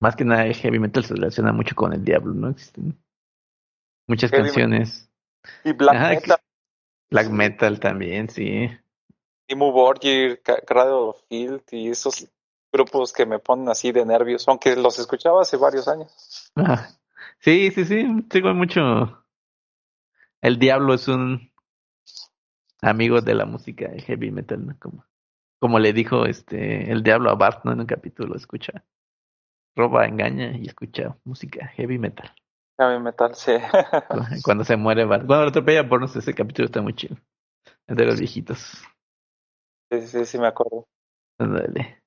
más 0.00 0.16
que 0.16 0.24
nada 0.24 0.46
el 0.46 0.54
heavy 0.54 0.78
metal 0.78 1.04
se 1.04 1.14
relaciona 1.14 1.52
mucho 1.52 1.74
con 1.74 1.92
el 1.92 2.04
diablo, 2.04 2.34
¿no? 2.34 2.48
Existen 2.50 2.98
muchas 4.06 4.30
canciones. 4.30 5.10
Y 5.64 5.72
black 5.72 6.00
metal. 6.00 6.38
Black 7.10 7.30
metal 7.30 7.80
también, 7.80 8.28
sí. 8.28 8.68
Y 9.46 9.54
Borgir, 9.54 10.42
Radio 10.66 11.14
Field 11.28 11.62
y 11.70 11.88
esos 11.88 12.28
grupos 12.70 13.12
que 13.12 13.24
me 13.24 13.38
ponen 13.38 13.68
así 13.70 13.92
de 13.92 14.04
nervios, 14.04 14.46
aunque 14.46 14.76
los 14.76 14.98
escuchaba 14.98 15.42
hace 15.42 15.56
varios 15.56 15.88
años. 15.88 16.52
Sí, 17.40 17.70
sí, 17.70 17.84
sí, 17.84 18.04
tengo 18.28 18.52
mucho. 18.52 19.24
El 20.40 20.58
diablo 20.58 20.94
es 20.94 21.08
un 21.08 21.50
amigo 22.82 23.20
de 23.20 23.34
la 23.34 23.44
música 23.44 23.88
de 23.88 24.00
heavy 24.02 24.30
metal, 24.30 24.66
¿no? 24.66 24.76
Como, 24.78 25.04
como 25.58 25.78
le 25.78 25.92
dijo 25.92 26.26
este 26.26 26.90
el 26.92 27.02
diablo 27.02 27.30
a 27.30 27.34
Bart, 27.34 27.64
¿no? 27.64 27.72
En 27.72 27.80
un 27.80 27.86
capítulo, 27.86 28.36
escucha, 28.36 28.84
roba, 29.78 30.06
engaña 30.06 30.56
y 30.56 30.66
escucha 30.66 31.16
música 31.24 31.68
heavy 31.68 31.98
metal. 31.98 32.30
Heavy 32.78 33.00
metal, 33.00 33.34
sí. 33.34 33.52
Cuando 34.44 34.64
se 34.64 34.76
muere 34.76 35.04
Bart. 35.04 35.26
Cuando 35.26 35.44
lo 35.44 35.50
atropella 35.50 35.88
por 35.88 36.00
no 36.00 36.08
sé, 36.08 36.18
ese 36.18 36.34
capítulo 36.34 36.66
está 36.66 36.82
muy 36.82 36.94
chido. 36.94 37.16
Es 37.86 37.96
de 37.96 38.04
los 38.04 38.18
viejitos. 38.18 38.84
Sí, 39.90 40.00
sí, 40.02 40.24
sí, 40.26 40.38
me 40.38 40.48
acuerdo. 40.48 40.86
Dale. 41.38 42.02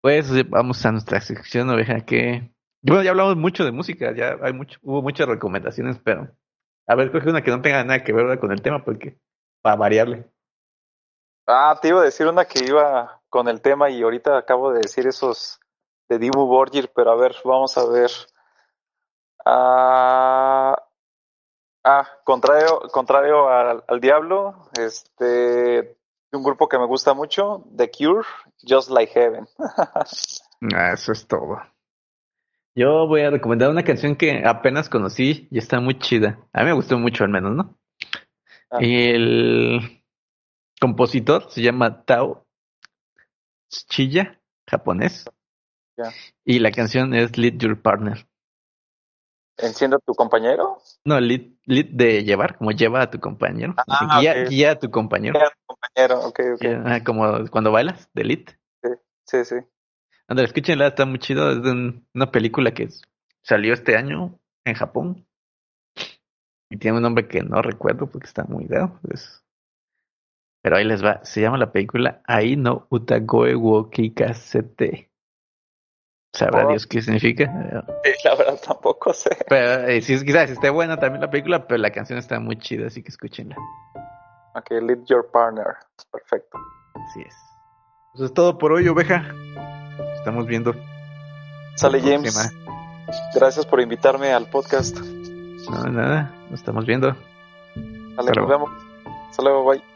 Pues 0.00 0.48
vamos 0.48 0.84
a 0.86 0.92
nuestra 0.92 1.20
sección 1.20 1.68
oveja 1.68 2.00
que... 2.00 2.50
Bueno, 2.82 3.02
ya 3.02 3.10
hablamos 3.10 3.36
mucho 3.36 3.64
de 3.64 3.72
música, 3.72 4.12
ya 4.14 4.36
hay 4.42 4.52
mucho, 4.52 4.78
hubo 4.82 5.02
muchas 5.02 5.28
recomendaciones, 5.28 5.98
pero... 5.98 6.28
A 6.88 6.96
ver, 6.96 7.12
coge 7.12 7.30
una 7.30 7.42
que 7.42 7.50
no 7.50 7.62
tenga 7.62 7.84
nada 7.84 8.02
que 8.02 8.12
ver 8.12 8.38
con 8.40 8.50
el 8.50 8.62
tema, 8.62 8.84
porque 8.84 9.18
para 9.62 9.76
variarle. 9.76 10.28
Ah, 11.46 11.78
te 11.80 11.88
iba 11.88 12.00
a 12.00 12.04
decir 12.04 12.26
una 12.26 12.44
que 12.44 12.64
iba 12.64 13.20
con 13.28 13.48
el 13.48 13.60
tema 13.60 13.90
y 13.90 14.02
ahorita 14.02 14.36
acabo 14.36 14.72
de 14.72 14.80
decir 14.80 15.06
esos 15.06 15.60
de 16.12 16.18
Dibu 16.18 16.46
Borgir, 16.46 16.90
pero 16.94 17.10
a 17.12 17.16
ver, 17.16 17.34
vamos 17.44 17.76
a 17.78 17.86
ver. 17.86 18.10
Ah, 19.44 20.76
ah 21.84 22.08
contrario, 22.24 22.82
contrario 22.92 23.48
al, 23.48 23.82
al, 23.88 24.00
diablo, 24.00 24.68
este, 24.78 25.96
un 26.32 26.42
grupo 26.42 26.68
que 26.68 26.78
me 26.78 26.86
gusta 26.86 27.14
mucho, 27.14 27.64
The 27.74 27.90
Cure, 27.90 28.26
Just 28.60 28.90
Like 28.90 29.12
Heaven. 29.12 29.46
ah, 30.74 30.92
eso 30.92 31.12
es 31.12 31.26
todo. 31.26 31.58
Yo 32.74 33.06
voy 33.06 33.22
a 33.22 33.30
recomendar 33.30 33.70
una 33.70 33.84
canción 33.84 34.16
que 34.16 34.42
apenas 34.46 34.88
conocí 34.88 35.48
y 35.50 35.58
está 35.58 35.80
muy 35.80 35.98
chida. 35.98 36.38
A 36.52 36.60
mí 36.60 36.66
me 36.66 36.72
gustó 36.74 36.98
mucho 36.98 37.24
al 37.24 37.30
menos, 37.30 37.54
¿no? 37.54 37.78
Ah. 38.70 38.78
El 38.80 40.02
compositor 40.80 41.50
se 41.50 41.62
llama 41.62 42.04
Tao 42.04 42.46
Chilla, 43.68 44.38
japonés. 44.66 45.24
Y 46.44 46.58
la 46.58 46.70
canción 46.70 47.14
es 47.14 47.36
Lead 47.38 47.54
Your 47.54 47.80
Partner. 47.80 48.26
¿Enciendo 49.58 49.98
tu 49.98 50.14
compañero? 50.14 50.78
No, 51.04 51.20
lead, 51.20 51.42
lead 51.66 51.86
de 51.90 52.24
llevar, 52.24 52.56
como 52.56 52.72
lleva 52.72 53.02
a 53.02 53.10
tu 53.10 53.20
compañero. 53.20 53.74
Ah, 53.86 54.20
guía, 54.48 54.72
a 54.72 54.78
tu 54.78 54.90
compañero. 54.90 55.38
Guía 55.38 55.48
a 55.48 55.50
tu 55.50 55.66
compañero, 55.66 56.20
ok, 56.26 56.40
ok. 56.54 56.64
Ah, 56.86 57.04
como 57.04 57.48
cuando 57.50 57.70
bailas, 57.70 58.08
de 58.14 58.24
lead. 58.24 58.46
Sí, 58.82 58.90
sí, 59.26 59.44
sí. 59.44 59.56
André, 60.26 60.46
escúchenla, 60.46 60.88
está 60.88 61.04
muy 61.04 61.18
chido. 61.18 61.52
Es 61.52 61.62
de 61.62 62.02
una 62.14 62.30
película 62.30 62.72
que 62.72 62.88
salió 63.42 63.74
este 63.74 63.96
año 63.96 64.38
en 64.64 64.74
Japón. 64.74 65.26
Y 66.70 66.78
tiene 66.78 66.96
un 66.96 67.02
nombre 67.02 67.28
que 67.28 67.42
no 67.42 67.60
recuerdo 67.60 68.06
porque 68.06 68.26
está 68.26 68.44
muy 68.44 68.64
dado. 68.64 68.98
Pues. 69.02 69.44
Pero 70.62 70.76
ahí 70.76 70.84
les 70.84 71.04
va. 71.04 71.22
Se 71.24 71.42
llama 71.42 71.58
la 71.58 71.70
película 71.70 72.22
Ai 72.24 72.56
no 72.56 72.86
Utagoe 72.88 73.54
wo 73.54 73.90
Kikasete. 73.90 75.11
¿Sabrá 76.32 76.66
Dios 76.66 76.86
qué 76.86 77.02
significa? 77.02 77.44
la 78.24 78.34
verdad 78.34 78.58
tampoco 78.66 79.12
sé. 79.12 79.36
Pero 79.48 79.86
eh, 79.88 80.00
si 80.00 80.24
quizás 80.24 80.50
esté 80.50 80.70
buena 80.70 80.98
también 80.98 81.20
la 81.20 81.30
película, 81.30 81.66
pero 81.66 81.78
la 81.78 81.90
canción 81.90 82.18
está 82.18 82.40
muy 82.40 82.58
chida, 82.58 82.86
así 82.86 83.02
que 83.02 83.10
escúchenla. 83.10 83.56
Ok, 84.54 84.70
lead 84.70 85.04
your 85.06 85.30
partner. 85.30 85.76
Perfecto. 86.10 86.58
Así 86.94 87.20
es. 87.20 87.34
Eso 88.14 88.26
es 88.26 88.34
todo 88.34 88.58
por 88.58 88.72
hoy, 88.72 88.88
oveja 88.88 89.32
estamos 90.22 90.46
viendo. 90.46 90.72
Sale 91.74 92.00
James. 92.00 92.54
Gracias 93.34 93.66
por 93.66 93.80
invitarme 93.80 94.32
al 94.32 94.46
podcast. 94.46 94.96
No, 95.00 95.82
nada, 95.84 96.32
nos 96.48 96.60
estamos 96.60 96.86
viendo. 96.86 97.16
Vale, 98.14 98.30
nos 98.36 98.48
vemos. 98.48 98.70
Hasta 99.30 99.42
luego, 99.42 99.64
bye. 99.64 99.91